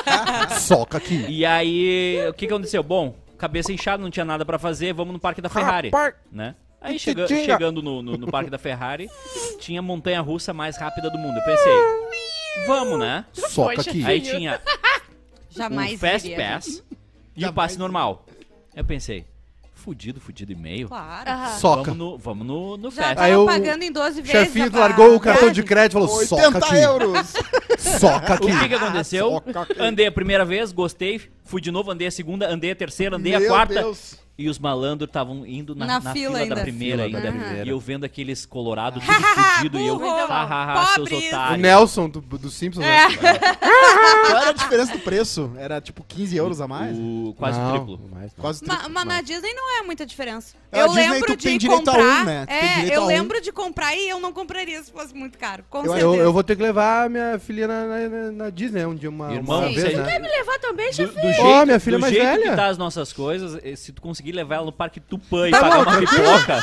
[0.60, 1.26] Soca aqui.
[1.28, 2.82] E aí, o que, que aconteceu?
[2.82, 6.14] Bom, cabeça inchada, não tinha nada pra fazer, vamos no Parque da Ferrari, Rapaz.
[6.30, 6.54] né?
[6.80, 9.08] Aí chega- chegando no, no, no Parque da Ferrari,
[9.60, 11.36] tinha a montanha russa mais rápida do mundo.
[11.36, 11.72] Eu pensei,
[12.66, 13.24] vamos, né?
[13.32, 14.04] Soca aqui.
[14.04, 14.60] Aí tinha
[15.50, 16.82] Jamais o Fast iria, Pass
[17.36, 18.24] e o passe normal.
[18.74, 19.26] Eu pensei,
[19.74, 20.88] fudido, fudido e meio.
[20.88, 21.28] Claro.
[21.30, 21.58] Aham.
[21.58, 21.82] Soca.
[21.92, 23.14] Vamos no, vamos no, no Já Fast.
[23.16, 24.30] tava Aí o pagando em 12 O vezes.
[24.30, 26.76] chefinho a- largou o cartão de crédito e falou: soca 80 aqui.
[26.76, 27.32] euros!
[27.98, 28.46] Soca O aqui.
[28.60, 29.30] que, que aconteceu?
[29.30, 29.74] Soca aqui.
[29.80, 33.34] Andei a primeira vez, gostei, fui de novo, andei a segunda, andei a terceira, andei
[33.34, 33.74] a Meu quarta.
[33.74, 34.16] Deus.
[34.38, 36.54] E os malandros estavam indo na, Na na fila fila, ainda.
[36.54, 37.38] da primeira Fila da ainda.
[37.38, 37.66] primeira.
[37.66, 39.22] E eu vendo aqueles colorados tudo
[39.56, 41.24] fudido e eu, burro, ha, ha, ha, seus pobres.
[41.24, 41.60] O otários.
[41.60, 42.82] Nelson do, do Simpsons.
[42.84, 43.08] É.
[43.08, 43.38] né?
[44.26, 45.52] Qual era a diferença do preço?
[45.56, 46.96] Era tipo 15 euros a mais?
[46.98, 48.00] O, quase Não, triplo.
[48.10, 48.32] mais.
[48.34, 48.92] Quase Ma- triplo.
[48.94, 50.56] Mas na Disney não é muita diferença.
[50.72, 52.22] É, eu Disney lembro tu de tem direito a comprar.
[52.22, 52.46] um, né?
[52.48, 53.06] É, eu a um.
[53.08, 55.62] lembro de comprar e eu não compraria se fosse muito caro.
[55.68, 56.06] Com Eu- certeza.
[56.06, 58.94] Eu, eu vou ter que levar a minha filha na, na, na- na Disney um
[58.94, 60.04] dia, uma, Irmão, uma vez, né?
[60.04, 61.14] Quer me levar também, Do, chefe?
[61.14, 62.50] do jeito, minha filha do mais jeito velha.
[62.50, 65.50] que tá as nossas coisas, eh, se tu conseguir levar ela no Parque Tupã e
[65.50, 66.62] Tá pagar bom, uma pipoca,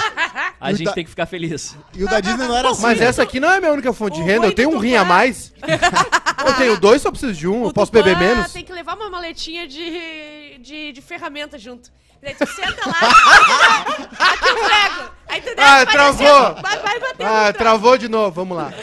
[0.61, 1.75] a E gente da- tem que ficar feliz.
[1.93, 2.81] E o da Disney não era assim.
[2.83, 4.45] Mas essa aqui não é a minha única fonte de O renda.
[4.47, 5.51] Eu tenho um rim a mais.
[6.47, 7.63] eu tenho dois, só preciso de um.
[7.63, 8.53] Eu O posso Tupã beber menos.
[8.53, 11.89] Tem que levar uma maletinha de, de, de ferramenta junto.
[12.21, 12.99] Daí tu senta lá,
[14.19, 15.11] aqui o prego.
[15.29, 16.53] Aí tu Ah, travou.
[16.61, 17.27] Vai, vai batendo.
[17.29, 18.31] Ah, travou de novo.
[18.31, 18.73] Vamos lá.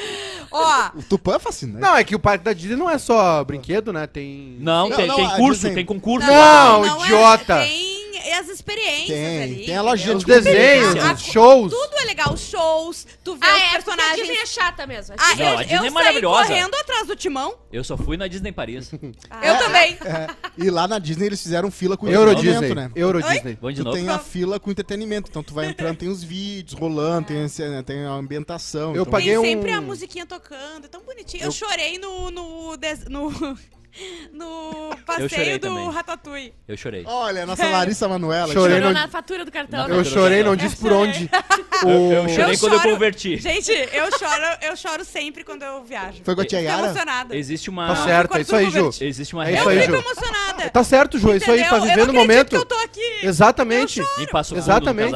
[0.50, 1.80] Ó, O Tupã é fascinante.
[1.80, 4.06] Não, é que o parque da Disney não é só brinquedo, né?
[4.06, 4.56] Tem.
[4.58, 6.26] Não, Não, tem, não, tem curso, Disney- tem concurso.
[6.26, 7.58] Não, é- idiota.
[7.58, 7.95] tem
[8.36, 9.66] as experiências Tem, ali.
[9.66, 11.72] tem a lojinha de desenhos, Ah, os shows.
[11.72, 13.86] Tudo é legal, os shows, tu vê Ah, os é, personagens.
[13.86, 14.12] personagem.
[14.12, 15.14] A Disney é chata mesmo.
[15.18, 16.46] Ah, Não, eu, a Disney eu é maravilhosa.
[16.48, 17.54] correndo atrás do timão.
[17.72, 18.90] Eu só fui na Disney Paris.
[19.42, 19.98] Eu também.
[20.04, 20.28] É,
[20.58, 22.74] e lá na Disney eles fizeram fila com Euro entretenimento, Disney.
[22.82, 22.90] né?
[22.94, 23.32] Euro Oi?
[23.34, 23.58] Disney.
[23.60, 23.96] Vamos de Tu novo.
[23.96, 27.66] tem a fila com entretenimento, então tu vai entrando, tem os vídeos rolando, tem, esse-
[27.68, 28.94] né, tem a ambientação.
[28.94, 31.42] Eu então- paguei Tem um- sempre a musiquinha tocando, é tão bonitinho.
[31.42, 32.30] Eu, Eu- chorei no.
[32.30, 33.30] no, des- no,
[34.32, 35.90] no Eu passeio do também.
[35.90, 36.54] Ratatouille.
[36.68, 37.04] Eu chorei.
[37.06, 38.52] Olha, a nossa Larissa Manuela.
[38.52, 39.88] Chorei Chorou no- na fatura do cartão.
[39.88, 39.96] Né?
[39.96, 41.28] Eu chorei, não disse por onde.
[41.82, 43.36] Eu, eu chorei Eu quando eu choro- converti.
[43.36, 46.22] Gente, eu choro, eu choro sempre quando eu viajo.
[46.24, 46.84] Foi com a tia Yara?
[46.86, 47.36] emocionada.
[47.36, 47.88] Existe uma.
[47.88, 48.90] Tá certo, é isso aí, Ju.
[48.98, 49.98] Existe uma É isso Eu aí, regra.
[49.98, 50.14] fico Ju.
[50.20, 50.70] emocionada.
[50.70, 52.48] Tá certo, Ju, é isso aí, tá vivendo eu o momento.
[52.48, 53.18] que eu tô aqui.
[53.22, 54.00] Exatamente.
[54.18, 55.14] Em Passo Fundo, Exatamente.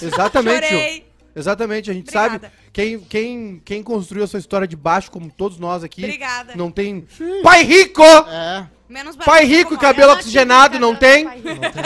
[0.00, 0.68] Exatamente, Ju.
[0.74, 1.05] Chorei.
[1.36, 2.40] Exatamente, a gente Obrigada.
[2.48, 2.52] sabe.
[2.72, 6.54] Quem, quem, quem construiu a sua história de baixo, como todos nós aqui, Obrigada.
[6.56, 7.06] não tem.
[7.42, 8.02] Pai rico!
[8.02, 8.66] É.
[8.88, 11.24] Menos Pai rico, como cabelo oxigenado, não tem?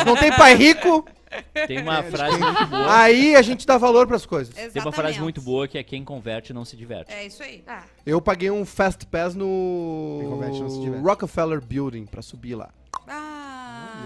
[0.07, 1.05] Não tem pai rico?
[1.67, 3.01] Tem uma frase muito boa.
[3.03, 4.53] Aí a gente dá valor pras coisas.
[4.53, 4.95] Tem uma Exatamente.
[4.97, 7.13] frase muito boa que é quem converte não se diverte.
[7.13, 7.63] É isso aí.
[7.67, 11.05] Ah, Eu paguei um Fast Pass Quem converte não se no diverte.
[11.05, 12.69] Rockefeller Building pra subir lá.
[13.09, 13.30] Ah,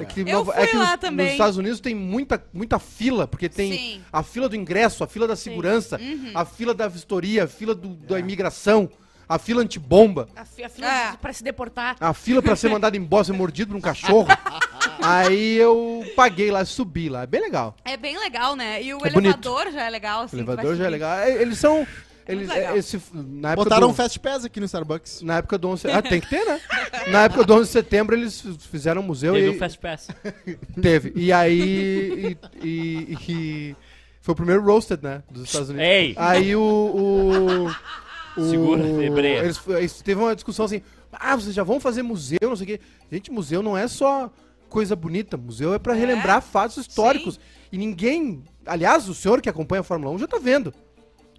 [0.01, 1.27] É que, eu Nova- fui é que lá nos, também.
[1.27, 4.03] nos Estados Unidos tem muita, muita fila, porque tem Sim.
[4.13, 6.31] a fila do ingresso, a fila da segurança, Uhum.
[6.35, 8.89] a fila da vistoria, a fila do- da imigração,
[9.29, 11.13] a fila antibomba, a, fi- a fila É.
[11.17, 11.97] pra se deportar.
[12.01, 14.27] a fila pra ser mandado embora, ser mordido por um cachorro.
[15.03, 17.23] Aí eu paguei lá, subi lá.
[17.23, 17.75] É bem legal.
[17.85, 18.83] É bem legal, né?
[18.83, 19.19] E o É bonito.
[19.49, 20.21] elevador já é legal.
[20.21, 21.19] O Assim, elevador tu vai já é legal.
[21.19, 21.87] É, Eles são.
[22.27, 22.75] Eles, legal.
[22.75, 25.21] é, esse, na época Botaram do, um Fast Pass aqui no Starbucks.
[25.23, 26.61] Na época do 11 Ah, tem que ter, né?
[27.09, 30.09] Na época do 11 de setembro eles fizeram um museu Teve e um Fast Pass.
[30.81, 31.13] teve.
[31.15, 33.77] E aí e, e- e-
[34.21, 35.87] foi o primeiro roasted, né, dos Estados Unidos.
[35.87, 36.15] Ei!
[36.17, 39.39] Aí o, o, o Segura, febreia.
[39.41, 40.81] eles, eles teve uma discussão assim:
[41.13, 42.81] "Ah, vocês já vão fazer museu, não sei o quê".
[43.13, 44.33] Gente, museu não é só
[44.71, 45.37] coisa bonita.
[45.37, 47.39] Museu é pra relembrar fatos históricos.
[47.71, 48.43] E ninguém.
[48.67, 50.73] Aliás, o senhor que acompanha a Fórmula 1 já tá vendo.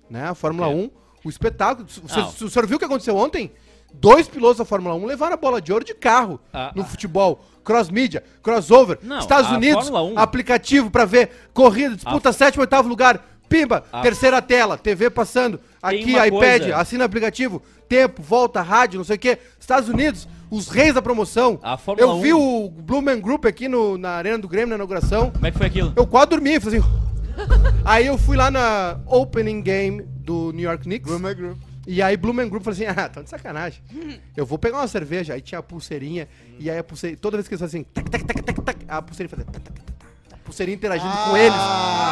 [0.09, 0.27] Né?
[0.29, 0.75] A Fórmula É.
[0.75, 0.89] 1,
[1.23, 1.87] o espetáculo.
[1.87, 2.25] Você, Ah.
[2.45, 3.51] o senhor viu o que aconteceu ontem?
[3.93, 6.85] Dois pilotos da Fórmula 1 levaram a bola de ouro de carro Ah, no ah.
[6.85, 7.39] futebol.
[7.63, 12.61] Cross mídia, crossover, Não, Estados a Unidos, Fórmula 1 aplicativo pra ver corrida, disputa sétimo,
[12.61, 16.29] oitavo lugar, pimba, A- terceira tela, TV passando, aqui iPad,
[16.61, 19.39] coisa- assina aplicativo, tempo, volta, rádio, não sei o quê.
[19.59, 21.59] Estados Unidos, os reis da promoção.
[21.63, 25.31] A Eu 1 vi o Blumen Group aqui no, na Arena do Grêmio, na inauguração.
[25.31, 25.93] Como é que foi aquilo?
[25.95, 26.87] Eu quase dormi, falei assim.
[27.85, 31.09] aí eu fui lá na opening game do New York Knicks.
[31.09, 31.57] Grummer Group.
[31.87, 33.81] E aí Blumen Group falou assim, ah, tá de sacanagem.
[34.35, 35.33] Eu vou pegar uma cerveja.
[35.33, 36.27] Aí tinha a pulseirinha.
[36.59, 38.85] E aí a pulseirinha, toda vez que eles faziam assim, tac, tac, tac, tac, tac,
[38.87, 39.94] a pulseirinha fazia tac, tac, tac,
[40.45, 41.57] pulseirinha interagindo com eles.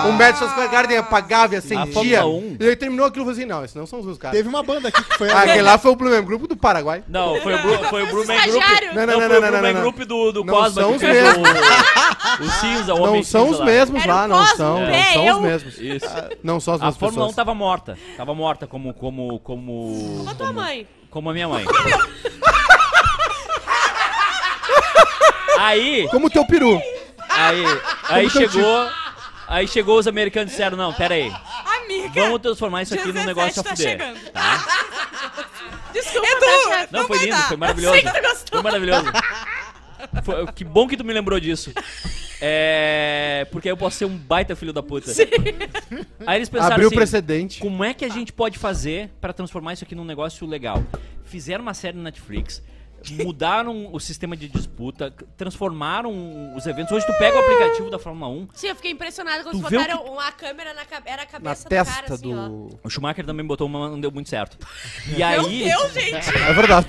[0.07, 1.93] O Madison Square Garden apagava e acendia.
[2.21, 2.57] Fórmula 1.
[2.59, 4.35] E aí terminou aquilo e falou assim, não, esses não são os meus caras.
[4.35, 7.03] Teve uma banda aqui que foi Ah, aquele lá foi o Blumen Group do Paraguai.
[7.07, 8.29] Não, foi o, Bru, foi o Group.
[8.29, 8.93] estagiário.
[8.95, 9.81] Não, não, não, foi não, o não, não, não.
[9.81, 11.49] Group do, do Não Cosma são os mesmos.
[12.39, 14.77] o, o cinza, o homem Não são cinza os mesmos lá, o não são.
[14.83, 15.77] é, Não são eu- os mesmos.
[15.77, 16.05] Isso.
[16.43, 17.35] Não são as A mesmas Fórmula 1 pessoas.
[17.35, 17.97] tava morta.
[18.17, 20.87] Tava morta como como como Como a tua mãe.
[21.09, 21.63] como a minha mãe.
[25.59, 26.81] Aí, Como o teu peru.
[27.29, 27.63] aí,
[28.09, 28.89] aí chegou,
[29.47, 31.31] aí chegou os americanos e disseram, não, pera aí,
[31.83, 32.21] Amiga.
[32.23, 33.89] vamos transformar isso aqui num 17 negócio a tá fuder.
[33.91, 34.19] chegando.
[34.31, 34.65] Tá?
[35.93, 36.87] Desculpa, Edu, tá.
[36.91, 37.47] Não, Não foi lindo, dar.
[37.47, 37.93] foi maravilhoso.
[37.93, 38.61] sei que tu gostou.
[38.61, 39.05] Foi maravilhoso.
[40.23, 41.71] Foi- que bom que tu me lembrou disso.
[42.41, 43.47] É.
[43.51, 45.11] Porque aí eu posso ser um baita filho da puta.
[46.25, 47.59] Aí eles pensaram Abriu assim, precedente.
[47.61, 50.83] como é que a gente pode fazer pra transformar isso aqui num negócio legal?
[51.25, 52.61] Fizeram uma série na Netflix,
[53.11, 56.91] mudaram o sistema de disputa, transformaram os eventos.
[56.91, 60.31] Hoje tu pega o aplicativo da Fórmula 1, Sim, eu fiquei impressionada quando botaram uma
[60.31, 61.13] câmera na cabeça.
[61.13, 62.47] Era a Na cabeça do testa cara, assim, ó.
[62.47, 62.79] do.
[62.83, 64.57] o Schumacher também botou uma, não deu muito certo.
[65.07, 66.29] E Meu aí, Deus, gente.
[66.29, 66.87] É verdade.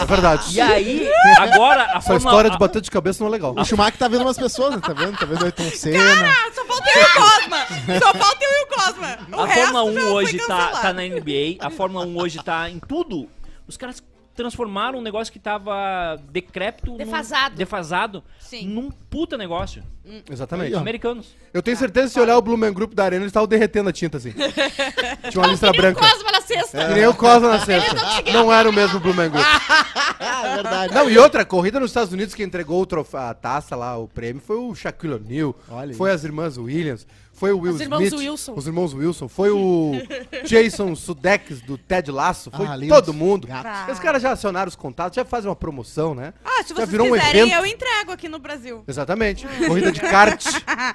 [0.00, 0.54] É verdade.
[0.54, 1.08] e aí,
[1.38, 3.54] agora a Essa Fórmula história de bater de cabeça não é legal.
[3.56, 4.80] O Schumacher tá vendo umas pessoas, né?
[4.80, 5.16] Tá vendo?
[5.16, 6.30] Tá vendo o Ayrton Senna.
[6.30, 7.66] Ah, só falta eu e o Cosma.
[8.00, 9.18] Só falta eu e o Cosma.
[9.36, 12.42] O A Fórmula 1 já foi hoje tá, tá na NBA, a Fórmula 1 hoje
[12.42, 13.28] tá em tudo.
[13.66, 14.02] Os caras
[14.36, 17.56] transformaram um negócio que tava decrépito, num- Defasado.
[17.56, 18.68] defasado, Sim.
[18.68, 19.82] num puta negócio.
[20.30, 20.72] Exatamente.
[20.72, 21.34] Os americanos.
[21.52, 23.92] Eu tenho certeza que se olhar o Blumen Group da arena, eles estavam derretendo a
[23.92, 24.32] tinta assim.
[25.30, 26.08] Tinha uma listra Que nem o branca.
[26.08, 26.86] Cosma na sexta.
[26.88, 27.96] Que nem o Cosma na sexta.
[28.32, 29.44] Não era o mesmo Blumen Group.
[30.18, 30.94] É verdade.
[30.94, 34.08] Não, e outra, corrida nos Estados Unidos que entregou o trof- a taça lá, o
[34.08, 35.54] prêmio, foi o Shaquille O'Neal,
[35.96, 37.06] foi as irmãs Williams,
[37.36, 38.54] foi o Will Os irmãos Smith, Wilson.
[38.56, 39.92] os irmãos Wilson, foi o
[40.44, 42.94] Jason Sudeikis do Ted Lasso, foi Ah, lindo.
[42.94, 43.46] todo mundo.
[43.46, 43.92] Gato.
[43.92, 46.32] Os caras já acionaram os contatos, já fazem uma promoção, né?
[46.44, 47.54] Ah, se Já vocês virou um quiserem, evento.
[47.54, 48.82] eu entrego aqui no Brasil.
[48.88, 49.46] Exatamente.
[49.66, 50.94] Corrida de kart, ah,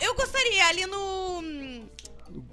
[0.00, 1.42] eu, eu gostaria ali no...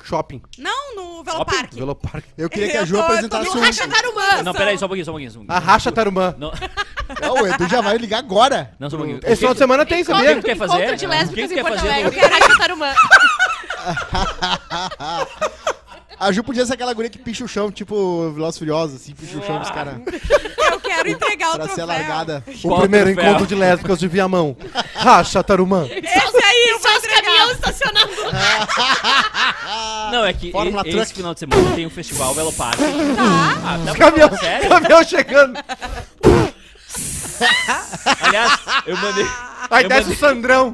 [0.06, 1.74] shopping, Não, no Velopark.
[1.74, 2.26] Velopark.
[2.38, 3.64] Eu queria que a Ju tô- apresentasse no um...
[3.64, 4.44] Racha Tarumã.
[4.44, 5.32] Não, peraí, só um pouquinho, só um pouquinho.
[5.32, 5.70] Só um pouquinho.
[5.70, 6.36] A Racha Tarumã.
[6.38, 6.52] Não,
[7.22, 8.72] Não, o Edu já vai ligar agora.
[8.80, 9.20] não, só um pouquinho.
[9.24, 10.36] Esse final de semana tem, O que sabia?
[10.36, 10.96] tu quer Encontro fazer?
[10.96, 11.90] de O que lésbicas tu em quer Porto fazer?
[11.92, 12.12] Alegre.
[12.20, 12.94] quero Racha Tarumã.
[16.20, 19.16] A Ju podia ser aquela guria que picha o chão, tipo Velozes e Furiosos, assim,
[19.16, 19.96] picha o chão dos caras
[20.70, 21.86] Eu quero entregar o pra ser troféu.
[21.88, 22.44] largada.
[22.62, 23.30] O Qual primeiro troféu?
[23.30, 24.58] encontro de lésbicas de Viamão.
[24.96, 25.88] Racha Tarumã.
[25.90, 28.12] Esse aí, eu Só os caminhões estacionando.
[30.12, 31.04] Não, é que Fórmula e- Truck.
[31.04, 32.82] esse final de semana tem o festival Belo Parque.
[32.84, 32.90] Tá.
[33.64, 34.70] Ah, tá Caminhão, sério?
[34.70, 35.60] caminhão chegando.
[38.22, 39.26] Aliás, eu mandei.
[39.70, 40.74] Aí eu desce mandei- o Sandrão.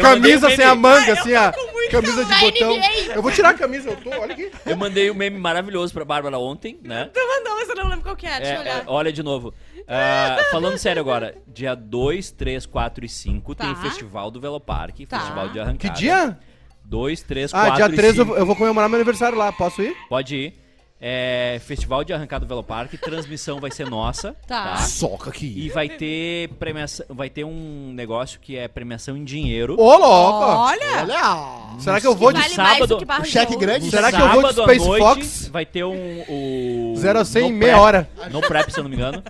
[0.00, 1.52] Camisa sem a manga, assim, a
[1.90, 2.76] camisa de botão.
[2.76, 3.14] NBA.
[3.14, 4.50] Eu vou tirar a camisa, eu tô, olha aqui.
[4.66, 7.10] Eu mandei um meme maravilhoso pra Bárbara ontem, né?
[7.14, 8.78] Tu mandou, mas eu não lembro qual que é, deixa eu É, olhar.
[8.78, 9.52] é, olha de novo.
[9.88, 13.72] Ah, falando sério agora, dia 2, 3, 4 e 5 tem Tá.
[13.72, 15.18] o Festival do Veloparque, Tá.
[15.18, 15.94] Festival de Que arrancada.
[15.98, 16.38] dia?
[16.84, 18.26] 2, 3, Ah, 4 dia e 13 eu, 5.
[18.28, 19.96] vou- eu vou comemorar meu aniversário lá, posso ir?
[20.08, 20.61] Pode ir.
[21.04, 24.36] É, Festival de arrancada do Veloparque, transmissão vai ser nossa.
[24.52, 24.76] Tá.
[24.76, 25.52] Soca aqui.
[25.56, 29.76] E vai ter premiação, vai ter um negócio que é premiação em dinheiro.
[29.80, 30.44] Ô, louco!
[30.44, 31.00] Olha!
[31.00, 31.78] Olha!
[31.78, 32.40] Será que eu vou de...
[32.40, 33.90] Vale mais sábado, do que cheque grande?
[33.90, 35.48] Será que eu vou de Space noite Fox?
[35.50, 36.24] Vai ter um.
[36.28, 38.08] O, 0 a 100 em meia hora.
[38.30, 39.22] No prep, se eu não me engano.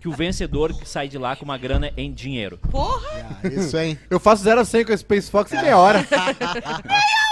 [0.00, 2.58] Que o vencedor sai de lá com uma grana em dinheiro.
[2.70, 3.40] Porra!
[3.42, 3.98] Ah, Isso, hein?
[4.08, 6.06] Eu faço 0 a 100 com a Space Fox em meia hora.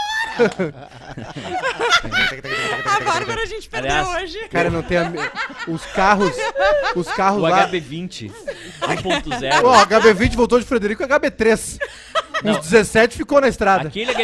[2.84, 4.48] A Bárbara a gente perdeu Aliás, hoje.
[4.48, 4.98] Cara, não tem...
[4.98, 5.12] A...
[5.68, 6.32] Os carros...
[6.94, 7.68] Os carros O lá...
[7.68, 8.30] HB20
[8.82, 9.62] Ó, 1.0.
[9.64, 11.78] o HB20 voltou de Frederico e HB3.
[12.42, 12.52] Não.
[12.52, 13.88] Uns 17 ficou na estrada.
[13.88, 14.22] Aquele, HB,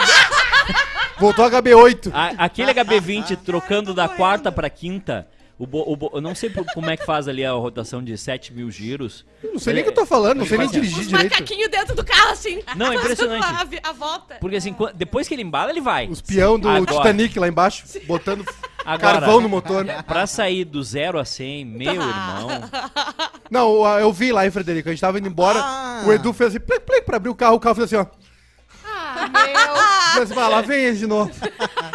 [1.18, 2.10] Voltou HB8.
[2.12, 5.26] a- aquele HB20 trocando da quarta pra quinta.
[5.62, 8.18] O bo- o bo- eu não sei como é que faz ali a rotação de
[8.18, 9.24] 7 mil giros.
[9.44, 11.08] Não sei nem o que eu tô falando, não sei nem Ele faz dirigir Os
[11.08, 11.30] direito.
[11.32, 12.60] macaquinhos dentro do carro, assim.
[12.74, 13.44] Não, é impressionante.
[13.80, 14.34] A, a volta.
[14.40, 16.08] Porque assim, depois que ele embala, ele vai.
[16.08, 16.96] Os peão do Agora.
[16.96, 18.44] Titanic lá embaixo, botando
[18.84, 19.20] Agora.
[19.20, 19.86] carvão no motor.
[20.04, 22.48] Pra sair do 0 a 100, meu irmão.
[23.48, 24.88] Não, eu vi lá, hein, Frederico.
[24.88, 25.60] A gente tava indo embora.
[25.62, 26.02] Ah.
[26.04, 27.54] O Edu fez assim, plic, plic, pra abrir o carro.
[27.54, 28.06] O carro fez assim, ó.
[28.84, 29.82] Ah, meu.
[30.14, 31.30] Fez assim, ah, lá vem esse de novo.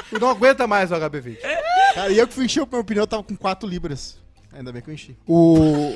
[0.09, 1.37] Tu não aguenta mais o HB20.
[1.97, 4.19] Cara, e eu que fui encher o meu pneu, tava com 4 libras.
[4.53, 5.17] Ainda bem que eu enchi.
[5.27, 5.95] O.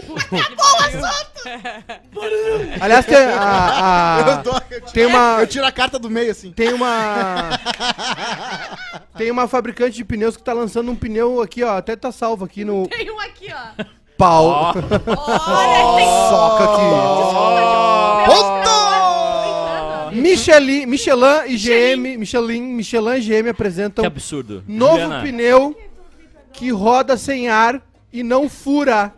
[2.82, 3.39] Aliás, tem a.
[3.39, 6.52] a- Eu, dou- eu tiro- tem uma- eu tiro a carta do meio, assim.
[6.52, 7.49] Tem uma.
[9.18, 11.78] Tem uma fabricante de pneus que tá lançando um pneu aqui, ó.
[11.78, 13.84] Até tá salvo aqui no Tem um aqui, ó.
[14.18, 14.74] pau.
[14.74, 16.08] Olha, tem...
[16.30, 16.82] Soca aqui.
[18.26, 20.22] Desculpa, Diogo.
[20.22, 22.18] Michelin, Michelin e GM.
[22.18, 24.64] Michelin, Michelin e GM apresentam Que absurdo.
[24.68, 25.76] novo Juliana, pneu
[26.54, 27.82] que roda sem ar
[28.12, 29.14] e não fura.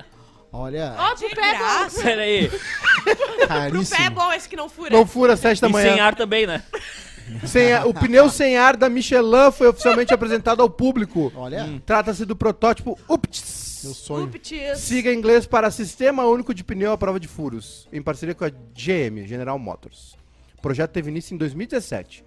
[0.52, 1.58] Olha, Ó, pro pé é bom.
[1.60, 2.02] graça.
[2.04, 2.50] Pera aí.
[3.70, 4.92] Pro pé é bom esse que não fura.
[4.92, 5.92] Não fura às 7 da E manhã.
[5.92, 6.64] sem ar também, né?
[7.46, 11.32] Sem ar- o pneu sem ar da Michelin foi oficialmente apresentado ao público.
[11.36, 13.82] Olha, Trata-se do protótipo UPTS.
[13.86, 14.26] meu sonho.
[14.26, 14.78] Uptis.
[14.80, 18.46] Siga em inglês para Sistema Único de Pneu à Prova de Furos, em parceria com
[18.46, 20.16] a GM, General Motors.
[20.58, 22.24] O projeto teve início em 2017.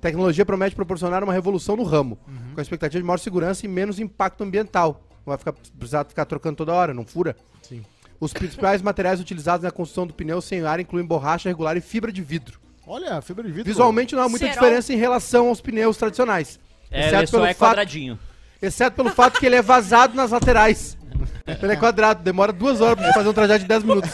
[0.00, 2.18] Tecnologia promete proporcionar uma revolução no ramo,
[2.54, 5.02] com a expectativa de maior segurança e menos impacto ambiental.
[5.26, 7.36] Não vai ficar, precisar ficar trocando toda hora, não fura?
[7.62, 7.84] Sim.
[8.20, 12.10] Os principais materiais utilizados na construção do pneu sem ar incluem borracha regular e fibra
[12.10, 12.58] de vidro.
[12.86, 13.64] Olha, fibra de vidro.
[13.64, 16.58] Visualmente não há muita diferença em relação aos pneus tradicionais.
[16.90, 18.18] É, ele só é fato, quadradinho.
[18.62, 20.97] exceto pelo fato que ele é vazado nas laterais.
[21.62, 24.10] Ele é quadrado, demora duas horas pra fazer um trajeto de 10 minutos.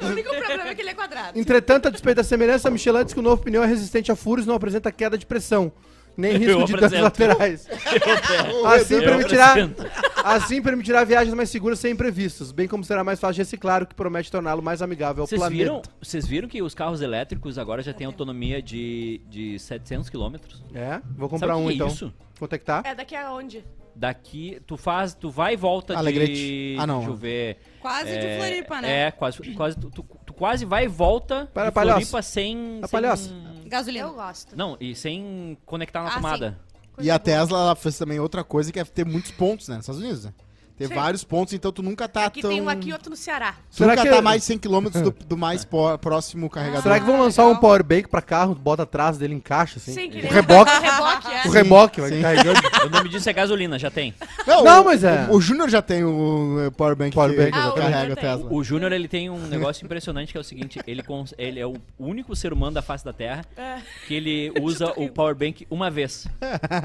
[0.00, 1.38] O único problema é que ele é quadrado.
[1.38, 4.16] Entretanto, a despeito da semelhança, a Michelin diz que o novo pneu é resistente a
[4.16, 5.72] furos e não apresenta queda de pressão,
[6.16, 7.02] nem Eu risco de danos apresento.
[7.02, 7.68] laterais.
[8.66, 9.86] Assim Eu permitirá, apresento.
[10.24, 13.94] assim permitirá viagens mais seguras sem imprevistos, bem como será mais fácil reciclar, o que
[13.94, 15.62] promete torná-lo mais amigável ao Vocês planeta.
[15.62, 20.36] viram, vocês viram que os carros elétricos agora já têm autonomia de, de 700 km?
[20.74, 21.88] É, vou comprar Sabe o um que é então.
[21.88, 22.12] isso?
[22.38, 22.82] Quanto é que tá?
[22.84, 23.64] É daqui aonde?
[23.96, 26.32] Daqui, tu faz, tu vai e volta Alegrete.
[26.34, 26.76] de...
[26.78, 26.98] Ah, não.
[26.98, 27.58] Deixa eu ver.
[27.80, 29.00] Quase de É, Floripa, né?
[29.06, 32.00] É, quase, quase tu, tu- tu quase vai e volta Para, de palhaço.
[32.00, 32.78] Floripa sem...
[32.80, 33.34] Para, sem- palhaço.
[33.66, 34.06] Gasolina.
[34.06, 34.56] Eu gosto.
[34.56, 36.58] Não, e sem conectar na Ah, tomada.
[36.98, 39.76] E a Tesla ela fez também outra coisa que é ter muitos pontos, né?
[39.76, 40.32] Nos Estados Unidos, né?
[40.76, 40.94] Ter Sim.
[40.94, 42.50] vários pontos, então tu nunca tá Aqui tão...
[42.50, 43.54] tem um aqui e outro no Ceará.
[43.70, 46.82] Tu Será nunca que- tá mais de 100 km do, do mais po- próximo carregador.
[46.82, 47.60] Será que vão Ah, lançar um legal.
[47.60, 49.92] power bank pra carro, bota atrás dele, encaixa assim?
[49.92, 51.46] Sim, que o nem reboque, o reboque, é.
[51.46, 52.60] o reboque vai carregando.
[52.84, 54.12] O nome disso é gasolina, já tem.
[54.46, 57.52] Não, o- mas é- O, o Júnior já tem o, o Powerbank Power que, bank,
[57.52, 57.92] que exatamente.
[57.92, 58.52] carrega Ah, a o Tesla.
[58.52, 61.66] O Júnior, ele tem um negócio impressionante que é o seguinte, ele, cons- ele é
[61.66, 63.76] o único ser humano da face da Terra É.
[64.08, 66.26] que ele usa o power bank uma vez.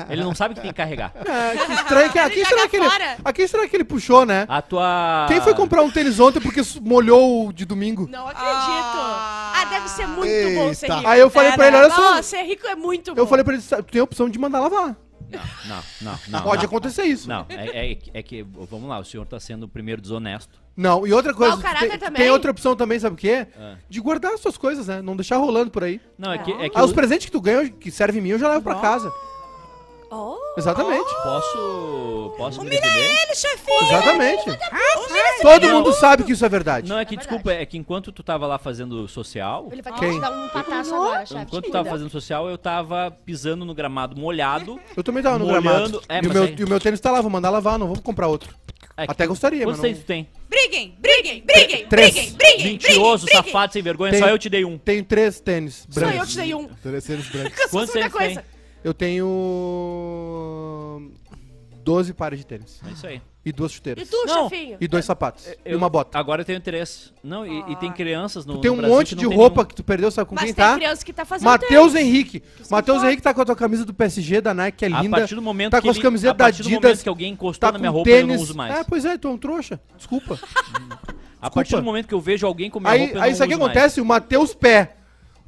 [0.09, 1.11] Ele não sabe que tem que carregar.
[1.25, 3.17] É, que estranho que aqui Ele será joga que ele, fora.
[3.25, 4.45] aqui será que ele puxou, né?
[4.47, 8.07] A tua Quem foi comprar um tênis ontem porque molhou o de domingo?
[8.09, 8.45] Não acredito.
[8.47, 9.53] Ah.
[9.55, 10.59] Ah, deve ser muito Eita.
[10.61, 11.07] bom ser rico.
[11.07, 13.21] Aí eu falei pra ele, olha só, Não, ser rico é muito bom.
[13.21, 14.95] eu falei pra ele, "Sabe, tu tem a opção de mandar lavar.
[15.31, 16.41] Não, não, não, não.
[16.41, 16.65] Pode não.
[16.69, 17.29] acontecer isso.
[17.29, 20.59] Não, é, é- é que, vamos lá, o senhor tá sendo o primeiro desonesto.
[20.75, 22.21] Não, e outra coisa, caráter tem, também.
[22.23, 23.45] tem outra opção também, sabe o quê?
[23.59, 23.75] Ah.
[23.87, 25.01] De guardar as suas coisas, né?
[25.03, 26.01] Não deixar rolando por aí.
[26.17, 28.23] Não, é que, é que Ah, eu os presentes que tu ganha, que servem em
[28.23, 29.11] mim, eu já levo pra casa.
[30.11, 30.35] Oh.
[30.57, 31.07] Exatamente.
[31.23, 32.97] posso, posso me defender?
[32.99, 33.81] Ele, chefinho!
[33.83, 34.43] Exatamente.
[35.41, 36.89] Todo mundo sabe que isso é verdade.
[36.89, 39.93] Não, é que, É desculpa, é que enquanto tu tava lá fazendo social, Ele vai
[39.93, 40.13] Quem?
[40.15, 41.41] te dar um pataço agora, chefe.
[41.43, 44.79] enquanto tu tava fazendo social, eu tava pisando no gramado molhado.
[44.97, 46.01] Eu também tava no Molhando- gramado.
[46.09, 47.77] é, e, o mas meu, aí- e o meu tênis tá lá, vou mandar lavar,
[47.77, 48.53] não vou comprar outro.
[48.97, 50.27] É que Até tu- gostaria, Quantos mas não- tênis tu tem?
[50.49, 52.11] Briguem, briguem, briguem, Três.
[52.13, 54.77] briguem, briguem, Mentiroso, briguem, safado, sem vergonha, Tem- só eu te dei um.
[54.77, 56.67] Tenho três tênis Só eu te dei um.
[56.67, 57.65] Terceiros brancos.
[57.71, 58.27] Quantos tênis tu tem?
[58.35, 58.43] coisa.
[58.83, 59.27] Eu tenho
[61.83, 62.79] 12 pares de tênis.
[62.87, 63.21] É isso aí.
[63.45, 64.09] E duas E chuteiras.
[64.09, 64.49] tu, Não.
[64.49, 64.77] chefinho?
[64.79, 65.47] E dois sapatos.
[65.47, 66.19] e Eu- uma bota.
[66.19, 67.11] Agora eu tenho três.
[67.23, 69.29] Não, e, e tem crianças no, Tu tem no um Brasil monte que de não
[69.29, 69.67] tem roupa nenhum.
[69.69, 70.75] que tu perdeu, sabe com Mas quem tem tá?
[70.75, 72.07] criança que tá fazendo Matheus tênis.
[72.07, 72.43] Henrique.
[72.69, 73.01] Matheus.
[73.03, 75.17] Henrique tá com a tua camisa do PSG, da Nike, que é A linda.
[75.17, 77.03] partir do momento tá que com as ele- camisetas a partir do da momento Adidas,
[77.03, 78.35] que alguém encostou Tá na minha roupa, eu tênis.
[78.35, 78.75] não uso mais.
[78.75, 79.79] É, pois é, tu é um trouxa.
[79.97, 80.37] Desculpa.
[81.41, 83.33] a partir do momento que eu vejo alguém com minha aí roupa, eu aí não
[83.33, 83.71] isso aqui uso mais.
[83.71, 84.95] acontece, o Matheus Pé.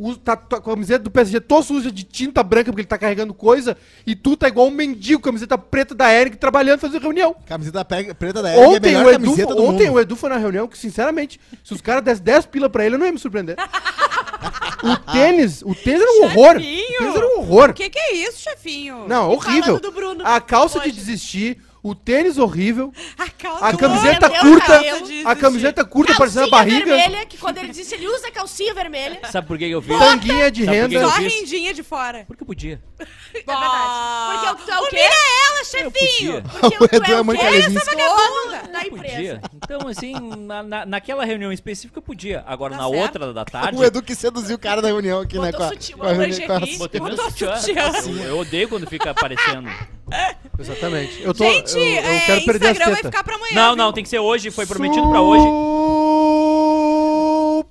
[0.01, 2.97] Usa- Tá, tá a camiseta do PSG toda suja de tinta branca porque ele tá
[2.97, 3.77] carregando coisa.
[4.05, 7.35] E tu tá igual um mendigo, camiseta preta da Eric, trabalhando, fazendo reunião.
[7.45, 9.95] Camiseta preta da Eric é a Ontem, melhor o Edu, camiseta do ontem mundo.
[9.95, 12.95] o Edu foi na reunião que, sinceramente, se os caras dessem 10 pila pra ele,
[12.95, 13.55] eu não ia me surpreender.
[14.83, 16.55] o tênis, o tênis era um horror.
[16.55, 16.97] O Chefinho!
[16.99, 17.69] tênis era um horror.
[17.69, 19.07] O que que é isso, chefinho?
[19.07, 19.79] Não, horrível.
[19.79, 20.95] do Bruno A calça de hoje.
[20.97, 24.81] desistir, o tênis horrível, A, calça a camiseta Deus, curta,
[25.25, 29.19] a camiseta curta parecendo a barriga, vermelha, que quando ele disse, ele usa calcinha vermelha.
[29.31, 29.97] Sabe por que eu fiz?
[29.97, 31.01] tanguinha de Sabe renda.
[31.09, 32.23] Só rendinha de fora.
[32.27, 32.81] Porque eu podia.
[33.33, 34.57] É verdade.
[34.57, 34.95] Porque tu é o quê?
[34.97, 35.09] Humilha
[35.49, 36.43] ela, chefinho!
[36.43, 37.45] Porque O tu Edu é é o quê?
[37.45, 39.15] Essa vagabunda da Eu empresa.
[39.15, 39.41] podia.
[39.55, 40.13] Então, assim,
[40.45, 42.43] na, na- naquela reunião específica eu podia.
[42.45, 43.01] Agora, Tá na certo.
[43.01, 43.77] outra da tarde.
[43.77, 45.51] O Edu que seduziu o cara da reunião aqui, né?
[45.51, 46.47] Botou Com a, sutiã, com a reuni- lingerie.
[46.47, 47.55] com a- Botei Botou sutiã.
[47.57, 47.91] sutiã.
[48.05, 49.69] Eu, eu odeio quando fica aparecendo.
[50.59, 51.21] Exatamente.
[51.23, 53.55] Eu tô, Gente, eu, eu é, quero perder Instagram vai ficar pra amanhã.
[53.55, 53.75] Não, viu?
[53.77, 54.51] não, tem que ser hoje.
[54.51, 55.45] Foi prometido pra hoje.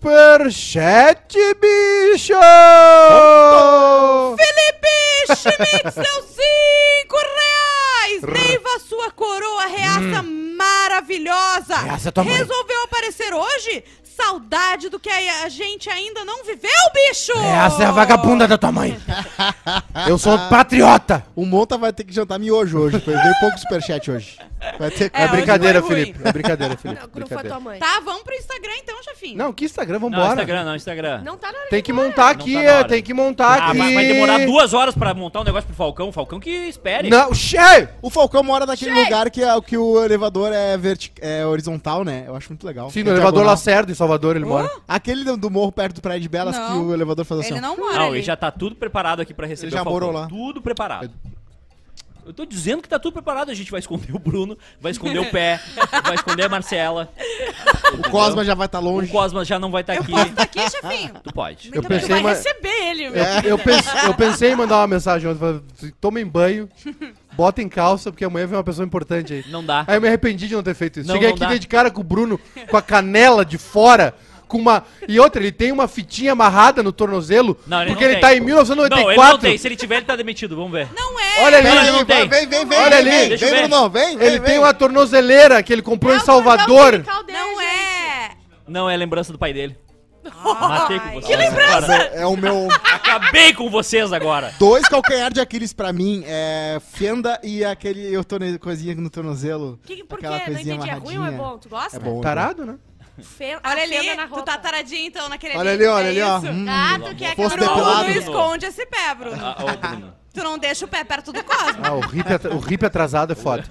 [0.01, 2.35] Superchat, bicho!
[4.37, 8.23] Felipe Schmitz deu cinco reais!
[8.23, 11.77] Neiva, sua coroa reaça maravilhosa!
[11.77, 11.85] Hum.
[11.85, 12.35] Reaça tua mãe.
[12.35, 13.85] Resolveu aparecer hoje?
[14.23, 17.33] Saudade do que a gente ainda não viveu, bicho!
[17.39, 19.01] Essa é a vagabunda da tua mãe.
[20.07, 21.25] Eu sou patriota.
[21.35, 24.39] O Monta vai ter que jantar miojo hoje, porque veio pouco superchat hoje.
[24.79, 25.11] Vai ter.
[25.15, 25.83] É, É, brincadeira.
[25.83, 26.21] Felipe.
[26.25, 27.01] É brincadeira, Felipe.
[27.01, 27.79] Não, não foi tua mãe.
[27.79, 29.37] Tá, vamos pro Instagram então, chefinho.
[29.39, 30.29] Não, que Instagram, Não, vambora.
[30.29, 31.23] Instagram, não, Instagram.
[31.23, 32.89] Não tá na hora Tem que montar Não aqui, tá hora.
[32.89, 33.79] tem que montar Ah, aqui.
[33.79, 36.09] vai, vai demorar duas horas pra montar um negócio pro Falcão.
[36.09, 37.09] O Falcão que espere.
[37.09, 37.89] Não, cheio!
[38.03, 42.25] O Falcão mora naquele lugar que, é, que o elevador é, verti- é horizontal, né?
[42.27, 42.91] Eu acho muito legal.
[42.91, 43.51] Sim, É no elevador diagonal.
[43.55, 44.71] Lacerda, em Salvador, ele mora.
[44.87, 46.67] Aquele do, morro perto do Praia de Belas Não.
[46.73, 47.53] que o elevador faz assim.
[47.53, 49.85] Ele não mora Não, ele já tá tudo preparado aqui pra receber Ele já o
[49.85, 49.93] Falcão.
[50.09, 50.29] morou lá.
[50.29, 51.11] Tudo preparado.
[52.31, 53.51] Eu tô dizendo que tá tudo preparado.
[53.51, 55.61] A gente vai esconder o Bruno, vai esconder o pé,
[56.05, 57.13] vai esconder a Marcela.
[57.93, 59.11] O Cosma já vai estar O longe.
[59.11, 60.13] Cosma já não vai estar aqui.
[60.35, 61.15] Tá aqui, chefinho?
[61.25, 61.71] Tu pode.
[61.75, 63.23] Eu Tu pensei, vai mas- receber ele, meu.
[63.45, 65.65] Eu, pense- eu pensei em mandar uma mensagem ontem, falando,
[66.01, 66.69] tomem banho,
[67.33, 69.45] botem calça, porque amanhã vem uma pessoa importante aí.
[69.49, 69.85] Não dá.
[69.89, 71.09] Aí eu me arrependi de não ter feito isso.
[71.09, 71.49] Não, Cheguei não aqui dá.
[71.49, 72.39] dei de cara com o Bruno,
[72.71, 74.15] com a canela de fora,
[74.51, 74.85] com uma...
[75.09, 78.29] E outra, ele tem uma fitinha amarrada no tornozelo, Não, ele porque não ele tem.
[78.31, 79.23] tá em Não, 1994.
[79.23, 79.59] ele não tem.
[79.59, 80.57] Se ele tiver, ele tá demitido.
[80.57, 80.89] Vamos ver.
[80.95, 81.45] Não é!
[81.45, 82.29] Olha ali, Não, ele não tem.
[82.29, 83.11] Vem, vem, vem, Olha ali.
[83.11, 83.69] vem, vem.
[83.69, 84.49] Bruno, vem, vem, Ele vem.
[84.51, 87.05] tem uma tornozeleira que ele comprou É em o cordão Salvador.
[87.33, 88.31] Não é!
[88.69, 89.77] Não é lembrança do pai dele.
[90.45, 91.27] Matei com vocês.
[91.27, 91.77] que lembrança!
[91.95, 92.05] agora.
[92.13, 92.69] É o meu...
[92.93, 94.53] Acabei com vocês agora.
[94.59, 98.59] Dois calcanhar de Aquiles pra mim é fenda e aquele eu torne...
[98.59, 99.81] coisinha no tornozelo.
[99.83, 100.27] Que, por quê?
[100.29, 100.71] Não entendi.
[100.71, 101.33] É ruim ou é amarradinha.
[101.33, 101.59] bom?
[101.59, 101.97] Tu gosta?
[101.97, 102.21] É bom.
[102.21, 102.75] Tarado, né?
[103.23, 106.39] Fe- Olha ali, na tu tá taradinho então naquele Olha ali, olha é ali, ó.
[106.39, 106.67] Hum.
[106.69, 108.03] Ah, tu quer que Fosse Bruno, depilado.
[108.09, 109.39] não esconde esse pé, Bruno.
[109.41, 110.21] Ah, ô, Bruno.
[110.33, 111.81] Tu não deixa o pé perto do Cosmo.
[111.83, 113.65] Ah, o hippie, atra- o hippie atrasado é foda.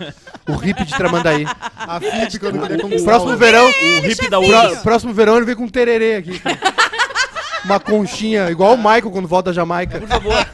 [0.45, 1.45] O hippie de Tramandaí.
[1.77, 4.39] A Felipe quando queria conquistar Próximo o- verão, O hippie da
[4.83, 6.41] próximo verão ele vem com um tererê aqui.
[7.65, 9.99] Uma conchinha, igual o Michael quando volta da Jamaica.
[9.99, 10.45] Por favor,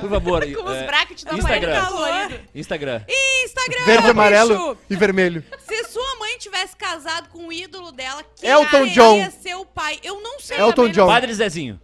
[0.00, 0.42] por favor.
[0.54, 1.70] Com os é, brackets da Instagram.
[1.70, 1.86] Instagram.
[1.86, 2.40] colorido.
[2.54, 3.02] Instagram.
[3.44, 4.10] Instagram, Verde, bicho.
[4.10, 5.44] amarelo e vermelho.
[5.66, 9.30] Se sua mãe tivesse casado com o ídolo dela, quem Elton John.
[9.42, 9.98] ser o pai?
[10.02, 10.58] Eu não sei.
[10.58, 11.06] Elton John.
[11.06, 11.80] Padre Zezinho.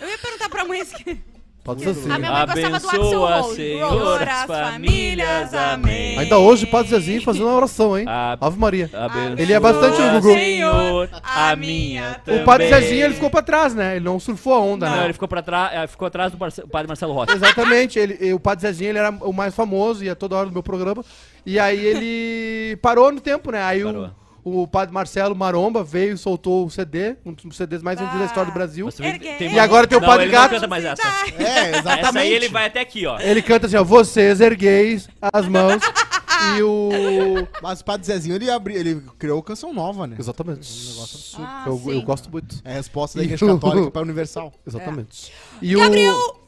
[0.00, 1.22] Eu ia perguntar pra mãe se...
[1.64, 2.10] Pode ser assim.
[2.10, 3.54] A minha mãe gostava do Rose.
[3.54, 5.54] Senhor, As as famílias.
[5.54, 6.18] Amém.
[6.18, 8.04] Ainda hoje o Padre Zezinho fazendo uma oração, hein?
[8.08, 8.90] A- Ave Maria.
[8.92, 10.34] Abençoa, Ele é bastante no Google.
[10.34, 12.82] Senhor, a minha O Padre também.
[12.82, 13.94] Zezinho ele ficou pra trás, né?
[13.94, 15.04] Ele não surfou a onda, Não, né?
[15.04, 17.32] ele ficou, pra trás, ficou atrás do Marce- Padre Marcelo Rossi.
[17.36, 20.52] Exatamente, ele, e o Padre Zezinho ele era o mais famoso, ia toda hora no
[20.52, 21.04] meu programa.
[21.46, 23.62] E aí ele parou no tempo, né?
[23.62, 24.06] Aí Parou.
[24.06, 24.10] o,
[24.44, 28.26] o Padre Marcelo Maromba veio e soltou o CD, um dos CDs mais vendidos da
[28.26, 28.88] história do Brasil.
[28.98, 29.36] Erguei.
[29.36, 30.50] tem E agora tem o Não, Padre ele não Gato.
[30.54, 31.02] canta mais essa.
[31.38, 32.06] É, exatamente.
[32.06, 33.18] Essa aí ele vai até aqui, ó.
[33.20, 35.82] Ele canta assim, ó, vocês ergueis as mãos
[36.56, 37.46] e o...
[37.62, 38.74] Mas o Padre Zezinho, ele, abri...
[38.74, 40.16] ele criou canção nova, né?
[40.18, 40.68] Exatamente.
[40.70, 41.46] Um negócio absurdo.
[41.48, 41.90] Ah, eu, sim.
[41.92, 42.56] eu gosto muito.
[42.64, 44.52] É a resposta da Igreja Católica para Universal.
[44.66, 45.32] Exatamente.
[45.60, 46.41] E, Gabriel...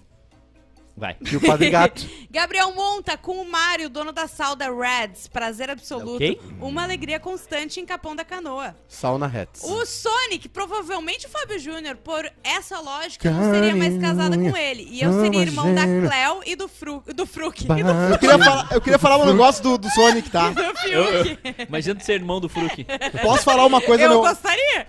[0.97, 1.17] Vai.
[1.21, 2.09] e o Padre Gato.
[2.31, 5.27] Gabriel Monta com o Mário, dono da sal da Reds.
[5.27, 6.17] Prazer absoluto.
[6.17, 6.41] Ok.
[6.61, 8.77] Uma alegria constante em Capão da Canoa.
[8.87, 9.63] Sauna Hats.
[9.65, 14.87] O Sonic, provavelmente o Fábio Júnior, por essa lógica, não seria mais casada com ele.
[14.91, 15.85] E eu seria irmão da.
[15.85, 17.25] Cleo e do, Fru, do.
[17.77, 20.53] E do Eu queria falar, eu queria falar um negócio do, do Sonic, tá?
[20.85, 22.85] Eu, eu, imagina ser irmão do Fruc.
[23.23, 24.21] Posso falar uma coisa Eu no...
[24.21, 24.87] gostaria.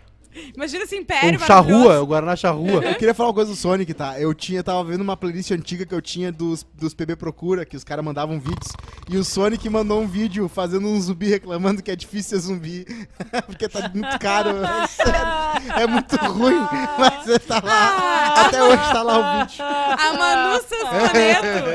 [0.56, 2.84] Imagina esse império O charrua, o Guaraná charrua.
[2.84, 4.20] Eu queria falar uma coisa do Sonic, tá?
[4.20, 7.76] Eu tinha, tava vendo uma playlist antiga que eu tinha dos, dos PB Procura, que
[7.76, 8.72] os caras mandavam vídeos.
[9.10, 12.86] E o Sonic mandou um vídeo fazendo um zumbi reclamando que é difícil ser zumbi.
[13.46, 14.50] porque tá muito caro.
[14.88, 15.56] Sério.
[15.76, 16.60] É muito ruim.
[16.98, 18.46] Mas ele tá lá.
[18.46, 19.64] Até hoje tá lá o vídeo.
[19.64, 20.56] A Manu.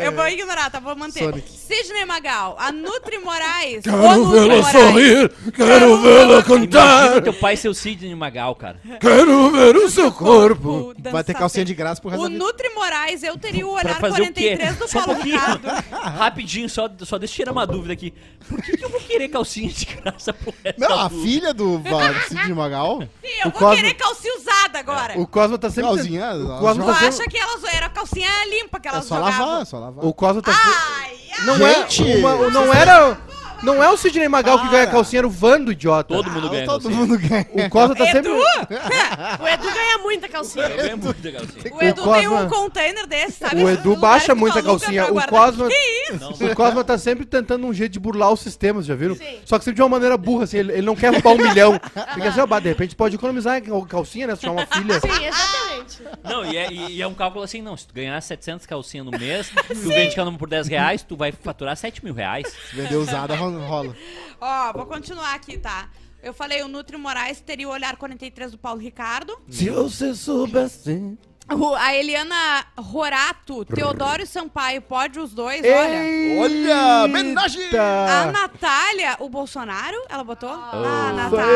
[0.03, 0.81] Eu vou ignorar, tá?
[0.81, 1.25] Vou manter.
[1.25, 1.51] Sonic.
[1.51, 2.57] Sidney Magal.
[2.59, 3.83] A Nutri Moraes.
[3.83, 8.81] Quero vê-la sorrir, quero vê-la cantar, Imagina teu pai ser o Sidney Magal, cara.
[9.01, 10.95] quero ver o seu corpo.
[10.99, 12.45] Dançar Vai ter calcinha de graça pro resto O da vida.
[12.45, 14.57] Nutri Moraes, eu teria o olhar fazer o quê?
[14.57, 15.39] 43 do Só um Paulo pouquinho.
[15.41, 15.67] Ricardo.
[16.19, 18.13] Rapidinho, só, só deixa eu tirar uma dúvida aqui.
[18.49, 21.23] Por que, que eu vou querer calcinha de graça pro resto Não, da a vida?
[21.23, 23.01] filha do Val- Sidney Magal.
[23.03, 25.19] Sim, eu O vou Cosmo- querer calcinha usada agora.
[25.21, 25.83] O Cosmo tá sempre...
[25.91, 27.31] Calzinha, o ela Cosmo Tu tá acha sempre...
[27.31, 29.47] que elas era calcinha limpa que É elas só jogavam?
[29.47, 30.05] lavar, é só lavar.
[30.05, 30.71] O Cosmo tá sempre...
[30.71, 31.47] Ai, ai.
[31.47, 32.11] Não Gente!
[32.13, 32.17] é...
[32.17, 33.19] Uma, não era...
[33.63, 34.73] Não é o Sidney Magal que Para.
[34.73, 36.15] ganha calcinha, era o Vando, idiota.
[36.15, 36.97] Todo mundo ganha Todo calcinha.
[37.07, 37.47] mundo ganha.
[37.53, 38.31] O Cosmo tá sempre...
[39.41, 40.67] O Edu ganha muita calcinha.
[40.67, 41.75] Eu ganho muita calcinha.
[41.75, 43.63] O Edu O tem Cosma- um container desse, sabe?
[43.63, 45.03] O Edu baixa que tu muita aluga calcinha.
[45.03, 45.31] pra O guardar.
[45.41, 45.69] Cosma...
[45.69, 46.45] Que isso?
[46.45, 49.15] O Cosma tá sempre tentando um jeito de burlar os sistemas, já viram?
[49.15, 49.39] Sim.
[49.45, 51.81] Só que sempre de uma maneira burra, assim, ele, ele não quer roubar um milhão.
[52.15, 54.35] Fica assim, ó, bah, de repente pode economizar em calcinha, né?
[54.35, 55.01] Se tiver uma filha.
[55.01, 56.03] Sim, exatamente.
[56.25, 57.77] Não, e é, e- e é um cálculo assim, não.
[57.77, 61.17] Se tu ganhar 700 calcinhas no mês, tu vende cada uma por 10 reais, tu
[61.17, 62.47] vai faturar 7 mil reais.
[62.71, 63.97] Se vender usada, ro- rola.
[64.41, 65.91] Ó, vou continuar aqui, tá?
[66.23, 69.39] Eu falei, o Nutri Moraes teria o olhar 43 do Paulo Ricardo.
[69.49, 71.17] Se você soubesse.
[71.53, 76.41] O- a Eliana Rorato, Teodoro Sampaio, pode os dois, olha.
[76.41, 77.69] Olha, homenagem!
[77.77, 78.31] A!
[78.31, 80.49] Natália, o Bolsonaro, ela botou?
[80.51, 81.53] Ah, Isso Natália.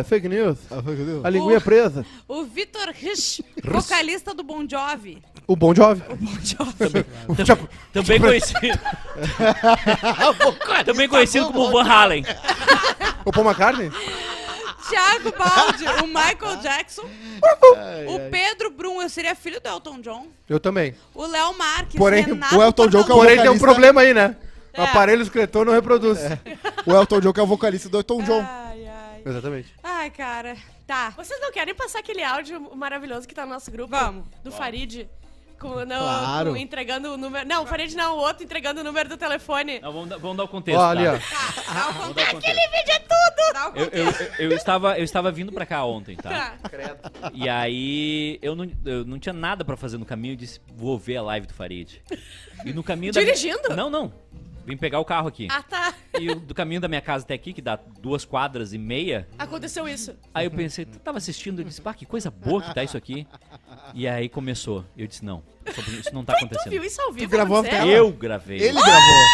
[0.00, 0.58] é fake news.
[0.70, 1.20] Ah, o que deu?
[1.24, 2.04] A linguinha presa.
[2.26, 5.22] O Vitor Rich, vocalista do Bon Jovi.
[5.46, 6.02] O Bon Jovi.
[7.46, 8.60] Tam- Também conhecido.
[10.84, 12.24] Também conhecido como Van Halen.
[13.24, 13.90] O Paul McCartney?
[14.88, 17.02] Thiago Baldi, o Michael Jackson.
[17.02, 20.26] o Pedro Brum, eu seria filho do Elton John.
[20.48, 20.94] Eu também.
[21.14, 23.18] O Léo Marques, Porém, Renato o Elton John que é o.
[23.18, 24.36] Porém, tem um problema aí, né?
[24.76, 24.84] O É.
[24.84, 26.18] aparelho escritor não reproduz.
[26.86, 28.46] O Elton John, que é o vocalista do Elton John.
[28.48, 29.22] Ai, ai.
[29.26, 29.74] Exatamente.
[29.82, 30.56] Ai, cara.
[30.86, 31.10] Tá.
[31.10, 33.90] Vocês não querem passar aquele áudio maravilhoso que tá no nosso grupo?
[33.90, 34.24] Vamos.
[34.42, 35.06] Do Farid.
[35.58, 36.50] Com, no, Claro.
[36.52, 37.46] com- entregando o número.
[37.46, 39.80] Não, o Farid não, o outro entregando o número do telefone.
[39.80, 40.80] Não, vamos, dar, vamos dar o contexto.
[40.80, 41.12] Ali, tá?
[41.12, 41.74] ó.
[41.74, 42.32] Dá o Vamos dar o contexto.
[42.34, 42.70] contexto.
[42.70, 43.52] vídeo é tudo!
[43.52, 44.20] Dá o Eu, contexto.
[44.22, 46.56] eu, eu, eu estava, eu estava vindo pra cá ontem, tá?
[46.60, 47.30] Tá.
[47.34, 50.96] E aí eu não, eu não tinha nada pra fazer no caminho e disse, vou
[50.98, 52.00] ver a live do Farid.
[52.64, 53.74] E no caminho da- Dirigindo?
[53.74, 54.12] Não, não.
[54.68, 55.48] Vim pegar o carro aqui.
[55.50, 55.94] Ah, tá.
[56.20, 59.26] E o- do caminho da minha casa até aqui, que dá duas quadras e meia,
[59.38, 60.14] Aconteceu isso.
[60.34, 62.96] aí eu pensei, tu tava assistindo, eu disse, pá, que coisa boa que tá isso
[62.96, 63.26] aqui.
[63.94, 64.84] E aí começou.
[64.96, 66.84] Eu disse, não, isso não tá Tu viu acontecendo.
[66.84, 67.30] isso ao vivo?
[67.30, 67.90] gravou a tela?
[67.90, 68.58] Eu gravei.
[68.60, 69.24] Ele gravou.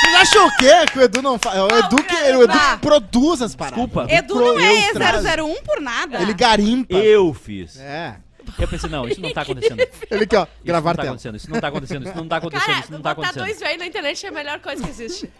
[0.00, 0.86] Vocês acham o quê?
[0.92, 1.58] Que o Edu não faz?
[1.60, 3.78] O Edu que, o Edu que produz as paradas.
[3.78, 4.06] Desculpa.
[4.12, 5.18] Edu não é eu trago.
[5.26, 6.20] E001 por nada.
[6.20, 6.94] Ele garimpa.
[6.94, 7.78] Eu fiz.
[7.78, 8.16] É.
[8.58, 9.80] Eu pensei, não, isso não tá acontecendo.
[10.10, 11.08] Ele aqui, ó, não gravar tá tela.
[11.10, 13.44] acontecendo, isso não tá acontecendo, isso não tá acontecendo, Cara, isso não tá botar acontecendo.
[13.46, 15.30] dois velhos na internet é a melhor coisa que existe.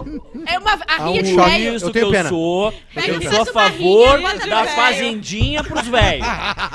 [0.46, 0.72] É uma.
[0.86, 1.50] A rinha um de choque.
[1.50, 1.74] velho.
[1.76, 2.28] Isso Eu que tenho eu pena.
[2.28, 4.76] sou, Pega eu sou a uma favor rinha, bota da velho.
[4.76, 6.26] fazendinha pros velhos.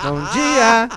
[0.03, 0.89] Bom dia.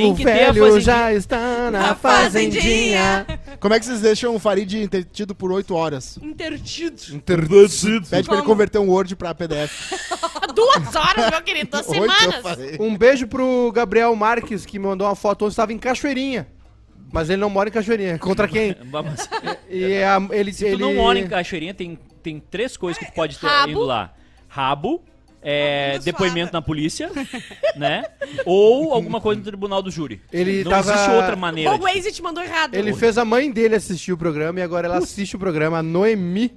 [0.00, 3.26] Tem o que ter a velho já está na Na fazendinha.
[3.60, 6.18] Como é que vocês deixam o Farid entretido por 8 horas?
[6.22, 7.00] Intertido.
[7.12, 8.06] Interdido.
[8.08, 9.92] Pede pra ele converter um Word pra PDF.
[10.54, 12.42] Duas horas, meu querido, duas Oito, eu semanas.
[12.42, 12.76] falei.
[12.78, 16.46] Um beijo pro Gabriel Marques, que me mandou uma foto onde estava em Cachoeirinha.
[17.12, 18.18] Mas ele não mora em Cachoeirinha.
[18.18, 18.74] Contra quem?
[18.90, 19.28] Vamos.
[19.68, 20.82] E é a- ele, Se tu ele...
[20.82, 23.70] não mora em Cachoeirinha, tem, tem três coisas que tu pode ter Rabo.
[23.70, 24.12] indo lá.
[24.48, 25.02] Rabo,
[25.44, 27.10] é, depoimento na polícia,
[27.76, 28.04] né?
[28.46, 30.20] Ou alguma coisa no tribunal do júri.
[30.32, 31.70] Ele não tava- existe outra maneira.
[31.72, 32.74] O de- Waze te mandou errado.
[32.74, 35.82] Ele fez a mãe dele assistir o programa e agora ela assiste o programa, a
[35.82, 36.50] Noemi.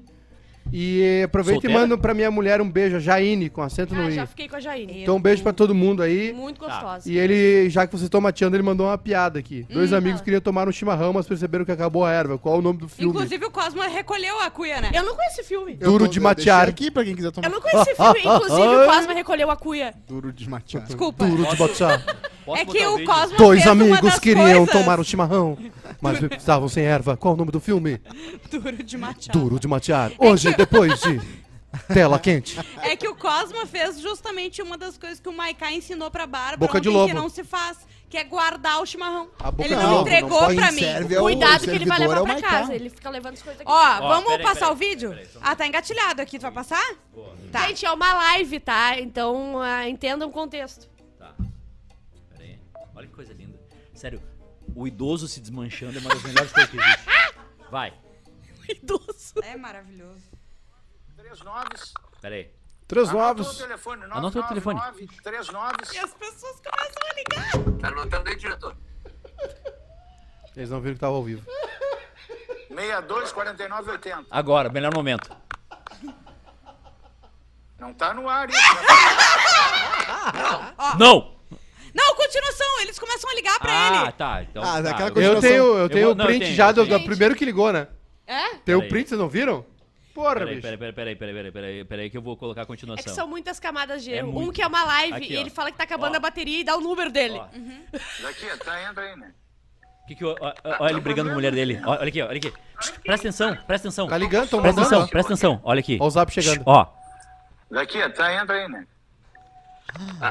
[0.72, 1.78] E aproveita Solteira?
[1.78, 4.16] e manda pra minha mulher um beijo, a Jaine, com acento no Ah, I.
[4.16, 5.02] já fiquei com a Jaine.
[5.04, 6.34] Então um beijo pra todo mundo aí.
[6.34, 7.10] Muito gostosa.
[7.10, 9.66] E ele, já que vocês estão mateando, ele mandou uma piada aqui.
[9.70, 12.38] Dois amigos queriam tomar um chimarrão, mas perceberam que acabou a erva.
[12.38, 13.12] Qual o nome do filme?
[13.14, 14.92] Inclusive, o Cosmo recolheu a cuia, né?
[14.94, 15.78] Eu não conheço esse filme.
[15.80, 16.66] Eu Duro tô- de eu matear.
[16.66, 17.48] deixei aqui pra quem quiser tomar.
[17.48, 18.20] Eu não conheço esse filme.
[18.20, 19.94] Inclusive, o Cosma recolheu a cuia.
[20.08, 20.86] Duro de matear.
[20.86, 21.26] Desculpa.
[21.26, 21.58] Duro de.
[22.48, 23.14] Posso É botar que o vídeo?
[23.14, 25.58] Cosmo Dois fez uma amigos das queriam coisas- tomar um chimarrão,
[26.02, 27.18] mas estavam sem erva.
[27.18, 28.00] Qual o nome do filme?
[28.50, 29.32] Duro de machado.
[29.38, 30.12] Duro de matear.
[30.18, 31.22] Hoje, depois de
[31.94, 32.58] tela quente.
[32.82, 36.58] É que o Cosma fez justamente uma das coisas que o Maiká ensinou pra Bárbara
[36.58, 37.08] Boca de lobo.
[37.08, 37.78] que não se faz,
[38.10, 39.30] que é guardar o chimarrão.
[39.40, 40.80] A boca Ele de não, lobo, entregou não pode, pra mim.
[40.80, 41.16] serve.
[41.18, 42.50] Cuidado que ele vai servidor, levar é o pra Maiká.
[42.50, 42.74] casa.
[42.76, 43.70] Ele fica levando as coisas aqui.
[43.72, 45.10] Ó, Ó, vamos peraí, passar peraí, o vídeo?
[45.12, 46.40] peraí, só um ah, tá engatilhado aqui.
[46.40, 46.96] Tu vai passar?
[47.52, 47.68] Tá.
[47.68, 49.00] Gente, é uma live, tá?
[49.00, 50.90] Então, ah, entendam o contexto.
[51.20, 51.34] Tá.
[52.32, 52.60] Pera aí.
[52.96, 53.60] Olha que coisa linda.
[53.94, 54.22] Sério,
[54.76, 57.06] o idoso se desmanchando é uma das melhores coisas que existe.
[57.70, 57.94] Vai.
[58.70, 59.34] Idoso.
[59.44, 60.37] É maravilhoso.
[61.38, 61.94] Três noves.
[62.22, 62.50] Pera aí.
[62.88, 63.56] Três Anota novos.
[63.60, 64.04] o telefone.
[64.06, 64.80] Anota o telefone.
[64.80, 65.92] 999, Três noves.
[65.94, 67.80] E as pessoas começam a ligar.
[67.82, 68.76] Tá anotando aí, diretor.
[70.56, 71.46] Eles não viram que tava ao vivo.
[72.70, 74.26] 62 49 80.
[74.32, 75.30] Agora, melhor momento.
[77.80, 78.58] Não tá no ar isso.
[78.60, 78.82] né?
[80.98, 81.38] Não!
[81.94, 82.82] Não, continuação.
[82.82, 84.12] Eles começam a ligar pra Ah, ele.
[84.14, 84.42] tá.
[84.44, 86.70] Então, Ah, tá, daquela eu- tenho, eu tenho vou- o não, eu print tenho, já
[86.70, 87.00] eu do, tenho.
[87.00, 87.88] do primeiro que ligou, né?
[88.26, 88.56] É?
[88.58, 88.90] Tem o Peraí.
[88.90, 89.66] print, vocês não viram?
[90.18, 90.62] Porra, Peraí, bicho.
[90.64, 93.14] peraí, peraí, peraí, peraí, peraí, peraí, peraí, que eu vou colocar a É que continuação.
[93.14, 94.32] são muitas camadas de É erro.
[94.32, 94.50] muito.
[94.50, 95.42] Um que é uma live Aqui, e ó.
[95.42, 96.18] ele fala que tá acabando Ó.
[96.18, 97.36] a bateria e dá o número dele.
[97.38, 97.46] Ó,
[98.24, 99.32] Daqui, tá, entra aí, né?
[100.08, 101.80] que que eu- ó, ó, Olha ele brigando com a mulher dele.
[101.86, 102.52] Ó, Olha aqui, olha aqui.
[103.04, 104.08] Presta atenção, presta atenção.
[104.08, 105.62] Tá ligando, tão Presta atenção, presta atenção.
[105.64, 105.98] Olha aqui.
[106.02, 106.64] Ó o zap chegando.
[106.66, 106.88] Ó,
[107.70, 108.88] Daqui, tá, entra aí, né?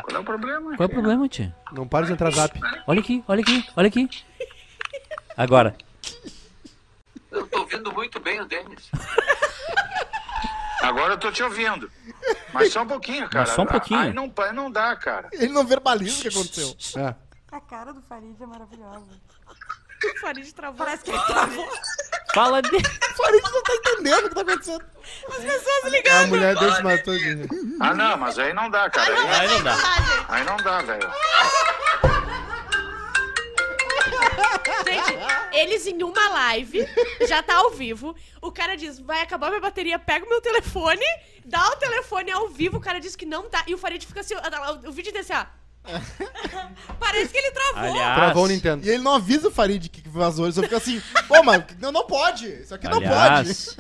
[0.02, 0.76] Qual é o problema?
[0.76, 1.54] qual é o problema, tia?
[1.70, 2.58] Não para de entrar zap.
[2.88, 4.08] Olha aqui, olha aqui, olha aqui.
[5.36, 5.76] Agora.
[7.30, 8.90] Eu tô ouvindo muito bem o Denis.
[10.86, 11.90] Agora eu tô te ouvindo.
[12.52, 13.46] Mas só um pouquinho, cara.
[13.46, 14.00] só um pouquinho.
[14.00, 15.28] Aí não, aí não dá, cara.
[15.32, 16.76] Ele não verbaliza o que aconteceu.
[17.02, 17.14] É.
[17.52, 19.04] A cara do Farid é maravilhosa.
[20.14, 20.76] O Farid travou.
[20.84, 21.68] Parece que ele travou.
[22.34, 22.76] Fala de.
[22.76, 24.84] O Farid não tá entendendo o que tá acontecendo.
[25.28, 26.28] As pessoas A ligando.
[26.28, 27.48] mulher dele se matou de...
[27.80, 29.14] Ah, não, mas aí não dá, cara.
[29.14, 29.76] Aí, Aí não dá.
[30.28, 31.10] aí não dá, velho.
[34.84, 36.86] Gente, eles em uma live,
[37.28, 38.14] já tá ao vivo.
[38.40, 41.04] O cara diz: vai acabar minha bateria, pega o meu telefone,
[41.44, 42.78] dá o telefone ao vivo.
[42.78, 43.64] O cara diz que não dá.
[43.66, 44.34] E o Farid fica assim:
[44.86, 45.46] o vídeo desse, ó.
[46.98, 47.90] Parece que ele travou.
[47.90, 48.86] Aliás, Travou o Nintendo.
[48.86, 51.92] E ele não avisa o Farid que vazou, ele só fica assim, pô, mas não,
[51.92, 53.76] não pode, isso aqui não pode.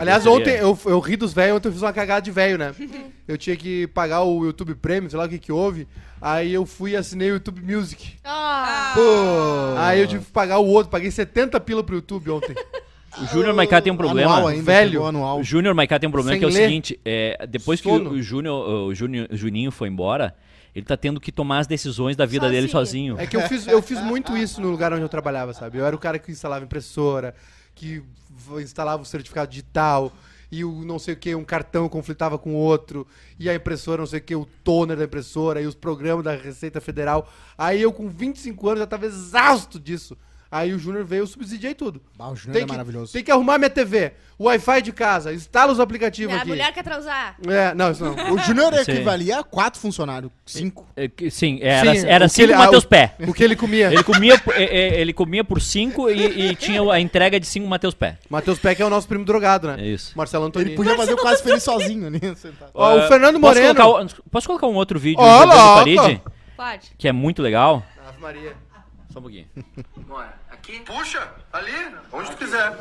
[0.00, 2.22] Aliás, eu Aliás, gostaria- ontem eu, eu ri dos velhos, ontem eu fiz uma cagada
[2.22, 2.74] de velho, né?
[3.28, 5.88] Eu tinha que pagar o YouTube Premium, sei lá o que que houve.
[6.20, 8.12] Aí eu fui e assinei o YouTube Music.
[8.24, 9.78] Ah, Pô.
[9.80, 12.54] Aí eu tive que pagar o outro, paguei 70 pila pro YouTube ontem.
[13.20, 14.30] O Júnior Maiká tem um problema.
[14.32, 15.04] Anual ainda, velho.
[15.04, 15.40] anual.
[15.40, 16.68] O Júnior Maiká tem um problema Sem que é o ler.
[16.68, 18.10] seguinte: é, depois que Sono.
[18.10, 20.32] o, o Júnior, o Júnior- o Juninho foi embora,
[20.72, 23.16] ele tá tendo que tomar as decisões da vida dele sozinho.
[23.18, 25.78] É que eu fiz, eu fiz muito isso no lugar onde eu trabalhava, sabe?
[25.78, 27.34] Eu era o cara que instalava impressora,
[27.74, 28.02] que
[28.60, 30.12] instalava o certificado digital,
[30.50, 33.06] e o não sei o que, um cartão conflitava com outro,
[33.38, 36.34] e a impressora, não sei o que, o toner da impressora, e os programas da
[36.34, 37.30] Receita Federal.
[37.56, 40.16] Aí eu, com 25 anos, já tava exausto disso.
[40.56, 42.00] Aí o Júnior veio, eu subsidiei tudo.
[42.18, 43.12] Ah, o Júnior é que, maravilhoso.
[43.12, 46.48] tem que arrumar minha TV, o Wi-Fi de casa, instala os aplicativos a aqui.
[46.48, 47.36] mulher quer transar.
[47.46, 48.14] É, não, isso não.
[48.34, 48.92] O Júnior Sim.
[48.92, 50.86] equivalia a quatro funcionários, cinco.
[50.96, 53.14] É que- sim, era, Sim, era o que cinco ele- ah, Mateus o- Pé.
[53.26, 53.92] O que ele comia.
[53.92, 57.46] Ele comia, por- é, é, ele comia por cinco e, e tinha a entrega de
[57.46, 58.18] cinco Mateus Pé.
[58.30, 59.76] Matheus Peck é o nosso primo drogado, né?
[59.80, 60.12] É isso.
[60.16, 60.68] Marcelo Antônio.
[60.68, 62.70] Ele podia fazer o quase feliz sozinho ali, sentado.
[62.74, 63.74] Ó, o Fernando posso Moreno.
[63.74, 65.62] Colocar, o- posso colocar um outro vídeo Ó, do louco.
[65.78, 66.20] Farid,
[66.56, 66.90] Pode.
[66.96, 67.82] que é muito legal?
[68.08, 68.54] Ave Maria.
[69.12, 69.46] Só um pouquinho.
[70.06, 70.34] Bora.
[70.66, 70.80] Aqui.
[70.80, 72.76] Puxa, ali, onde tu quiser.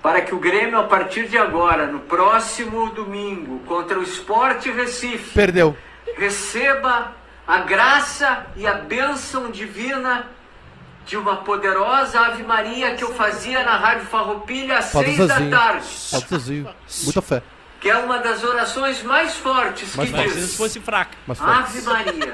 [0.00, 5.34] Para que o Grêmio, a partir de agora, no próximo domingo, contra o Sport Recife,
[5.34, 5.76] Perdeu.
[6.16, 7.12] receba
[7.46, 10.24] a graça e a bênção divina
[11.04, 15.34] de uma poderosa Ave Maria que eu fazia na Rádio Farroupilha às Pode seis da
[15.34, 15.86] tarde.
[16.12, 16.74] Pode sozinho.
[17.02, 17.42] Muita fé.
[17.80, 20.28] Que é uma das orações mais fortes Mais que.
[20.28, 21.16] Se diz fosse fraca.
[21.26, 21.80] Mas Ave.
[21.82, 22.32] Maria,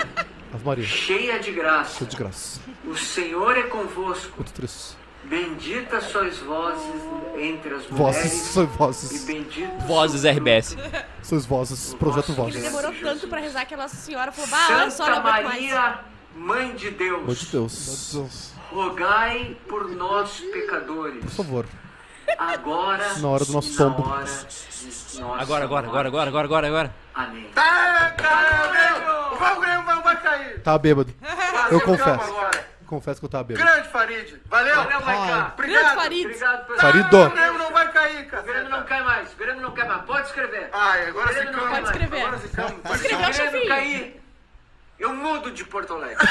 [0.56, 0.84] Ave Maria.
[0.84, 2.60] cheia de graça, Sou desgraça.
[2.84, 4.32] o Senhor é convosco.
[4.36, 4.96] Muito triste.
[5.24, 7.02] Bendita sois vozes
[7.36, 7.96] entre as Vozes.
[8.22, 9.24] mulheres São e vozes.
[9.24, 10.76] bendito Vozes sois o RBS.
[11.22, 11.94] Sois vozes.
[11.94, 12.62] Projeto Ele Vozes.
[12.62, 15.44] demorou tanto pra rezar que a Nossa Senhora falou, bah, olha só, Santa não aguento
[15.44, 15.44] mais.
[15.72, 15.98] Maria,
[16.36, 18.52] Mãe de Deus, Meu de Deus.
[18.70, 21.66] rogai por nós pecadores, Por favor.
[22.38, 24.02] Agora Na hora do nosso tombo.
[25.38, 26.94] Agora, agora, agora, agora, agora, agora, agora.
[27.14, 27.50] Amém.
[27.54, 29.38] Tá, cara, Grêmio!
[29.38, 30.62] Vai, o Grêmio vai, vai cair.
[30.62, 31.14] Tava bêbado.
[31.70, 32.30] Eu calma confesso.
[32.30, 32.66] agora.
[32.86, 33.66] Confesso que eu tava bêbado.
[33.66, 34.40] Grande Farid.
[34.46, 34.74] Valeu.
[34.76, 35.52] Valeu, Maiká.
[35.54, 35.94] Obrigado.
[35.96, 36.24] Farid.
[36.26, 36.78] Obrigado pela...
[36.80, 37.22] Farido.
[37.22, 38.42] O Grêmio não vai cair, O cara.
[38.42, 40.02] Grêmio não cai mais, o Grêmio não cai mais.
[40.04, 40.68] Pode escrever.
[40.72, 41.68] Ai, agora não ficamos.
[41.70, 42.20] pode escrever.
[42.22, 42.38] Agora.
[42.38, 43.68] Se Escreveu, o Grêmio chefinho.
[43.68, 44.22] cair,
[44.98, 46.16] eu mudo de Porto Alegre.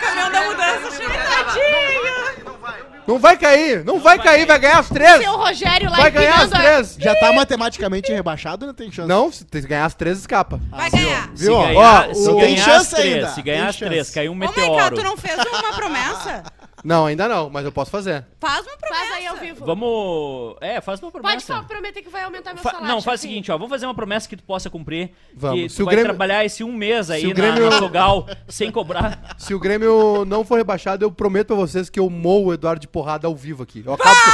[0.00, 2.44] Caminhão da mudança, chega.
[2.44, 2.82] Não vai.
[3.06, 3.84] Não vai cair.
[3.84, 4.46] Não vai cair.
[4.46, 5.22] Vai ganhar as três.
[5.22, 6.96] Seu Rogério lá Vai ganhar as empinando a- três.
[6.98, 9.08] Já tá matematicamente rebaixado ou não tem chance?
[9.08, 10.60] Não, se tem que ganhar as três, escapa.
[10.70, 11.30] Vai ganhar.
[11.34, 11.66] Se Viu, ó?
[11.66, 13.94] ganhar, Ó, se o- ganhar tem as chance três, ainda, se ganhar tem as três,
[14.06, 14.12] chance.
[14.14, 14.94] caiu um Ô, Maiká, meteoro.
[14.96, 16.42] tu não fez uma promessa?
[16.86, 18.24] Não, ainda não, mas eu posso fazer.
[18.38, 19.02] Faz uma promessa.
[19.06, 19.64] Faz aí ao vivo.
[19.66, 20.56] Vamos.
[20.60, 21.54] É, faz uma promessa.
[21.56, 22.88] Pode prometer que vai aumentar meu Fa- salário.
[22.94, 23.56] não, faz o seguinte, ó.
[23.56, 25.10] Vamos fazer uma promessa que tu possa cumprir.
[25.34, 25.60] Vamos.
[25.62, 27.78] Que Se tu o vai Grêmio- trabalhar esse um mês aí o na, Grêmio- na
[27.78, 29.34] Sogal sem cobrar.
[29.36, 32.80] Se o Grêmio não for rebaixado, eu prometo pra vocês que eu moo o Eduardo
[32.80, 33.82] de porrada ao vivo aqui.
[33.84, 34.30] Eu acabo, com,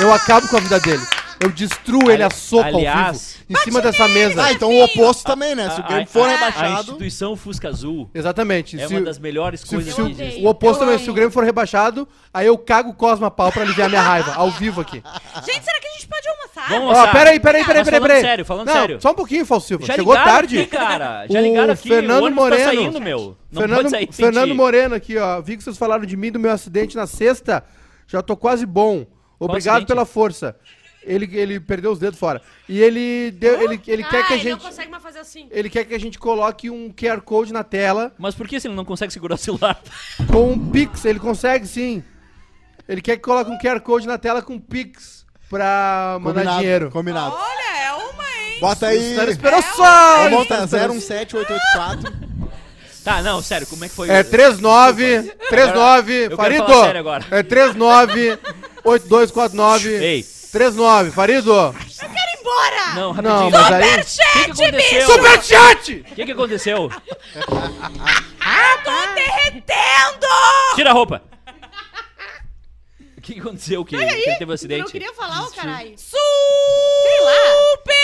[0.00, 1.02] eu acabo com a vida dele.
[1.42, 3.58] Eu destruo ele a soco ao aliás- vivo.
[3.58, 4.44] Em cima dessa mesa.
[4.44, 5.70] Ah, então o oposto também, né?
[5.70, 6.80] Se o Grêmio a- for a- A rebaixado.
[6.82, 8.78] instituição Fusca Azul Exatamente.
[8.78, 10.42] é se, uma das melhores se- coisas se o- que existe.
[10.44, 13.50] o oposto Eu também, se o Grêmio for rebaixado, aí eu cago o Cosma pau
[13.50, 15.02] pra aliviar minha raiva, ao vivo aqui.
[15.46, 16.68] Gente, será que a gente pode almoçar?
[16.68, 17.12] Vamos Ó, almoçar.
[17.12, 18.20] peraí, peraí, peraí, Mas peraí, falando peraí.
[18.22, 19.00] sério, falando Não, sério.
[19.00, 19.86] Só um pouquinho, Falso Silva.
[19.86, 20.58] Já Chegou ligaram tarde.
[20.60, 21.26] aqui, cara.
[21.30, 21.88] Já O ligaram aqui.
[21.88, 22.64] Fernando o ônibus Moreno.
[22.64, 23.36] tá saindo, meu.
[23.50, 24.54] Não Fernando, pode sair sem Fernando ti.
[24.54, 25.40] Moreno aqui, ó.
[25.40, 27.64] Vi que vocês falaram de mim do meu acidente na sexta.
[28.06, 29.06] Já tô quase bom.
[29.46, 30.54] Obrigado pela força.
[31.02, 32.42] Ele, ele perdeu os dedos fora.
[32.68, 35.48] E ele deu, ele, ele quer que a ele não gente consegue mais fazer assim.
[35.50, 38.68] ele quer que a gente coloque um QR Code na tela Mas por que se
[38.68, 39.80] ele não consegue segurar o celular?
[40.30, 41.06] com um Pix.
[41.06, 42.04] Ele consegue sim.
[42.86, 46.90] Ele quer que coloque um QR Code na tela com Pix pra mandar Combinado, dinheiro.
[46.90, 47.34] Combinado.
[47.34, 48.60] Olha, é uma, hein?
[48.60, 49.16] Bota aí.
[49.16, 50.28] Cara, esperou só!
[50.28, 52.30] Montar Esperou- 017884.
[53.02, 54.10] Tá, não, sério, como é que foi?
[54.10, 56.64] É 39, 39, eu quero Farido.
[56.66, 57.24] falar sério agora.
[57.30, 58.38] É 39,
[58.84, 60.22] 8249, Ei.
[60.52, 61.74] 39, Farido.
[61.98, 62.94] Quero ir embora!
[62.94, 63.40] Não, rapidinho.
[63.40, 64.50] Não, mas aí...
[64.50, 65.02] O que, que?
[65.02, 65.92] Superchat!
[66.10, 66.90] O que, que aconteceu?
[68.40, 70.26] Ah, tô derretendo!
[70.74, 71.22] Tira a roupa.
[73.16, 73.84] O que, que aconteceu?
[73.84, 74.90] Que, que ele teve um Tu não acidente?
[74.92, 75.94] queria falar, ô caralho?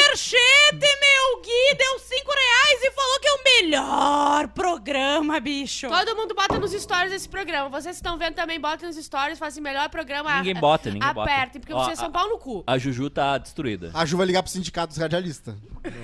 [0.06, 5.88] Superchete, meu Gui, deu 5 reais e falou que é o melhor programa, bicho.
[5.88, 7.68] Todo mundo bota nos stories esse programa.
[7.68, 10.36] Vocês que estão vendo também, botem nos stories, fazem melhor programa.
[10.36, 11.30] Ninguém bota, ninguém bota.
[11.32, 12.62] Apertem, porque Ó, vocês são pau no cu.
[12.66, 13.90] A Juju tá destruída.
[13.94, 15.54] A Ju vai ligar pro sindicato dos radialistas.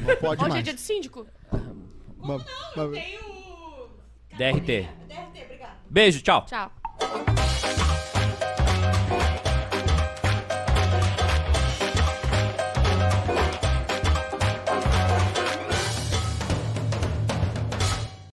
[0.07, 0.61] Não pode Hoje mais.
[0.61, 1.27] é dia de síndico.
[2.19, 3.89] Ma- ma- Tem o...
[4.37, 4.89] DRT.
[5.07, 5.77] DRT, obrigado.
[5.89, 6.45] Beijo, tchau.
[6.47, 6.73] Tchau.